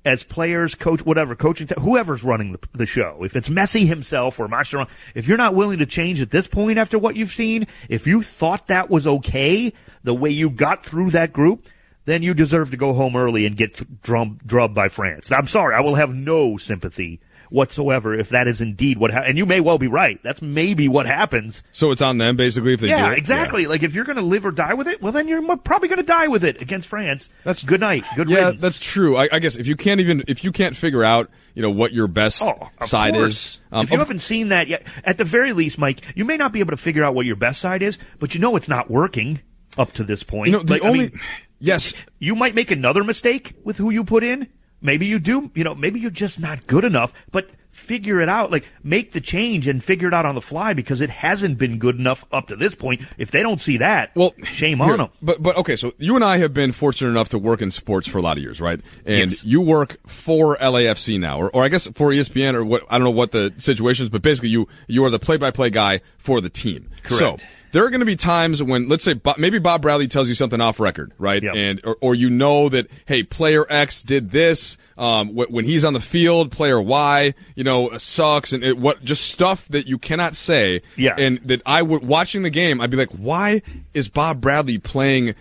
as 0.05 0.23
players, 0.23 0.75
coach, 0.75 1.05
whatever, 1.05 1.35
coaching, 1.35 1.69
whoever's 1.79 2.25
running 2.25 2.53
the, 2.53 2.59
the 2.73 2.87
show, 2.87 3.23
if 3.23 3.37
it's 3.37 3.49
Messi 3.49 3.87
himself 3.87 4.41
or 4.41 4.49
Mascherano, 4.49 4.89
if 5.15 5.29
you're 5.29 5.37
not 5.37 5.55
willing 5.55 5.79
to 5.79 5.87
change 5.87 6.21
at 6.21 6.31
this 6.31 6.47
point 6.47 6.79
after 6.79 6.99
what 6.99 7.17
you've 7.17 7.33
seen, 7.33 7.67
if 7.89 8.07
you 8.07 8.23
thought 8.23 8.69
that 8.69 8.89
was 8.89 9.07
okay, 9.07 9.73
the 10.03 10.15
way 10.15 10.31
you 10.31 10.49
got 10.49 10.85
through 10.85 11.11
that 11.11 11.33
group, 11.33 11.67
then 12.07 12.23
you 12.23 12.33
deserve 12.33 12.71
to 12.71 12.77
go 12.77 12.95
home 12.95 13.15
early 13.15 13.45
and 13.45 13.57
get 13.57 14.03
drubbed 14.03 14.75
by 14.75 14.89
France. 14.89 15.31
I'm 15.31 15.47
sorry, 15.47 15.75
I 15.75 15.81
will 15.81 15.97
have 15.97 16.15
no 16.15 16.57
sympathy 16.57 17.21
whatsoever 17.51 18.15
if 18.15 18.31
that 18.31 18.47
is 18.49 18.61
indeed 18.61 18.97
what 18.97 19.11
ha- 19.13 19.23
and 19.27 19.37
you 19.37 19.45
may 19.45 19.61
well 19.61 19.77
be 19.79 19.87
right. 19.89 20.23
That's 20.23 20.41
maybe 20.41 20.89
what 20.89 21.07
happens. 21.07 21.63
So 21.73 21.91
it's 21.91 22.01
on 22.03 22.19
them 22.19 22.37
basically 22.37 22.73
if 22.75 22.81
they 22.81 22.89
Yeah, 22.89 23.09
do 23.09 23.13
it. 23.13 23.19
exactly. 23.19 23.67
Like 23.67 23.83
if 23.83 23.95
you're 23.95 24.05
going 24.05 24.17
to 24.17 24.23
live 24.23 24.47
or 24.47 24.51
die 24.53 24.75
with 24.75 24.89
it, 24.89 25.03
well 25.03 25.13
then 25.13 25.29
you're 25.29 25.57
probably 25.59 25.89
going 25.89 25.99
to 25.99 26.03
die 26.05 26.29
with 26.29 26.45
it 26.45 26.63
against 26.63 26.89
France. 26.89 27.29
That's- 27.45 27.65
good 27.65 27.81
night. 27.81 28.05
Good 28.17 28.29
Yeah, 28.31 28.37
riddance. 28.37 28.61
that's 28.63 28.79
true. 28.79 29.17
I, 29.17 29.29
I 29.33 29.39
guess 29.41 29.57
if 29.57 29.67
you 29.67 29.77
can't 29.77 30.01
even 30.01 30.23
if 30.29 30.45
you 30.45 30.53
can't 30.53 30.75
figure 30.77 31.05
out, 31.05 31.29
you 31.55 31.63
know, 31.63 31.71
what 31.71 31.93
your 31.93 32.07
best 32.07 32.43
Oh, 32.43 32.69
side 32.83 33.15
course. 33.15 33.31
is. 33.31 33.59
um, 33.73 33.85
if 33.85 33.91
you 33.91 33.97
of- 33.97 34.01
haven't 34.01 34.21
seen 34.21 34.49
that 34.51 34.69
yet, 34.69 34.85
at 35.05 35.19
the 35.19 35.25
very 35.25 35.53
least, 35.53 35.79
Mike, 35.79 36.01
you 36.15 36.25
may 36.25 36.37
not 36.37 36.53
be 36.53 36.61
able 36.61 36.71
to 36.71 36.77
figure 36.77 37.03
out 37.05 37.15
what 37.15 37.27
your 37.27 37.37
best 37.37 37.61
side 37.61 37.83
is, 37.83 37.99
but 38.19 38.35
you 38.35 38.41
know 38.41 38.57
it's 38.57 38.69
not 38.69 38.91
working 38.91 39.41
up 39.77 39.93
to 39.93 40.05
this 40.05 40.23
point. 40.23 40.47
you 40.47 40.53
know, 40.53 40.61
the 40.63 40.75
Like, 40.75 40.85
I 40.85 40.89
only 40.89 40.99
mean, 41.11 41.21
yes, 41.59 41.95
you 42.19 42.35
might 42.37 42.55
make 42.55 42.71
another 42.71 43.03
mistake 43.05 43.55
with 43.65 43.77
who 43.77 43.91
you 43.91 44.05
put 44.05 44.23
in. 44.25 44.49
Maybe 44.83 45.07
you 45.07 45.19
do. 45.19 45.51
You 45.55 45.65
know, 45.65 45.75
maybe 45.75 46.01
you're 46.01 46.11
just 46.11 46.41
not 46.41 46.67
good 46.67 46.85
enough, 46.85 47.13
but 47.31 47.49
figure 47.71 48.21
it 48.21 48.29
out. 48.29 48.51
Like, 48.51 48.67
make 48.83 49.13
the 49.13 49.21
change 49.21 49.69
and 49.69 49.83
figure 49.83 50.09
it 50.09 50.15
out 50.15 50.27
on 50.27 50.35
the 50.35 50.41
fly 50.41 50.73
because 50.75 51.01
it 51.01 51.09
hasn't 51.11 51.57
been 51.57 51.79
good 51.79 51.99
enough 51.99 52.25
up 52.33 52.49
to 52.49 52.57
this 52.57 52.75
point. 52.75 53.03
If 53.17 53.31
they 53.31 53.43
don't 53.43 53.61
see 53.61 53.77
that, 53.77 54.11
Well, 54.17 54.35
shame 54.43 54.79
here, 54.79 54.93
on 54.93 54.99
them. 54.99 55.09
But 55.23 55.43
but 55.43 55.57
okay, 55.59 55.77
so 55.77 55.93
you 55.99 56.17
and 56.17 56.25
I 56.25 56.39
have 56.39 56.53
been 56.53 56.73
fortunate 56.73 57.11
enough 57.11 57.29
to 57.31 57.39
work 57.39 57.63
in 57.63 57.71
sports 57.71 58.09
for 58.09 58.19
a 58.19 58.23
lot 58.23 58.37
of 58.39 58.43
years, 58.43 58.61
right? 58.61 58.81
And 59.07 59.31
Yes. 59.31 59.45
you 59.45 59.61
work 59.61 59.99
for 60.07 60.57
LAFC 60.57 61.21
now, 61.21 61.39
or, 61.41 61.51
or 61.55 61.63
I 61.63 61.69
guess 61.69 61.87
for 61.89 62.11
ESPN, 62.11 62.55
or 62.55 62.65
what 62.65 62.85
I 62.91 62.99
don't 62.99 63.05
know 63.05 63.11
what 63.11 63.31
the 63.33 63.53
situation 63.59 64.03
is, 64.05 64.11
but 64.11 64.23
basically 64.23 64.49
you 64.49 64.67
you 64.89 65.05
are 65.05 65.11
the 65.11 65.19
play-by-play 65.21 65.71
guy 65.71 66.01
for 66.19 66.41
the 66.41 66.51
team. 66.51 66.91
Correct. 67.05 67.19
So 67.19 67.37
there 67.73 67.85
are 67.85 67.91
going 67.91 68.01
to 68.01 68.07
be 68.07 68.17
times 68.17 68.63
when, 68.63 68.89
let's 68.89 69.05
say, 69.05 69.21
maybe 69.39 69.59
Bob 69.59 69.83
Bradley 69.83 70.09
tells 70.09 70.29
you 70.29 70.35
something 70.35 70.61
off 70.61 70.81
record, 70.81 71.13
right? 71.19 71.43
Yep. 71.43 71.55
And 71.55 71.81
or, 71.85 71.97
or 72.01 72.15
you 72.15 72.31
know 72.31 72.69
that 72.69 72.91
hey, 73.07 73.23
player 73.23 73.65
X 73.71 74.03
did 74.03 74.31
this. 74.31 74.77
Um, 74.99 75.31
wh- 75.31 75.51
when 75.51 75.65
he's 75.65 75.85
on 75.85 75.93
the 75.95 76.01
field, 76.01 76.51
player 76.51 76.81
Y, 76.81 77.33
you 77.55 77.65
know, 77.65 77.97
sucks, 77.99 78.53
and 78.53 78.63
it, 78.63 78.77
what 78.77 79.03
just 79.03 79.31
stuff 79.31 79.67
that 79.69 79.87
you 79.87 79.99
cannot 79.99 80.35
say. 80.35 80.83
Yeah. 80.97 81.15
And 81.17 81.39
that 81.45 81.63
I 81.65 81.83
would 81.83 82.05
watching 82.05 82.43
the 82.43 82.51
game, 82.51 82.81
I'd 82.81 82.91
be 82.91 82.97
like, 82.97 83.11
why 83.11 83.63
is 83.95 84.09
Bob 84.09 84.41
Bradley 84.41 84.79
playing 84.79 85.35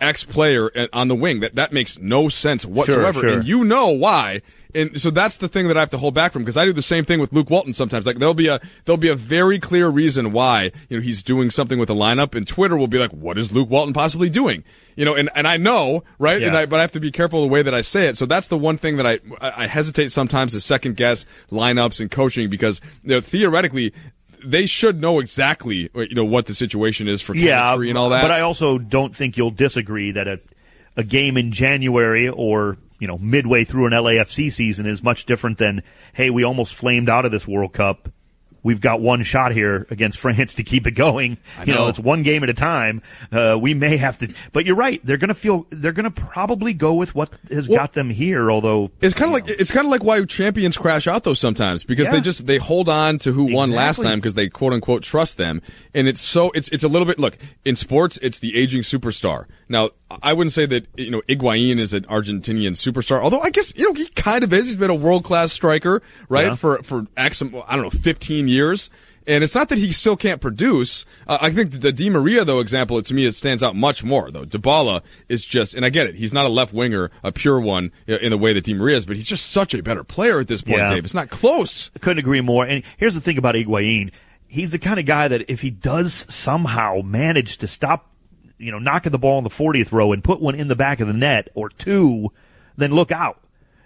X 0.00 0.24
player 0.24 0.70
on 0.92 1.08
the 1.08 1.14
wing? 1.14 1.40
That 1.40 1.56
that 1.56 1.72
makes 1.72 1.98
no 1.98 2.28
sense 2.28 2.64
whatsoever. 2.64 3.20
sure. 3.20 3.28
And 3.30 3.44
you 3.46 3.64
know 3.64 3.88
why. 3.90 4.40
And 4.74 5.00
so 5.00 5.10
that's 5.10 5.36
the 5.36 5.48
thing 5.48 5.68
that 5.68 5.76
I 5.76 5.80
have 5.80 5.90
to 5.90 5.98
hold 5.98 6.14
back 6.14 6.32
from 6.32 6.42
because 6.42 6.56
I 6.56 6.64
do 6.64 6.72
the 6.72 6.82
same 6.82 7.04
thing 7.04 7.20
with 7.20 7.32
Luke 7.32 7.50
Walton 7.50 7.74
sometimes. 7.74 8.06
Like 8.06 8.16
there'll 8.16 8.34
be 8.34 8.48
a 8.48 8.60
there'll 8.84 8.96
be 8.96 9.08
a 9.08 9.14
very 9.14 9.58
clear 9.58 9.88
reason 9.88 10.32
why 10.32 10.72
you 10.88 10.96
know 10.96 11.02
he's 11.02 11.22
doing 11.22 11.50
something 11.50 11.78
with 11.78 11.88
the 11.88 11.94
lineup, 11.94 12.34
and 12.34 12.46
Twitter 12.46 12.76
will 12.76 12.88
be 12.88 12.98
like, 12.98 13.10
"What 13.10 13.38
is 13.38 13.52
Luke 13.52 13.68
Walton 13.68 13.92
possibly 13.92 14.30
doing?" 14.30 14.64
You 14.96 15.04
know, 15.04 15.14
and, 15.14 15.30
and 15.34 15.48
I 15.48 15.56
know, 15.56 16.04
right? 16.18 16.42
And 16.42 16.56
I, 16.56 16.66
but 16.66 16.78
I 16.78 16.82
have 16.82 16.92
to 16.92 17.00
be 17.00 17.10
careful 17.10 17.40
the 17.40 17.48
way 17.48 17.62
that 17.62 17.74
I 17.74 17.80
say 17.80 18.06
it. 18.08 18.16
So 18.16 18.26
that's 18.26 18.46
the 18.46 18.58
one 18.58 18.78
thing 18.78 18.96
that 18.96 19.06
I 19.06 19.18
I 19.40 19.66
hesitate 19.66 20.12
sometimes 20.12 20.52
to 20.52 20.60
second 20.60 20.96
guess 20.96 21.26
lineups 21.50 22.00
and 22.00 22.10
coaching 22.10 22.48
because 22.48 22.80
you 23.02 23.10
know, 23.10 23.20
theoretically 23.20 23.92
they 24.44 24.66
should 24.66 25.00
know 25.00 25.20
exactly 25.20 25.90
uh, 25.94 26.00
you 26.00 26.14
know 26.14 26.24
what 26.24 26.46
the 26.46 26.54
situation 26.54 27.08
is 27.08 27.20
for 27.22 27.34
yeah, 27.34 27.62
chemistry 27.62 27.90
and 27.90 27.98
all 27.98 28.08
that. 28.10 28.22
But 28.22 28.30
I 28.30 28.40
also 28.40 28.78
don't 28.78 29.14
think 29.14 29.36
you'll 29.36 29.50
disagree 29.50 30.12
that 30.12 30.28
a 30.28 30.40
a 30.96 31.04
game 31.04 31.36
in 31.36 31.52
January 31.52 32.28
or 32.28 32.76
you 33.02 33.08
know 33.08 33.18
midway 33.18 33.64
through 33.64 33.86
an 33.86 33.92
LAFC 33.92 34.52
season 34.52 34.86
is 34.86 35.02
much 35.02 35.26
different 35.26 35.58
than 35.58 35.82
hey, 36.14 36.30
we 36.30 36.44
almost 36.44 36.72
flamed 36.76 37.08
out 37.08 37.24
of 37.26 37.32
this 37.32 37.48
World 37.48 37.72
Cup. 37.72 38.08
We've 38.64 38.80
got 38.80 39.00
one 39.00 39.24
shot 39.24 39.50
here 39.50 39.88
against 39.90 40.18
France 40.24 40.54
to 40.54 40.62
keep 40.62 40.86
it 40.86 40.92
going. 40.92 41.36
You 41.66 41.74
know, 41.74 41.80
know. 41.80 41.88
it's 41.88 41.98
one 41.98 42.22
game 42.22 42.44
at 42.44 42.48
a 42.48 42.54
time. 42.54 43.02
Uh, 43.32 43.58
we 43.60 43.74
may 43.74 43.96
have 43.96 44.18
to, 44.18 44.32
but 44.52 44.64
you're 44.64 44.76
right. 44.76 45.04
They're 45.04 45.16
going 45.16 45.30
to 45.30 45.34
feel, 45.34 45.66
they're 45.70 45.90
going 45.90 46.04
to 46.04 46.12
probably 46.12 46.72
go 46.72 46.94
with 46.94 47.12
what 47.12 47.30
has 47.50 47.68
Well, 47.68 47.78
got 47.80 47.94
them 47.94 48.08
here. 48.08 48.52
Although 48.52 48.92
It's 49.00 49.14
kind 49.14 49.28
of 49.28 49.32
like 49.32 49.48
it's 49.48 49.72
kind 49.72 49.84
of 49.84 49.90
like 49.90 50.04
why 50.04 50.24
champions 50.26 50.76
crash 50.76 51.08
out 51.08 51.24
though 51.24 51.34
sometimes 51.34 51.82
because 51.82 52.06
Yeah. 52.06 52.12
they 52.12 52.20
just 52.20 52.46
they 52.46 52.58
hold 52.58 52.88
on 52.88 53.18
to 53.18 53.32
who 53.32 53.52
won 53.52 53.72
last 53.72 54.00
time 54.00 54.20
because 54.20 54.34
they 54.34 54.48
quote 54.48 54.72
unquote 54.72 55.02
trust 55.02 55.38
them 55.38 55.60
and 55.92 56.06
it's 56.06 56.20
so 56.20 56.52
it's 56.52 56.68
it's 56.68 56.84
a 56.84 56.88
little 56.88 57.06
bit 57.06 57.18
look 57.18 57.36
in 57.64 57.74
sports 57.74 58.16
it's 58.22 58.38
the 58.38 58.56
aging 58.56 58.82
superstar 58.82 59.46
now 59.72 59.90
I 60.22 60.32
wouldn't 60.34 60.52
say 60.52 60.66
that 60.66 60.86
you 60.96 61.10
know 61.10 61.22
Higuain 61.28 61.78
is 61.78 61.92
an 61.94 62.04
Argentinian 62.04 62.72
superstar 62.76 63.20
although 63.20 63.40
I 63.40 63.50
guess 63.50 63.72
you 63.76 63.84
know 63.86 63.94
he 63.94 64.06
kind 64.10 64.44
of 64.44 64.52
is 64.52 64.66
he's 64.66 64.76
been 64.76 64.90
a 64.90 64.94
world 64.94 65.24
class 65.24 65.52
striker 65.52 66.00
right 66.28 66.46
Yeah. 66.46 66.54
for 66.54 66.82
for 66.84 67.06
X 67.16 67.42
I 67.42 67.74
don't 67.76 67.82
know 67.82 67.90
15 67.90 68.46
years 68.46 68.88
and 69.24 69.44
it's 69.44 69.54
not 69.54 69.68
that 69.68 69.78
he 69.78 69.92
still 69.92 70.16
can't 70.16 70.40
produce. 70.40 71.04
Uh, 71.28 71.38
I 71.40 71.50
think 71.52 71.80
the 71.80 71.92
Di 71.92 72.10
Maria 72.10 72.44
though 72.44 72.58
example 72.58 73.00
to 73.00 73.14
me 73.14 73.24
it 73.24 73.34
stands 73.36 73.62
out 73.62 73.76
much 73.76 74.02
more 74.02 74.30
though. 74.32 74.44
Dybala 74.44 75.02
is 75.28 75.44
just, 75.44 75.74
and 75.76 75.84
I 75.84 75.90
get 75.90 76.08
it, 76.08 76.16
he's 76.16 76.32
not 76.32 76.44
a 76.44 76.48
left 76.48 76.72
winger, 76.74 77.10
a 77.22 77.30
pure 77.30 77.60
one 77.60 77.92
in 78.08 78.30
the 78.30 78.36
way 78.38 78.52
that 78.52 78.64
Di 78.64 78.74
Maria 78.74 78.96
is, 78.96 79.06
but 79.06 79.14
he's 79.14 79.24
just 79.24 79.50
such 79.52 79.74
a 79.74 79.82
better 79.82 80.02
player 80.02 80.40
at 80.40 80.48
this 80.48 80.60
point, 80.62 80.78
Yeah. 80.78 80.92
Dave. 80.94 81.04
It's 81.04 81.14
not 81.14 81.30
close. 81.30 81.92
I 81.94 82.00
couldn't 82.00 82.18
agree 82.18 82.40
more. 82.40 82.66
And 82.66 82.82
here's 82.96 83.14
the 83.14 83.20
thing 83.20 83.38
about 83.38 83.54
Higuain. 83.54 84.10
He's 84.48 84.70
the 84.72 84.80
kind 84.80 84.98
of 84.98 85.06
guy 85.06 85.28
that 85.28 85.48
if 85.48 85.60
he 85.60 85.70
does 85.70 86.26
somehow 86.28 87.00
manage 87.02 87.58
to 87.58 87.68
stop 87.68 88.10
you 88.62 88.70
know, 88.70 88.78
knocking 88.78 89.12
the 89.12 89.18
ball 89.18 89.38
in 89.38 89.44
the 89.44 89.50
40th 89.50 89.92
row 89.92 90.12
and 90.12 90.22
put 90.22 90.40
one 90.40 90.54
in 90.54 90.68
the 90.68 90.76
back 90.76 91.00
of 91.00 91.08
the 91.08 91.12
net 91.12 91.48
or 91.54 91.68
two, 91.68 92.32
then 92.76 92.92
look 92.92 93.10
out. 93.10 93.38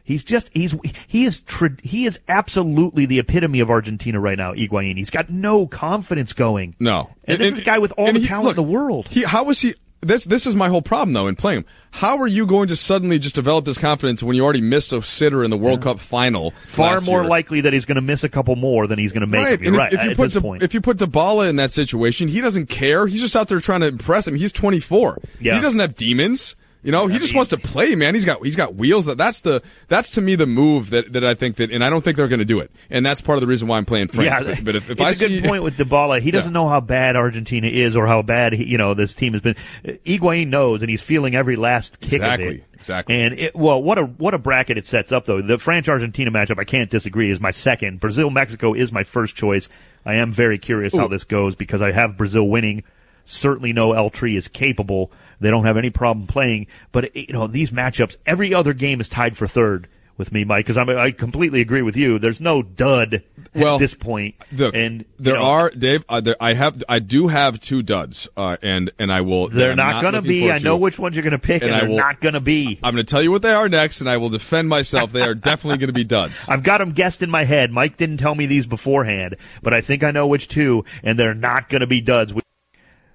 He's 0.05 0.23
just 0.23 0.51
he's 0.53 0.77
he 1.09 1.25
is 1.25 1.43
he 1.83 2.07
is 2.07 2.21
absolutely 2.29 3.07
the 3.07 3.19
epitome 3.19 3.59
of 3.59 3.71
Argentina 3.71 4.21
right 4.21 4.39
now. 4.39 4.53
Higuain. 4.53 4.97
He's 4.97 5.11
got 5.11 5.31
no 5.31 5.67
confidence 5.67 6.33
going. 6.33 6.77
No, 6.79 7.11
and, 7.25 7.35
and 7.35 7.41
this 7.41 7.55
is 7.55 7.59
a 7.59 7.65
guy 7.65 7.81
with 7.81 7.93
all 7.99 8.13
the 8.13 8.21
he, 8.21 8.27
talent 8.27 8.45
look, 8.45 8.57
in 8.57 8.65
the 8.65 8.73
world. 8.73 9.09
He 9.09 9.25
how 9.25 9.43
was 9.43 9.61
he? 9.61 9.75
This 10.07 10.25
this 10.25 10.47
is 10.47 10.55
my 10.55 10.69
whole 10.69 10.83
problem 10.83 11.13
though 11.13 11.27
in 11.27 11.37
playing 11.37 11.61
him. 11.61 11.65
How 11.91 12.19
are 12.19 12.27
you 12.27 12.47
going 12.47 12.69
to 12.69 12.77
suddenly 12.77 13.19
just 13.19 13.35
develop 13.35 13.65
this 13.65 13.79
confidence 13.79 14.23
when 14.23 14.37
you 14.37 14.45
already 14.45 14.61
missed 14.61 14.93
a 14.93 15.03
sitter 15.03 15.43
in 15.43 15.51
the 15.51 15.57
World 15.57 15.81
yeah. 15.81 15.93
Cup 15.93 16.01
final? 16.01 16.51
Far 16.67 17.01
more 17.01 17.23
year? 17.23 17.31
likely 17.31 17.61
that 17.63 17.73
he's 17.73 17.85
going 17.85 17.97
to 17.97 18.03
miss 18.03 18.23
a 18.23 18.29
couple 18.29 18.57
more 18.57 18.87
than 18.87 18.99
he's 18.99 19.13
going 19.13 19.23
to 19.23 19.27
make. 19.27 19.45
Right. 19.45 19.61
Them. 19.61 19.75
right. 19.75 19.93
If, 19.93 20.01
if 20.01 20.05
you 20.05 20.11
at 20.11 20.17
put 20.17 20.33
this 20.33 20.43
point. 20.43 20.63
if 20.63 20.75
you 20.75 20.81
put 20.81 20.99
Dybala 20.99 21.49
in 21.49 21.57
that 21.57 21.73
situation, 21.73 22.29
he 22.29 22.41
doesn't 22.41 22.67
care. 22.67 23.07
He's 23.07 23.21
just 23.21 23.35
out 23.35 23.49
there 23.49 23.61
trying 23.61 23.81
to 23.81 23.89
impress 23.89 24.29
him. 24.29 24.35
He's 24.35 24.53
24. 24.53 25.19
Yeah. 25.41 25.57
He 25.57 25.61
doesn't 25.61 25.81
have 25.81 25.95
demons. 25.95 26.57
You 26.87 26.93
know, 26.93 27.09
he 27.09 27.19
just 27.19 27.35
wants 27.35 27.51
to 27.51 27.57
play, 27.57 27.97
man. 27.97 28.15
He's 28.15 28.25
got 28.25 28.45
he's 28.45 28.55
got 28.55 28.77
wheels. 28.77 29.07
That 29.07 29.19
that's 29.19 29.41
the 29.41 29.61
that's 29.89 30.13
to 30.13 30.21
me 30.21 30.37
the 30.37 30.47
move 30.47 30.91
that, 30.91 31.15
that 31.15 31.25
I 31.25 31.35
think 31.35 31.57
that, 31.57 31.73
and 31.73 31.83
I 31.83 31.91
don't 31.91 32.01
think 32.01 32.17
they're 32.17 32.29
going 32.29 32.39
to 32.39 32.45
do 32.45 32.61
it. 32.61 32.71
And 32.91 33.05
that's 33.05 33.21
part 33.21 33.37
of 33.37 33.41
the 33.41 33.49
reason 33.49 33.67
why 33.67 33.77
I'm 33.77 33.85
playing 33.85 34.07
France. 34.07 34.47
Yeah, 34.47 34.55
but, 34.55 34.65
but 34.65 34.77
if, 34.77 34.85
if 34.85 34.91
it's 34.93 35.01
I 35.01 35.11
a 35.11 35.15
see, 35.15 35.41
good 35.41 35.49
point 35.49 35.65
with 35.65 35.77
Dybala. 35.77 36.21
He 36.21 36.31
doesn't 36.31 36.53
yeah. 36.53 36.61
know 36.61 36.69
how 36.69 36.81
bad 36.81 37.17
Argentina 37.17 37.67
is 37.67 37.97
or 37.97 38.07
how 38.07 38.23
bad 38.23 38.53
he, 38.53 38.67
you 38.67 38.79
know 38.79 38.95
this 38.95 39.17
team 39.17 39.33
has 39.33 39.43
been. 39.43 39.57
Higuain 39.85 40.47
knows, 40.47 40.83
and 40.83 40.89
he's 40.89 41.03
feeling 41.03 41.35
every 41.35 41.57
last 41.57 41.99
kick 41.99 42.13
exactly. 42.13 42.47
of 42.47 42.55
it. 42.55 42.65
Exactly. 42.75 43.21
And 43.21 43.35
it, 43.37 43.57
well, 43.57 43.83
what 43.83 43.99
a 43.99 44.05
what 44.05 44.35
a 44.35 44.39
bracket 44.39 44.79
it 44.79 44.87
sets 44.87 45.11
up 45.11 45.25
though. 45.25 45.43
The 45.43 45.59
France 45.59 45.89
Argentina 45.89 46.31
matchup, 46.31 46.61
I 46.61 46.65
can't 46.65 46.89
disagree, 46.89 47.33
is 47.33 47.41
my 47.41 47.51
second. 47.51 47.99
Brazil 47.99 48.31
Mexico 48.31 48.75
is 48.75 48.93
my 48.93 49.03
first 49.03 49.35
choice. 49.35 49.69
I 50.05 50.15
am 50.15 50.31
very 50.31 50.59
curious 50.61 50.95
Ooh. 50.95 50.99
how 50.99 51.09
this 51.09 51.25
goes 51.25 51.57
because 51.57 51.83
I 51.83 51.91
have 51.91 52.17
Brazil 52.17 52.49
winning. 52.49 52.85
Certainly, 53.27 53.75
no 53.75 53.93
El 53.93 54.09
Tri 54.09 54.31
is 54.31 54.49
capable. 54.49 55.13
They 55.41 55.51
don't 55.51 55.65
have 55.65 55.77
any 55.77 55.91
problem 55.91 56.27
playing. 56.27 56.69
But 56.93 57.15
you 57.15 57.33
know, 57.33 57.47
these 57.47 57.71
matchups, 57.71 58.17
every 58.25 58.55
other 58.55 58.73
game 58.73 59.01
is 59.01 59.09
tied 59.09 59.37
for 59.37 59.47
third 59.47 59.89
with 60.19 60.33
me, 60.33 60.45
Mike, 60.45 60.67
because 60.67 60.77
I 60.77 61.11
completely 61.11 61.61
agree 61.61 61.83
with 61.83 61.97
you. 61.97 62.19
There's 62.19 62.41
no 62.41 62.63
dud 62.63 63.23
well, 63.55 63.75
at 63.75 63.79
this 63.79 63.95
point. 63.95 64.35
Look, 64.51 64.75
and 64.75 65.05
there 65.19 65.35
know, 65.35 65.45
are 65.45 65.71
Dave. 65.71 66.05
Uh, 66.09 66.21
there, 66.21 66.37
I 66.41 66.55
have, 66.55 66.83
I 66.89 67.01
do 67.01 67.29
have 67.29 67.61
two 67.61 67.83
duds, 67.83 68.29
uh, 68.37 68.57
and 68.63 68.91
and 68.99 69.13
I 69.13 69.21
will. 69.21 69.49
They're 69.49 69.77
not, 69.77 69.97
not 69.97 70.03
going 70.03 70.15
to 70.15 70.23
be. 70.23 70.51
I 70.51 70.59
know 70.59 70.77
which 70.79 70.99
ones 70.99 71.17
you're 71.17 71.23
going 71.23 71.33
to 71.33 71.39
pick, 71.39 71.63
and, 71.63 71.71
and 71.71 71.81
they're 71.81 71.89
will, 71.89 71.97
not 71.97 72.21
going 72.21 72.35
to 72.35 72.41
be. 72.41 72.79
I'm 72.83 72.95
going 72.95 73.05
to 73.05 73.11
tell 73.11 73.23
you 73.23 73.31
what 73.31 73.43
they 73.43 73.53
are 73.53 73.69
next, 73.69 74.01
and 74.01 74.09
I 74.09 74.17
will 74.17 74.31
defend 74.31 74.69
myself. 74.69 75.13
They 75.13 75.23
are 75.23 75.35
definitely 75.35 75.79
going 75.79 75.89
to 75.89 75.95
be 75.95 76.05
duds. 76.05 76.49
I've 76.49 76.63
got 76.63 76.79
them 76.79 76.93
guessed 76.93 77.23
in 77.23 77.31
my 77.31 77.45
head. 77.45 77.71
Mike 77.71 77.97
didn't 77.97 78.19
tell 78.19 78.35
me 78.35 78.47
these 78.47 78.67
beforehand, 78.67 79.37
but 79.63 79.75
I 79.75 79.81
think 79.81 80.03
I 80.03 80.13
know 80.13 80.27
which 80.27 80.49
two, 80.49 80.85
and 81.03 81.19
they're 81.19 81.35
not 81.35 81.69
going 81.69 81.81
to 81.81 81.87
be 81.87 82.01
duds. 82.01 82.33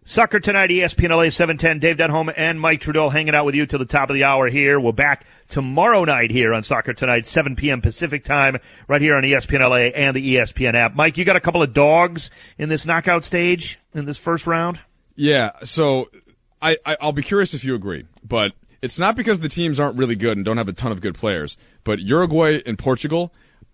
Soccer 0.04 0.40
tonight, 0.40 0.72
ESPN 0.72 1.10
LA 1.10 1.30
710. 1.30 1.78
Dave 1.78 1.98
Denholm 1.98 2.34
and 2.36 2.60
Mike 2.60 2.82
Trudell 2.82 3.12
hanging 3.12 3.36
out 3.36 3.46
with 3.46 3.54
you 3.54 3.68
till 3.68 3.78
the 3.78 3.86
top 3.86 4.10
of 4.10 4.16
the 4.16 4.24
hour 4.24 4.48
here. 4.48 4.80
We're 4.80 4.94
back 4.94 5.28
tomorrow 5.48 6.04
night 6.06 6.32
here 6.32 6.56
on 6.56 6.64
Soccer 6.64 6.94
Tonight, 6.94 7.28
7 7.28 7.56
p.m. 7.56 7.82
Pacific 7.82 8.24
time, 8.24 8.58
right 8.88 9.00
here 9.00 9.16
on 9.16 9.22
ESPN 9.22 9.60
LA 9.60 9.96
and 9.96 10.16
the 10.16 10.36
ESPN 10.36 10.74
app. 10.74 10.96
Mike, 10.96 11.20
you 11.20 11.24
got 11.24 11.36
a 11.36 11.40
couple 11.40 11.62
of 11.62 11.74
dogs 11.74 12.32
in 12.58 12.68
this 12.68 12.84
knockout 12.84 13.24
stage 13.24 13.80
in 13.94 14.06
this 14.06 14.18
first 14.18 14.48
round? 14.48 14.80
Yeah. 15.16 15.52
So 15.66 16.10
I, 16.64 16.78
I 16.84 16.98
I'll 17.00 17.12
be 17.12 17.22
curious 17.22 17.54
if 17.54 17.64
you 17.64 17.76
agree, 17.76 18.08
but 18.28 18.54
it's 18.82 19.00
not 19.00 19.16
because 19.16 19.40
the 19.40 19.50
teams 19.50 19.80
aren't 19.80 19.98
really 19.98 20.16
good 20.16 20.36
and 20.36 20.44
don't 20.44 20.58
have 20.58 20.68
a 20.68 20.74
ton 20.74 20.92
of 20.92 21.02
good 21.02 21.14
players, 21.14 21.58
but 21.84 22.00
Uruguay 22.00 22.60
and 22.66 22.78
Portugal 22.78 23.32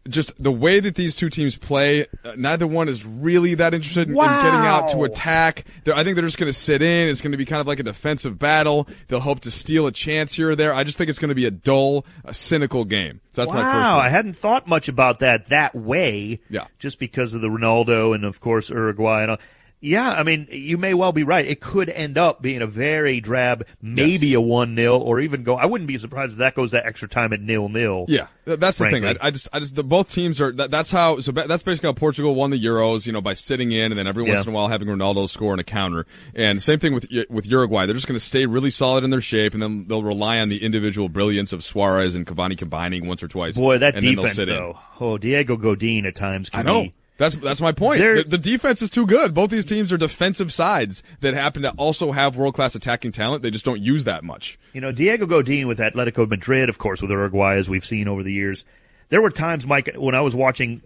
just 0.09 0.31
the 0.41 0.51
way 0.51 0.79
that 0.79 0.95
these 0.95 1.15
two 1.15 1.29
teams 1.29 1.55
play, 1.55 2.05
uh, 2.23 2.33
neither 2.37 2.67
one 2.67 2.89
is 2.89 3.05
really 3.05 3.55
that 3.55 3.73
interested 3.73 4.07
in, 4.07 4.15
wow. 4.15 4.25
in 4.25 4.45
getting 4.45 4.67
out 4.67 4.89
to 4.91 5.03
attack. 5.03 5.65
They're, 5.83 5.95
I 5.95 6.03
think 6.03 6.15
they're 6.15 6.25
just 6.25 6.37
going 6.37 6.51
to 6.51 6.57
sit 6.57 6.81
in. 6.81 7.09
It's 7.09 7.21
going 7.21 7.31
to 7.31 7.37
be 7.37 7.45
kind 7.45 7.61
of 7.61 7.67
like 7.67 7.79
a 7.79 7.83
defensive 7.83 8.39
battle. 8.39 8.87
They'll 9.07 9.19
hope 9.19 9.41
to 9.41 9.51
steal 9.51 9.87
a 9.87 9.91
chance 9.91 10.33
here 10.33 10.51
or 10.51 10.55
there. 10.55 10.73
I 10.73 10.83
just 10.83 10.97
think 10.97 11.09
it's 11.09 11.19
going 11.19 11.29
to 11.29 11.35
be 11.35 11.45
a 11.45 11.51
dull, 11.51 12.05
a 12.23 12.33
cynical 12.33 12.85
game. 12.85 13.21
So 13.33 13.43
that's 13.43 13.49
wow, 13.49 13.61
my 13.61 13.71
first. 13.71 13.89
Wow, 13.89 13.99
I 13.99 14.09
hadn't 14.09 14.33
thought 14.33 14.67
much 14.67 14.87
about 14.87 15.19
that 15.19 15.47
that 15.49 15.75
way. 15.75 16.39
Yeah, 16.49 16.65
just 16.79 16.97
because 16.99 17.33
of 17.33 17.41
the 17.41 17.49
Ronaldo 17.49 18.15
and 18.15 18.25
of 18.25 18.39
course 18.41 18.69
Uruguay 18.69 19.23
and 19.23 19.31
all. 19.31 19.37
Yeah, 19.79 20.11
I 20.11 20.23
mean, 20.23 20.47
you 20.49 20.79
may 20.79 20.95
well 20.95 21.11
be 21.11 21.23
right. 21.23 21.45
It 21.45 21.61
could 21.61 21.89
end 21.89 22.17
up 22.17 22.41
being 22.41 22.63
a 22.63 22.67
very 22.67 23.19
drab, 23.19 23.63
maybe 23.79 24.29
yes. 24.29 24.37
a 24.37 24.41
one 24.41 24.75
0 24.75 24.97
or 24.97 25.19
even 25.19 25.43
go. 25.43 25.55
I 25.55 25.67
wouldn't 25.67 25.87
be 25.87 25.99
surprised 25.99 26.33
if 26.33 26.37
that 26.39 26.55
goes 26.55 26.71
to 26.71 26.83
extra 26.83 27.07
time 27.07 27.31
at 27.31 27.41
nil 27.41 27.69
nil. 27.69 28.05
Yeah, 28.07 28.25
that's 28.45 28.79
frankly. 28.79 29.01
the 29.01 29.07
thing. 29.09 29.17
I, 29.21 29.27
I, 29.27 29.31
just, 29.31 29.49
I 29.53 29.59
just, 29.59 29.75
the, 29.75 29.83
both 29.83 30.11
teams 30.11 30.41
are. 30.41 30.51
That, 30.51 30.71
that's 30.71 30.89
how. 30.89 31.19
So 31.19 31.31
that's 31.31 31.61
basically 31.61 31.89
how 31.89 31.93
Portugal 31.93 32.33
won 32.33 32.49
the 32.49 32.63
Euros. 32.63 33.05
You 33.05 33.11
know, 33.13 33.21
by 33.21 33.33
sitting 33.33 33.71
in 33.71 33.91
and 33.91 33.99
then 33.99 34.07
every 34.07 34.23
once 34.23 34.37
yeah. 34.37 34.41
in 34.43 34.49
a 34.49 34.51
while 34.51 34.67
having 34.67 34.87
Ronaldo 34.87 35.29
score 35.29 35.53
on 35.53 35.59
a 35.59 35.63
counter. 35.63 36.07
And 36.33 36.61
same 36.61 36.79
thing 36.79 36.95
with 36.95 37.07
with 37.29 37.45
Uruguay. 37.45 37.85
They're 37.85 37.93
just 37.93 38.07
going 38.07 38.19
to 38.19 38.25
stay 38.25 38.47
really 38.47 38.71
solid 38.71 39.03
in 39.03 39.11
their 39.11 39.21
shape, 39.21 39.53
and 39.53 39.61
then 39.61 39.85
they'll 39.87 40.01
rely 40.01 40.39
on 40.39 40.49
the 40.49 40.63
individual 40.63 41.07
brilliance 41.07 41.53
of 41.53 41.63
Suarez 41.63 42.15
and 42.15 42.25
Cavani 42.25 42.57
combining 42.57 43.05
once 43.05 43.21
or 43.21 43.27
twice. 43.27 43.55
Boy, 43.55 43.77
that 43.77 43.93
and 43.93 44.03
defense 44.03 44.37
though. 44.37 44.79
Oh, 44.99 45.19
Diego 45.19 45.55
Godin 45.55 46.07
at 46.07 46.15
times. 46.15 46.49
I 46.51 46.63
know. 46.63 46.83
Be, 46.83 46.93
that's 47.17 47.35
that's 47.35 47.61
my 47.61 47.71
point. 47.71 47.99
The, 47.99 48.23
the, 48.27 48.37
defense 48.37 48.81
is 48.81 48.89
too 48.89 49.05
good. 49.05 49.33
Both 49.33 49.49
these 49.49 49.65
teams 49.65 49.91
are 49.91 49.97
defensive 49.97 50.53
sides 50.53 51.01
that 51.21 51.33
happen 51.33 51.63
to 51.63 51.71
also 51.71 52.11
have 52.11 52.35
world 52.35 52.53
class 52.53 52.75
attacking 52.75 53.11
talent. 53.11 53.43
They 53.43 53.51
just 53.51 53.65
don't 53.65 53.81
use 53.81 54.03
that 54.03 54.23
much. 54.23 54.59
You 54.73 54.81
know, 54.81 54.91
Diego 54.91 55.25
Godin 55.25 55.67
with 55.67 55.79
Atletico 55.79 56.29
Madrid, 56.29 56.69
of 56.69 56.77
course, 56.77 57.01
with 57.01 57.09
Uruguay, 57.09 57.55
as 57.55 57.67
we've 57.67 57.85
seen 57.85 58.07
over 58.07 58.23
the 58.23 58.31
years. 58.31 58.63
There 59.09 59.21
were 59.21 59.31
times, 59.31 59.65
Mike, 59.65 59.95
when 59.95 60.15
I 60.15 60.21
was 60.21 60.35
watching 60.35 60.81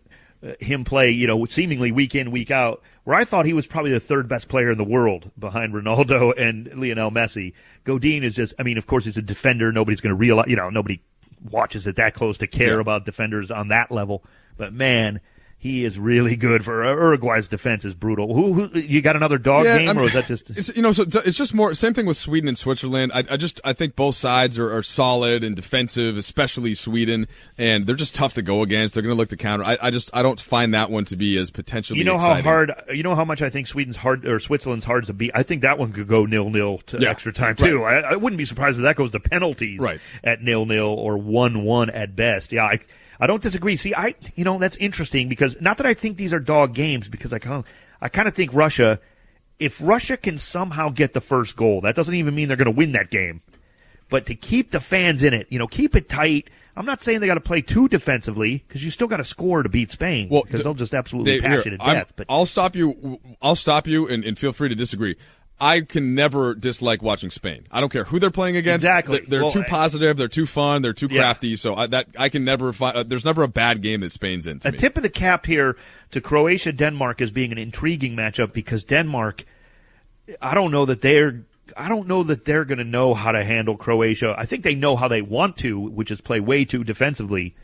uh, 0.46 0.54
him 0.60 0.84
play, 0.86 1.12
you 1.12 1.28
know, 1.28 1.44
seemingly 1.46 1.92
week 1.92 2.16
in, 2.16 2.32
week 2.32 2.52
out, 2.52 2.82
where 3.04 3.18
I 3.18 3.26
thought 3.26 3.46
he 3.46 3.54
was 3.54 3.68
probably 3.68 3.92
the 3.92 4.00
third 4.00 4.28
best 4.28 4.48
player 4.48 4.72
in 4.72 4.78
the 4.78 4.84
world 4.84 5.32
behind 5.38 5.74
Ronaldo 5.74 6.34
and 6.38 6.68
Lionel 6.80 7.12
Messi. 7.12 7.54
Godin 7.84 8.24
is 8.24 8.36
just, 8.36 8.54
I 8.58 8.64
mean, 8.64 8.78
of 8.78 8.88
course, 8.88 9.06
he's 9.06 9.18
a 9.18 9.22
defender. 9.22 9.72
Nobody's 9.72 10.02
going 10.02 10.12
to 10.12 10.20
realize, 10.20 10.48
you 10.48 10.56
know, 10.56 10.70
nobody 10.70 11.02
watches 11.50 11.88
it 11.88 11.96
that 11.96 12.14
close 12.14 12.38
to 12.38 12.48
care 12.48 12.76
yeah. 12.76 12.82
about 12.82 13.06
defenders 13.06 13.52
on 13.52 13.70
that 13.70 13.92
level. 13.92 14.24
But 14.58 14.74
man, 14.74 15.22
he 15.62 15.86
is 15.86 16.00
really 16.00 16.36
good 16.36 16.66
for 16.66 16.84
uh, 16.84 16.92
Uruguay's 16.92 17.48
defense 17.48 17.86
is 17.86 17.94
brutal. 17.94 18.34
Who, 18.34 18.54
who 18.54 18.80
you 18.80 19.00
got 19.00 19.16
another 19.16 19.38
dog 19.38 19.66
yeah, 19.66 19.78
game 19.78 19.90
I 19.90 19.94
mean, 19.94 20.02
or 20.02 20.08
is 20.08 20.14
that 20.14 20.26
just 20.26 20.50
it's, 20.50 20.76
you 20.76 20.82
know 20.82 20.92
so 20.92 21.06
it's 21.24 21.38
just 21.38 21.54
more 21.54 21.76
same 21.76 21.94
thing 21.94 22.08
with 22.08 22.18
Sweden 22.18 22.48
and 22.48 22.58
Switzerland. 22.58 23.12
I, 23.14 23.20
I 23.30 23.38
just 23.38 23.62
I 23.64 23.74
think 23.74 23.96
both 23.96 24.16
sides 24.16 24.58
are, 24.58 24.76
are, 24.76 24.82
solid 24.82 25.44
and 25.44 25.56
defensive, 25.56 26.18
especially 26.18 26.74
Sweden, 26.74 27.28
and 27.60 27.86
they're 27.86 27.96
just 27.96 28.16
tough 28.16 28.34
to 28.34 28.42
go 28.42 28.64
against. 28.64 28.96
They're 28.96 29.04
going 29.04 29.14
to 29.14 29.18
look 29.18 29.30
to 29.30 29.38
counter. 29.38 29.64
I, 29.64 29.78
I, 29.80 29.92
just 29.92 30.10
I 30.16 30.24
don't 30.24 30.42
find 30.42 30.74
that 30.74 30.90
one 30.90 31.06
to 31.06 31.16
be 31.16 31.38
as 31.38 31.52
potentially. 31.52 32.00
You 32.00 32.06
know 32.06 32.16
exciting. 32.16 32.44
how 32.44 32.50
hard 32.50 32.72
you 32.92 33.04
know 33.04 33.14
how 33.14 33.24
much 33.24 33.44
I 33.44 33.52
think 33.52 33.68
Sweden's 33.68 33.98
hard 33.98 34.26
or 34.26 34.40
Switzerland's 34.40 34.86
hard 34.86 35.06
to 35.06 35.14
beat. 35.14 35.30
I 35.36 35.44
think 35.44 35.62
that 35.62 35.78
one 35.78 35.94
could 35.94 36.08
go 36.08 36.26
nil 36.26 36.50
nil 36.50 36.80
to 36.88 36.98
yeah, 36.98 37.12
extra 37.12 37.32
time 37.32 37.56
too. 37.56 37.84
right. 37.84 38.04
I, 38.04 38.14
I, 38.14 38.16
wouldn't 38.16 38.40
be 38.40 38.46
surprised 38.46 38.80
if 38.80 38.84
that 38.84 38.96
goes 38.96 39.12
to 39.12 39.20
penalties 39.20 39.80
right. 39.80 40.02
at 40.24 40.42
nil 40.42 40.66
nil 40.66 40.88
or 40.88 41.20
one 41.20 41.64
one 41.64 41.92
at 41.92 42.16
best. 42.16 42.52
Yeah. 42.52 42.64
I, 42.64 42.80
I 43.22 43.28
don't 43.28 43.42
disagree. 43.42 43.76
See, 43.76 43.94
I, 43.94 44.16
you 44.36 44.44
know, 44.44 44.58
that's 44.58 44.78
interesting 44.78 45.30
because 45.30 45.62
not 45.62 45.78
that 45.78 45.86
I 45.86 45.94
think 45.94 46.18
these 46.18 46.34
are 46.34 46.40
dog 46.40 46.74
games 46.74 47.08
because 47.08 47.32
I 47.32 47.40
kind 47.40 47.58
of, 47.58 47.66
I 48.02 48.10
kind 48.10 48.28
of 48.28 48.34
think 48.34 48.52
Russia, 48.52 49.00
if 49.60 49.80
Russia 49.80 50.18
can 50.18 50.40
somehow 50.40 50.90
get 50.90 51.14
the 51.14 51.22
first 51.22 51.56
goal, 51.56 51.82
that 51.82 51.96
doesn't 51.96 52.16
even 52.16 52.34
mean 52.34 52.48
they're 52.48 52.58
going 52.58 52.66
to 52.66 52.72
win 52.72 52.94
that 52.94 53.12
game. 53.12 53.42
But 54.10 54.26
to 54.26 54.36
keep 54.36 54.72
the 54.72 54.80
fans 54.80 55.22
in 55.22 55.36
it, 55.36 55.48
you 55.52 55.60
know, 55.60 55.68
keep 55.68 55.96
it 55.96 56.10
tight. 56.10 56.50
I'm 56.76 56.86
not 56.86 57.02
saying 57.02 57.20
they 57.20 57.28
got 57.28 57.36
to 57.36 57.42
play 57.42 57.62
too 57.62 57.88
defensively 57.88 58.64
because 58.68 58.84
you 58.84 58.90
still 58.90 59.08
got 59.08 59.18
to 59.18 59.24
score 59.24 59.62
to 59.62 59.70
beat 59.70 59.92
Spain. 59.92 60.28
Well, 60.30 60.42
because 60.42 60.64
they'll 60.64 60.74
just 60.74 60.94
absolutely 60.94 61.34
Dave, 61.34 61.42
pass 61.44 61.64
here, 61.64 61.74
you 61.74 61.78
to 61.78 61.84
I'm, 61.84 61.96
death. 61.96 62.14
But 62.16 62.26
I'll 62.28 62.46
stop 62.46 62.76
you. 62.76 63.20
I'll 63.42 63.56
stop 63.56 63.88
you, 63.88 64.08
and, 64.08 64.26
and 64.26 64.38
feel 64.38 64.52
free 64.52 64.70
to 64.70 64.76
disagree. 64.76 65.16
I 65.62 65.82
can 65.82 66.16
never 66.16 66.56
dislike 66.56 67.04
watching 67.04 67.30
Spain. 67.30 67.68
I 67.70 67.82
don't 67.82 67.92
care 67.92 68.04
who 68.04 68.18
they're 68.18 68.32
playing 68.32 68.58
against. 68.58 68.84
Exactly. 68.84 69.20
They're, 69.20 69.28
they're 69.30 69.42
well, 69.42 69.52
too 69.52 69.64
positive. 69.64 70.18
They're 70.18 70.28
too 70.28 70.48
fun. 70.48 70.82
They're 70.82 70.92
too 70.92 71.08
yeah. 71.10 71.20
crafty. 71.22 71.56
So 71.56 71.76
I, 71.76 71.86
that 71.88 72.08
I 72.18 72.30
can 72.30 72.44
never 72.44 72.74
find. 72.74 72.98
Uh, 72.98 73.04
there's 73.04 73.24
never 73.24 73.44
a 73.44 73.48
bad 73.48 73.84
game 73.84 74.02
that 74.02 74.12
Spain's 74.12 74.48
in. 74.48 74.60
a 74.66 74.72
me. 74.72 74.78
tip 74.80 74.98
of 74.98 75.04
the 75.04 75.10
cap 75.10 75.46
here 75.46 75.78
to 76.12 76.20
Croatia 76.20 76.72
Denmark 76.72 77.22
as 77.22 77.30
being 77.30 77.52
an 77.52 77.60
intriguing 77.60 78.16
matchup 78.16 78.54
because 78.54 78.84
Denmark, 78.84 79.46
I 80.42 80.56
don't 80.56 80.72
know 80.72 80.86
that 80.86 81.02
they're. 81.02 81.44
I 81.78 81.88
don't 81.88 82.08
know 82.08 82.24
that 82.24 82.44
they're 82.44 82.66
going 82.66 82.80
to 82.80 82.84
know 82.84 83.14
how 83.14 83.32
to 83.32 83.46
handle 83.46 83.78
Croatia. 83.78 84.36
I 84.38 84.46
think 84.46 84.64
they 84.64 84.76
know 84.76 84.96
how 84.96 85.08
they 85.08 85.22
want 85.22 85.58
to, 85.58 85.80
which 85.80 86.10
is 86.10 86.20
play 86.20 86.40
way 86.40 86.66
too 86.66 86.84
defensively. 86.84 87.56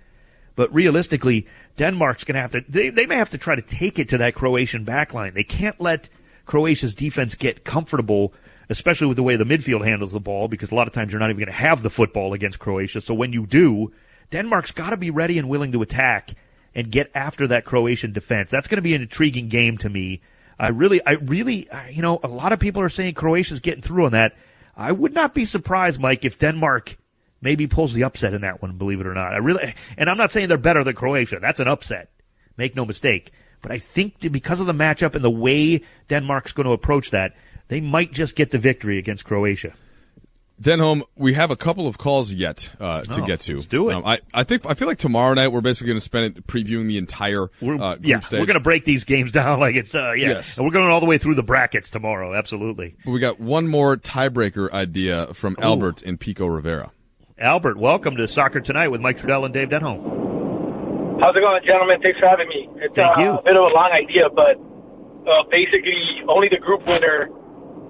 But 0.56 0.74
realistically, 0.74 1.48
Denmark's 1.78 2.24
going 2.24 2.36
to 2.36 2.42
have 2.42 2.52
to. 2.52 2.64
They, 2.70 2.90
they 2.90 3.08
may 3.08 3.16
have 3.16 3.32
to 3.32 3.38
try 3.38 3.56
to 3.56 3.62
take 3.62 3.98
it 3.98 4.10
to 4.10 4.20
that 4.20 4.36
Croatian 4.36 4.86
backline. 4.86 5.34
They 5.34 5.44
can't 5.44 5.80
let 5.82 6.10
Croatia's 6.48 6.96
defense 6.96 7.36
get 7.36 7.64
comfortable 7.64 8.34
especially 8.70 9.08
with 9.08 9.18
the 9.18 9.24
way 9.24 9.36
the 9.36 9.46
midfield 9.46 9.86
handles 9.86 10.12
the 10.12 10.20
ball, 10.20 10.48
because 10.48 10.72
a 10.72 10.76
lot 10.76 10.88
of 10.88 10.94
times 10.94 11.12
you're 11.12 11.20
not 11.20 11.30
even 11.30 11.40
going 11.40 11.48
to 11.48 11.54
have 11.54 11.84
the 11.84 11.90
football 11.90 12.34
against 12.34 12.60
Croatia. 12.60 13.02
So 13.02 13.14
when 13.14 13.34
you 13.34 13.46
do, 13.46 13.94
Denmark's 14.32 14.72
got 14.72 14.90
to 14.90 14.98
be 14.98 15.10
ready 15.10 15.38
and 15.38 15.50
willing 15.50 15.72
to 15.72 15.82
attack 15.82 16.32
and 16.76 16.92
get 16.92 17.10
after 17.16 17.48
that 17.48 17.66
Croatian 17.66 18.12
defense. 18.12 18.52
That's 18.52 18.68
going 18.68 18.78
to 18.78 18.82
be 18.84 18.94
an 18.94 19.02
intriguing 19.02 19.48
game 19.48 19.78
to 19.80 19.90
me. 19.90 20.22
I 20.60 20.70
really, 20.70 21.06
I 21.06 21.14
really, 21.14 21.70
you 21.92 22.02
know, 22.02 22.20
a 22.24 22.28
lot 22.28 22.52
of 22.52 22.60
people 22.60 22.82
are 22.82 22.90
saying 22.90 23.14
Croatia's 23.14 23.60
getting 23.60 23.82
through 23.82 24.06
on 24.06 24.12
that. 24.12 24.36
I 24.76 24.92
would 24.92 25.14
not 25.14 25.34
be 25.34 25.46
surprised, 25.46 26.00
Mike, 26.00 26.26
if 26.26 26.40
Denmark 26.40 26.98
maybe 27.42 27.68
pulls 27.68 27.94
the 27.94 28.04
upset 28.04 28.34
in 28.34 28.42
that 28.42 28.62
one, 28.62 28.78
believe 28.78 29.00
it 29.00 29.08
or 29.08 29.14
not. 29.14 29.34
I 29.34 29.38
really, 29.38 29.74
and 29.98 30.10
I'm 30.10 30.18
not 30.18 30.32
saying 30.32 30.50
they're 30.50 30.58
better 30.58 30.84
than 30.84 30.96
Croatia. 30.96 31.40
That's 31.40 31.60
an 31.60 31.68
upset. 31.68 32.12
Make 32.58 32.76
no 32.76 32.86
mistake. 32.86 33.32
But 33.62 33.72
I 33.72 33.80
think 33.80 34.32
because 34.32 34.60
of 34.62 34.68
the 34.68 34.74
matchup 34.74 35.16
and 35.16 35.24
the 35.24 35.32
way 35.32 35.82
Denmark's 36.10 36.54
going 36.54 36.66
to 36.68 36.72
approach 36.74 37.12
that, 37.12 37.36
they 37.68 37.82
might 37.82 38.12
just 38.14 38.36
get 38.36 38.52
the 38.52 38.58
victory 38.60 38.98
against 38.98 39.26
Croatia. 39.26 39.74
Denholm, 40.62 41.04
we 41.16 41.34
have 41.34 41.52
a 41.52 41.56
couple 41.56 41.88
of 41.88 42.00
calls 42.00 42.34
yet 42.34 42.72
uh, 42.80 43.04
to 43.04 43.22
Oh, 43.22 43.26
get 43.28 43.42
to. 43.42 43.56
let's 43.56 43.68
do 43.68 43.90
it. 43.90 43.94
Um, 43.94 44.04
I, 44.04 44.22
I 44.34 44.44
think 44.44 44.66
I 44.66 44.74
feel 44.74 44.88
like 44.88 44.98
tomorrow 44.98 45.36
night 45.36 45.50
we're 45.50 45.62
basically 45.62 45.90
going 45.90 45.98
to 45.98 46.02
spend 46.04 46.38
it 46.38 46.48
previewing 46.48 46.88
the 46.88 46.98
entire 46.98 47.52
We're, 47.62 47.76
uh, 47.80 47.98
yeah, 48.02 48.22
stage. 48.22 48.40
we're 48.40 48.48
going 48.48 48.56
to 48.56 48.60
break 48.64 48.84
these 48.84 49.04
games 49.04 49.32
down 49.42 49.60
like 49.60 49.76
it's 49.76 49.94
uh, 49.94 50.14
yeah, 50.18 50.30
Yes. 50.30 50.58
and 50.58 50.66
we're 50.66 50.72
going 50.72 50.88
all 50.88 51.00
the 51.00 51.06
way 51.06 51.20
through 51.20 51.36
the 51.36 51.44
brackets 51.44 51.92
tomorrow. 51.92 52.34
Absolutely, 52.34 52.96
We 53.06 53.20
got 53.20 53.40
one 53.40 53.68
more 53.68 53.98
tiebreaker 53.98 54.72
idea 54.72 55.32
from 55.36 55.56
Albert 55.62 56.02
and 56.02 56.20
Pico 56.20 56.48
Rivera. 56.48 56.90
Albert, 57.38 57.78
welcome 57.78 58.16
to 58.18 58.28
Soccer 58.28 58.60
Tonight 58.60 58.88
with 58.88 59.00
Mike 59.00 59.20
Trudell 59.20 59.46
and 59.46 59.54
Dave 59.54 59.70
Denholm. 59.70 60.27
How's 61.20 61.36
it 61.36 61.42
going, 61.42 61.64
gentlemen? 61.66 62.00
Thanks 62.00 62.20
for 62.20 62.28
having 62.28 62.48
me. 62.48 62.70
It's 62.78 62.94
Thank 62.94 63.18
uh, 63.18 63.22
you. 63.22 63.32
a 63.34 63.42
bit 63.42 63.58
of 63.58 63.64
a 63.64 63.74
long 63.74 63.90
idea, 63.90 64.30
but 64.30 64.62
uh, 65.26 65.44
basically 65.50 66.22
only 66.30 66.48
the 66.48 66.62
group 66.62 66.86
winner 66.86 67.30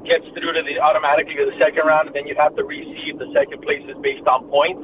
gets 0.05 0.23
through 0.31 0.55
to 0.55 0.63
the 0.63 0.79
automatically 0.79 1.35
to 1.35 1.45
the 1.51 1.57
second 1.59 1.83
round, 1.83 2.07
and 2.07 2.15
then 2.15 2.25
you 2.25 2.35
have 2.39 2.55
to 2.55 2.63
receive 2.63 3.19
the 3.19 3.27
second 3.35 3.61
places 3.61 3.99
based 4.01 4.25
on 4.27 4.47
points. 4.47 4.79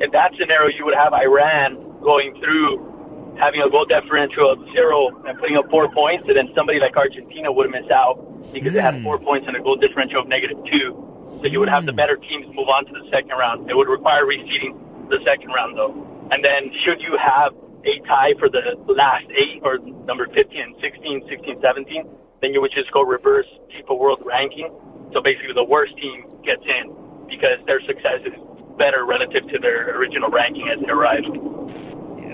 In 0.00 0.10
that 0.12 0.32
scenario, 0.40 0.74
you 0.74 0.86
would 0.86 0.96
have 0.96 1.12
Iran 1.12 2.00
going 2.00 2.40
through, 2.40 3.36
having 3.38 3.60
a 3.60 3.68
goal 3.68 3.84
differential 3.84 4.48
of 4.48 4.64
zero 4.72 5.12
and 5.28 5.38
putting 5.38 5.58
up 5.58 5.68
four 5.68 5.92
points, 5.92 6.24
and 6.26 6.38
then 6.38 6.48
somebody 6.56 6.80
like 6.80 6.96
Argentina 6.96 7.52
would 7.52 7.68
miss 7.68 7.90
out 7.92 8.16
because 8.50 8.72
they 8.72 8.80
had 8.80 9.02
four 9.02 9.18
points 9.18 9.46
and 9.46 9.54
a 9.56 9.60
goal 9.60 9.76
differential 9.76 10.22
of 10.22 10.28
negative 10.28 10.56
two. 10.72 10.96
So 11.42 11.46
you 11.46 11.60
would 11.60 11.68
have 11.68 11.84
the 11.84 11.92
better 11.92 12.16
teams 12.16 12.46
move 12.56 12.68
on 12.72 12.86
to 12.86 12.92
the 12.96 13.04
second 13.12 13.36
round. 13.36 13.68
It 13.70 13.76
would 13.76 13.88
require 13.88 14.24
reseeding 14.24 14.72
the 15.10 15.20
second 15.22 15.50
round, 15.52 15.76
though. 15.76 16.07
And 16.30 16.44
then 16.44 16.70
should 16.84 17.00
you 17.00 17.16
have 17.16 17.54
a 17.84 17.98
tie 18.06 18.34
for 18.38 18.48
the 18.48 18.76
last 18.86 19.26
eight 19.30 19.60
or 19.62 19.78
number 19.78 20.26
15 20.34 20.60
and 20.60 20.74
16, 20.80 21.26
16, 21.28 21.60
17, 21.62 22.04
then 22.40 22.52
you 22.52 22.60
would 22.60 22.72
just 22.72 22.92
go 22.92 23.02
reverse 23.02 23.46
FIFA 23.72 23.98
World 23.98 24.22
Ranking. 24.24 24.70
So 25.12 25.20
basically, 25.20 25.54
the 25.54 25.64
worst 25.64 25.96
team 25.96 26.24
gets 26.44 26.62
in 26.64 26.94
because 27.28 27.58
their 27.66 27.80
success 27.80 28.20
is 28.24 28.34
better 28.78 29.04
relative 29.04 29.48
to 29.48 29.58
their 29.58 29.96
original 29.98 30.30
ranking 30.30 30.68
as 30.68 30.82
it 30.82 30.90
arrived. 30.90 31.26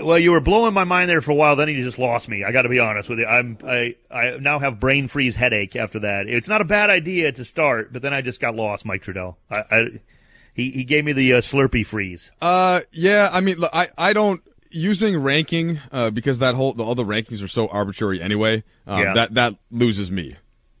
Well, 0.03 0.19
you 0.19 0.31
were 0.31 0.41
blowing 0.41 0.73
my 0.73 0.83
mind 0.83 1.09
there 1.09 1.21
for 1.21 1.31
a 1.31 1.35
while. 1.35 1.55
Then 1.55 1.69
you 1.69 1.83
just 1.83 1.97
lost 1.97 2.27
me. 2.27 2.43
I 2.43 2.51
got 2.51 2.63
to 2.63 2.69
be 2.69 2.79
honest 2.79 3.09
with 3.09 3.19
you. 3.19 3.25
I'm 3.25 3.57
I 3.65 3.95
I 4.11 4.37
now 4.39 4.59
have 4.59 4.79
brain 4.79 5.07
freeze 5.07 5.35
headache 5.35 5.75
after 5.75 5.99
that. 5.99 6.27
It's 6.27 6.47
not 6.47 6.61
a 6.61 6.65
bad 6.65 6.89
idea 6.89 7.31
to 7.31 7.45
start, 7.45 7.93
but 7.93 8.01
then 8.01 8.13
I 8.13 8.21
just 8.21 8.39
got 8.39 8.55
lost, 8.55 8.85
Mike 8.85 9.03
Trudell. 9.03 9.37
I, 9.49 9.63
I 9.71 9.85
he 10.55 10.71
he 10.71 10.83
gave 10.83 11.05
me 11.05 11.13
the 11.13 11.33
uh, 11.33 11.41
Slurpee 11.41 11.85
freeze. 11.85 12.31
Uh, 12.41 12.79
yeah, 12.91 13.29
I 13.31 13.41
mean, 13.41 13.57
look, 13.57 13.69
I, 13.73 13.89
I 13.97 14.13
don't 14.13 14.41
using 14.71 15.21
ranking 15.21 15.79
uh, 15.91 16.09
because 16.09 16.39
that 16.39 16.55
whole 16.55 16.79
all 16.81 16.95
the 16.95 17.05
rankings 17.05 17.43
are 17.43 17.47
so 17.47 17.67
arbitrary 17.67 18.21
anyway. 18.21 18.63
Um, 18.87 18.99
Yeah. 18.99 19.13
That 19.13 19.33
that 19.35 19.55
loses 19.69 20.09
me, 20.09 20.35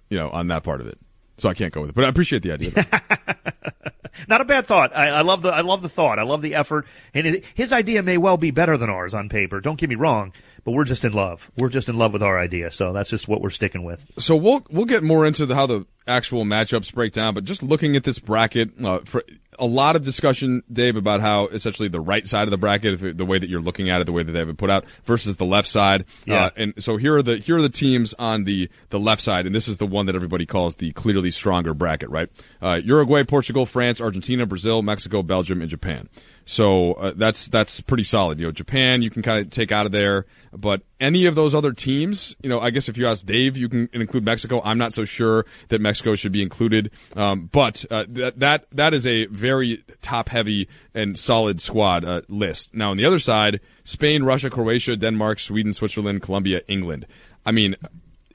you 0.09 0.17
know, 0.17 0.29
on 0.31 0.47
that 0.47 0.63
part 0.63 0.81
of 0.81 0.87
it. 0.87 0.97
So 1.37 1.49
I 1.49 1.53
can't 1.53 1.73
go 1.73 1.81
with 1.81 1.89
it, 1.89 1.95
but 1.95 2.05
I 2.05 2.07
appreciate 2.07 2.43
the 2.43 2.51
idea. 2.53 2.71
Not 4.29 4.39
a 4.39 4.45
bad 4.45 4.65
thought. 4.65 4.95
I, 4.95 5.09
I 5.09 5.21
love 5.21 5.41
the 5.41 5.49
I 5.49 5.59
love 5.61 5.81
the 5.81 5.89
thought. 5.89 6.17
I 6.19 6.23
love 6.23 6.41
the 6.41 6.55
effort. 6.55 6.87
And 7.13 7.41
his 7.53 7.73
idea 7.73 8.01
may 8.01 8.17
well 8.17 8.37
be 8.37 8.51
better 8.51 8.77
than 8.77 8.89
ours 8.89 9.13
on 9.13 9.27
paper. 9.27 9.59
Don't 9.59 9.77
get 9.77 9.89
me 9.89 9.95
wrong, 9.95 10.31
but 10.63 10.71
we're 10.71 10.85
just 10.85 11.03
in 11.03 11.11
love. 11.11 11.51
We're 11.57 11.69
just 11.69 11.89
in 11.89 11.97
love 11.97 12.13
with 12.13 12.23
our 12.23 12.39
idea. 12.39 12.71
So 12.71 12.93
that's 12.93 13.09
just 13.09 13.27
what 13.27 13.41
we're 13.41 13.49
sticking 13.49 13.83
with. 13.83 14.09
so 14.17 14.37
we'll 14.37 14.65
we'll 14.69 14.85
get 14.85 15.03
more 15.03 15.25
into 15.25 15.45
the, 15.45 15.53
how 15.55 15.67
the 15.67 15.85
actual 16.07 16.45
matchups 16.45 16.93
break 16.93 17.11
down, 17.11 17.33
but 17.33 17.43
just 17.43 17.61
looking 17.61 17.97
at 17.97 18.05
this 18.05 18.17
bracket, 18.19 18.71
uh, 18.81 18.99
for 19.03 19.23
a 19.59 19.65
lot 19.65 19.95
of 19.95 20.03
discussion, 20.03 20.63
Dave, 20.71 20.95
about 20.95 21.21
how 21.21 21.47
essentially 21.47 21.87
the 21.87 21.99
right 21.99 22.25
side 22.27 22.43
of 22.43 22.51
the 22.51 22.57
bracket, 22.57 22.93
if 22.93 23.03
it- 23.03 23.17
the 23.17 23.25
way 23.25 23.39
that 23.39 23.49
you're 23.49 23.61
looking 23.61 23.89
at 23.89 24.01
it, 24.01 24.05
the 24.05 24.11
way 24.11 24.23
that 24.23 24.31
they 24.31 24.39
have 24.39 24.49
it 24.49 24.57
put 24.57 24.69
out, 24.69 24.85
versus 25.05 25.35
the 25.37 25.45
left 25.45 25.67
side. 25.67 26.05
Yeah. 26.25 26.45
Uh, 26.45 26.49
and 26.57 26.73
so 26.79 26.97
here 26.97 27.15
are 27.17 27.21
the 27.23 27.37
here 27.37 27.57
are 27.57 27.61
the 27.61 27.69
teams 27.69 28.13
on 28.19 28.43
the 28.43 28.69
the 28.89 28.99
left 28.99 29.21
side, 29.21 29.45
and 29.45 29.53
this 29.55 29.67
is 29.67 29.77
the 29.77 29.85
one 29.87 30.05
that 30.07 30.15
everybody 30.15 30.45
calls 30.45 30.75
the 30.75 30.91
clearly 30.93 31.31
stronger 31.31 31.73
bracket, 31.73 32.09
right? 32.09 32.29
Uh, 32.61 32.79
Uruguay, 32.83 33.23
Portugal, 33.23 33.65
France, 33.65 33.99
Argentina, 34.01 34.45
Brazil, 34.45 34.81
Mexico, 34.81 35.23
Belgium, 35.23 35.61
and 35.61 35.69
Japan. 35.69 36.09
So 36.45 36.93
uh, 36.93 37.13
that's 37.15 37.47
that's 37.47 37.81
pretty 37.81 38.03
solid. 38.03 38.39
You 38.39 38.45
know, 38.45 38.51
Japan 38.51 39.01
you 39.01 39.09
can 39.09 39.23
kind 39.23 39.43
of 39.43 39.49
take 39.49 39.71
out 39.71 39.87
of 39.87 39.91
there, 39.91 40.27
but 40.53 40.81
any 40.99 41.25
of 41.25 41.33
those 41.33 41.55
other 41.55 41.73
teams, 41.73 42.35
you 42.41 42.49
know, 42.49 42.59
I 42.59 42.69
guess 42.69 42.87
if 42.87 42.97
you 42.97 43.07
ask 43.07 43.25
Dave, 43.25 43.57
you 43.57 43.67
can 43.67 43.89
include 43.93 44.23
Mexico. 44.23 44.61
I'm 44.63 44.77
not 44.77 44.93
so 44.93 45.05
sure 45.05 45.47
that 45.69 45.81
Mexico 45.81 46.13
should 46.13 46.31
be 46.31 46.43
included, 46.43 46.91
um, 47.15 47.49
but 47.51 47.83
uh, 47.89 48.05
that 48.09 48.39
that 48.39 48.67
that 48.71 48.93
is 48.93 49.07
a 49.07 49.25
very 49.25 49.83
top 50.01 50.29
heavy 50.29 50.69
and 50.93 51.17
solid 51.17 51.61
squad 51.61 52.05
uh, 52.05 52.21
list. 52.29 52.75
Now 52.75 52.91
on 52.91 52.97
the 52.97 53.05
other 53.05 53.19
side, 53.19 53.59
Spain, 53.83 54.21
Russia, 54.21 54.51
Croatia, 54.51 54.95
Denmark, 54.95 55.39
Sweden, 55.39 55.73
Switzerland, 55.73 56.21
Colombia, 56.21 56.61
England. 56.67 57.07
I 57.43 57.51
mean, 57.51 57.75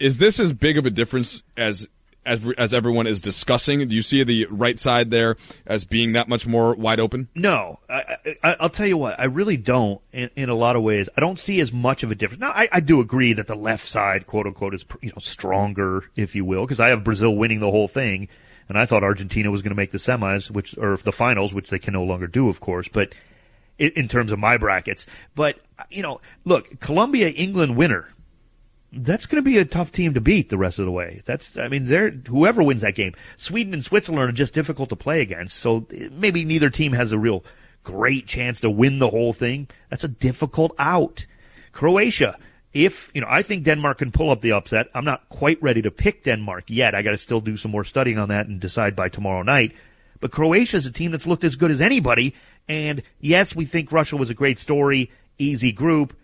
is 0.01 0.19
this 0.19 0.41
as 0.41 0.53
big 0.53 0.79
of 0.79 0.85
a 0.85 0.91
difference 0.91 1.45
as 1.57 1.89
as 2.25 2.47
as 2.59 2.75
everyone 2.75 3.07
is 3.07 3.21
discussing? 3.21 3.87
Do 3.89 3.95
you 3.95 4.03
see 4.03 4.23
the 4.25 4.47
right 4.51 4.79
side 4.79 5.11
there 5.11 5.37
as 5.67 5.85
being 5.85 6.13
that 6.13 6.29
much 6.29 6.47
more 6.47 6.75
wide 6.75 7.01
open? 7.01 7.29
No, 7.35 7.79
I, 7.89 8.17
I, 8.43 8.57
I'll 8.61 8.69
tell 8.71 8.87
you 8.87 8.97
what. 8.97 9.19
I 9.19 9.25
really 9.25 9.57
don't. 9.57 10.01
In, 10.13 10.31
in 10.37 10.49
a 10.49 10.55
lot 10.55 10.77
of 10.77 10.83
ways, 10.83 11.09
I 11.17 11.21
don't 11.21 11.39
see 11.39 11.61
as 11.61 11.73
much 11.73 12.03
of 12.03 12.11
a 12.11 12.15
difference. 12.15 12.41
Now, 12.41 12.51
I, 12.51 12.69
I 12.73 12.81
do 12.81 13.01
agree 13.01 13.33
that 13.35 13.47
the 13.47 13.55
left 13.55 13.87
side, 13.87 14.27
quote 14.27 14.47
unquote, 14.47 14.75
is 14.75 14.85
you 15.01 15.11
know 15.11 15.19
stronger, 15.19 16.05
if 16.17 16.35
you 16.35 16.45
will, 16.45 16.65
because 16.65 16.81
I 16.81 16.89
have 16.89 17.05
Brazil 17.05 17.35
winning 17.35 17.61
the 17.61 17.71
whole 17.71 17.89
thing, 17.89 18.29
and 18.69 18.79
I 18.79 18.87
thought 18.87 19.03
Argentina 19.03 19.51
was 19.51 19.63
going 19.63 19.71
to 19.71 19.77
make 19.77 19.93
the 19.93 19.99
semis, 19.99 20.51
which 20.51 20.77
or 20.79 20.97
the 20.97 21.13
finals, 21.13 21.55
which 21.55 21.71
they 21.71 21.79
can 21.79 21.95
no 21.95 22.05
longer 22.05 22.27
do, 22.27 22.49
of 22.49 22.61
course. 22.61 22.89
But 22.89 23.15
in, 23.79 23.91
in 23.93 24.09
terms 24.09 24.31
of 24.31 24.39
my 24.39 24.59
brackets, 24.59 25.07
but 25.35 25.59
you 25.91 26.03
know, 26.03 26.21
look, 26.45 26.81
Colombia, 26.81 27.29
England 27.31 27.77
winner. 27.77 28.09
That's 28.93 29.27
going 29.27 29.43
to 29.43 29.49
be 29.49 29.59
a 29.59 29.65
tough 29.65 29.93
team 29.93 30.15
to 30.15 30.21
beat 30.21 30.49
the 30.49 30.59
rest 30.59 30.81
of 30.81 30.85
the 30.85 30.91
way. 30.91 31.23
That's, 31.25 31.57
I 31.57 31.69
mean, 31.69 31.87
they're, 31.87 32.11
whoever 32.11 32.63
wins 32.63 32.81
that 32.81 32.97
game. 32.97 33.15
Sweden 33.37 33.73
and 33.73 33.85
Switzerland 33.85 34.29
are 34.29 34.33
just 34.33 34.53
difficult 34.53 34.89
to 34.89 34.97
play 34.97 35.21
against. 35.21 35.57
So 35.57 35.87
maybe 36.11 36.45
neither 36.45 36.71
team 36.71 36.93
has 36.93 37.13
a 37.13 37.19
real 37.19 37.45
great 37.85 38.27
chance 38.27 38.61
to 38.61 38.71
win 38.71 38.99
the 38.99 39.11
whole 39.11 39.33
thing. 39.33 39.69
That's 39.91 40.05
a 40.05 40.09
difficult 40.09 40.75
out. 40.79 41.27
Croatia, 41.73 42.37
if, 42.73 43.13
you 43.15 43.21
know, 43.21 43.29
I 43.31 43.43
think 43.43 43.65
Denmark 43.65 43.99
can 43.99 44.11
pull 44.11 44.31
up 44.31 44.41
the 44.41 44.53
upset. 44.53 44.89
I'm 44.93 45.05
not 45.05 45.29
quite 45.29 45.63
ready 45.63 45.83
to 45.83 45.91
pick 45.91 46.25
Denmark 46.25 46.65
yet. 46.69 46.95
I 46.95 47.03
got 47.03 47.11
to 47.11 47.19
still 47.19 47.41
do 47.41 47.57
some 47.57 47.71
more 47.71 47.85
studying 47.85 48.19
on 48.19 48.29
that 48.31 48.49
and 48.49 48.59
decide 48.59 48.97
by 48.97 49.09
tomorrow 49.09 49.43
night. 49.43 49.73
But 50.21 50.33
Croatia 50.33 50.77
is 50.77 50.87
a 50.87 50.93
team 50.93 51.13
that's 51.13 51.27
looked 51.27 51.45
as 51.45 51.57
good 51.57 51.71
as 51.71 51.81
anybody. 51.81 52.35
And 52.69 53.03
yes, 53.21 53.55
we 53.55 53.65
think 53.65 53.93
Russia 53.93 54.17
was 54.17 54.31
a 54.31 54.35
great 54.35 54.59
story, 54.59 55.11
easy 55.39 55.73
group 55.73 56.15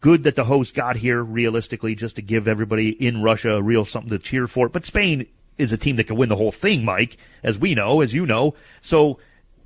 good 0.00 0.22
that 0.24 0.36
the 0.36 0.44
host 0.44 0.74
got 0.74 0.96
here 0.96 1.22
realistically 1.22 1.94
just 1.94 2.16
to 2.16 2.22
give 2.22 2.48
everybody 2.48 2.90
in 2.90 3.22
Russia 3.22 3.56
a 3.56 3.62
real 3.62 3.84
something 3.84 4.10
to 4.10 4.18
cheer 4.18 4.46
for. 4.46 4.68
But 4.68 4.84
Spain 4.84 5.26
is 5.58 5.72
a 5.72 5.78
team 5.78 5.96
that 5.96 6.04
can 6.04 6.16
win 6.16 6.28
the 6.28 6.36
whole 6.36 6.52
thing, 6.52 6.84
Mike, 6.84 7.16
as 7.42 7.58
we 7.58 7.74
know, 7.74 8.00
as 8.00 8.12
you 8.14 8.26
know. 8.26 8.54
So 8.80 9.18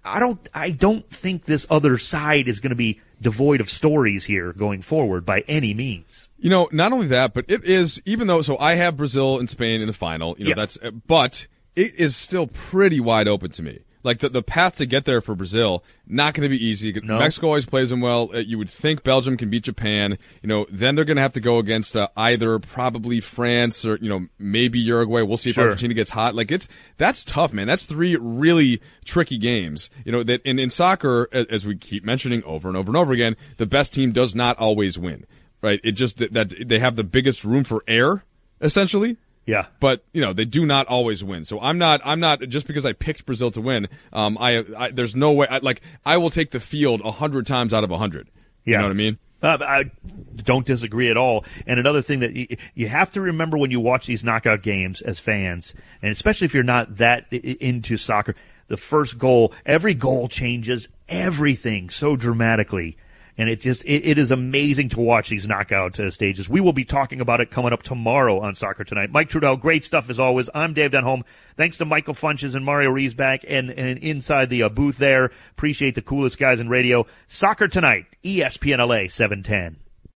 I 0.04 0.20
don't, 0.20 0.48
I 0.54 0.70
don't 0.70 1.08
think 1.10 1.44
this 1.44 1.66
other 1.70 1.98
side 1.98 2.48
is 2.48 2.60
going 2.60 2.70
to 2.70 2.76
be 2.76 3.00
devoid 3.20 3.60
of 3.60 3.68
stories 3.68 4.24
here 4.24 4.52
going 4.52 4.80
forward 4.82 5.26
by 5.26 5.40
any 5.46 5.74
means. 5.74 6.28
You 6.38 6.48
know, 6.50 6.68
not 6.72 6.92
only 6.92 7.06
that, 7.08 7.34
but 7.34 7.44
it 7.48 7.64
is 7.64 8.00
even 8.06 8.26
though 8.28 8.40
so 8.42 8.56
I 8.58 8.76
have 8.76 8.96
Brazil 8.96 9.38
and 9.38 9.50
Spain 9.50 9.80
in 9.80 9.86
the 9.86 9.92
final. 9.92 10.34
You 10.38 10.44
know, 10.44 10.48
Yeah. 10.50 10.54
that's 10.54 10.78
but 11.06 11.46
it 11.76 11.94
is 11.96 12.16
still 12.16 12.46
pretty 12.46 12.98
wide 12.98 13.28
open 13.28 13.50
to 13.52 13.62
me. 13.62 13.80
Like 14.02 14.20
the 14.20 14.28
the 14.30 14.42
path 14.42 14.76
to 14.76 14.86
get 14.86 15.04
there 15.04 15.20
for 15.20 15.34
Brazil, 15.34 15.84
not 16.06 16.32
going 16.34 16.42
to 16.42 16.48
be 16.48 16.62
easy. 16.64 16.92
No. 17.04 17.18
Mexico 17.18 17.48
always 17.48 17.66
plays 17.66 17.90
them 17.90 18.00
well. 18.00 18.30
Uh, 18.34 18.38
You 18.38 18.56
would 18.56 18.70
think 18.70 19.02
Belgium 19.02 19.36
can 19.36 19.50
beat 19.50 19.64
Japan. 19.64 20.16
You 20.42 20.48
know, 20.48 20.66
then 20.70 20.94
they're 20.94 21.04
going 21.04 21.16
to 21.18 21.22
have 21.22 21.34
to 21.34 21.40
go 21.40 21.58
against 21.58 21.94
uh, 21.94 22.08
either 22.16 22.58
probably 22.58 23.20
France 23.20 23.84
or 23.84 23.96
you 24.00 24.08
know 24.08 24.26
maybe 24.38 24.78
Uruguay. 24.78 25.22
We'll 25.22 25.36
see 25.36 25.50
if 25.50 25.54
Sure. 25.56 25.64
Argentina 25.64 25.92
gets 25.92 26.10
hot. 26.10 26.34
Like 26.34 26.50
it's 26.50 26.66
that's 26.96 27.24
tough, 27.24 27.52
man. 27.52 27.66
That's 27.66 27.84
three 27.84 28.16
really 28.16 28.80
tricky 29.04 29.36
games. 29.36 29.90
You 30.04 30.12
know 30.12 30.22
that 30.22 30.40
in 30.42 30.58
in 30.58 30.70
soccer, 30.70 31.28
as 31.32 31.66
we 31.66 31.76
keep 31.76 32.02
mentioning 32.04 32.42
over 32.44 32.68
and 32.68 32.76
over 32.76 32.88
and 32.88 32.96
over 32.96 33.12
again, 33.12 33.36
the 33.58 33.66
best 33.66 33.92
team 33.92 34.12
does 34.12 34.34
not 34.34 34.56
always 34.58 34.98
win. 34.98 35.26
Right? 35.62 35.78
It 35.84 35.92
just 35.92 36.16
that 36.32 36.54
they 36.66 36.78
have 36.78 36.96
the 36.96 37.04
biggest 37.04 37.44
room 37.44 37.64
for 37.64 37.84
error, 37.86 38.24
essentially 38.62 39.18
Yeah. 39.46 39.66
but 39.80 40.04
you 40.12 40.20
know 40.20 40.32
they 40.32 40.44
do 40.44 40.64
not 40.64 40.86
always 40.86 41.24
win. 41.24 41.44
So 41.44 41.60
I'm 41.60 41.78
not 41.78 42.00
I'm 42.04 42.20
not 42.20 42.40
just 42.42 42.66
because 42.66 42.86
I 42.86 42.92
picked 42.92 43.26
Brazil 43.26 43.50
to 43.52 43.60
win. 43.60 43.88
Um, 44.12 44.36
I, 44.38 44.64
I 44.76 44.90
there's 44.90 45.16
no 45.16 45.32
way 45.32 45.46
I, 45.48 45.58
like 45.58 45.80
I 46.04 46.18
will 46.18 46.30
take 46.30 46.50
the 46.52 46.60
field 46.60 47.00
a 47.04 47.10
hundred 47.10 47.46
times 47.46 47.74
out 47.74 47.82
of 47.82 47.90
a 47.90 47.98
hundred. 47.98 48.28
You 48.64 48.72
Yeah. 48.72 48.78
know 48.78 48.84
what 48.84 48.90
I 48.92 48.94
mean? 48.94 49.18
Uh, 49.42 49.56
I 49.62 49.90
don't 50.36 50.66
disagree 50.66 51.08
at 51.10 51.16
all. 51.16 51.46
And 51.66 51.80
another 51.80 52.02
thing 52.02 52.20
that 52.20 52.34
you, 52.34 52.46
you 52.74 52.88
have 52.88 53.10
to 53.12 53.22
remember 53.22 53.56
when 53.56 53.70
you 53.70 53.80
watch 53.80 54.06
these 54.06 54.22
knockout 54.22 54.60
games 54.62 55.00
as 55.00 55.18
fans, 55.18 55.72
and 56.02 56.12
especially 56.12 56.44
if 56.44 56.52
you're 56.52 56.62
not 56.62 56.98
that 56.98 57.32
into 57.32 57.96
soccer, 57.96 58.34
the 58.68 58.76
first 58.76 59.18
goal, 59.18 59.54
every 59.64 59.94
goal 59.94 60.28
changes 60.28 60.88
everything 61.08 61.88
so 61.88 62.16
dramatically. 62.16 62.98
And 63.40 63.48
it 63.48 63.58
just, 63.58 63.84
it, 63.84 64.04
it 64.04 64.18
is 64.18 64.30
amazing 64.30 64.90
to 64.90 65.00
watch 65.00 65.30
these 65.30 65.48
knockout 65.48 65.98
uh, 65.98 66.10
stages. 66.10 66.46
We 66.46 66.60
will 66.60 66.74
be 66.74 66.84
talking 66.84 67.22
about 67.22 67.40
it 67.40 67.50
coming 67.50 67.72
up 67.72 67.82
tomorrow 67.82 68.38
on 68.40 68.54
Soccer 68.54 68.84
Tonight. 68.84 69.12
Mike 69.12 69.30
Trudell, 69.30 69.58
great 69.58 69.82
stuff 69.82 70.10
as 70.10 70.18
always. 70.18 70.50
I'm 70.54 70.74
Dave 70.74 70.90
Denholm. 70.90 71.22
Thanks 71.56 71.78
to 71.78 71.86
Michael 71.86 72.12
Funches 72.12 72.54
and 72.54 72.66
Mario 72.66 72.90
Riesback 72.90 73.46
and, 73.48 73.70
and 73.70 73.98
inside 74.00 74.50
the 74.50 74.64
uh, 74.64 74.68
booth 74.68 74.98
there. 74.98 75.30
Appreciate 75.52 75.94
the 75.94 76.02
coolest 76.02 76.36
guys 76.36 76.60
in 76.60 76.68
radio. 76.68 77.06
Soccer 77.28 77.66
Tonight, 77.66 78.04
ESPN 78.22 78.86
LA 78.86 79.08
710. 79.08 79.79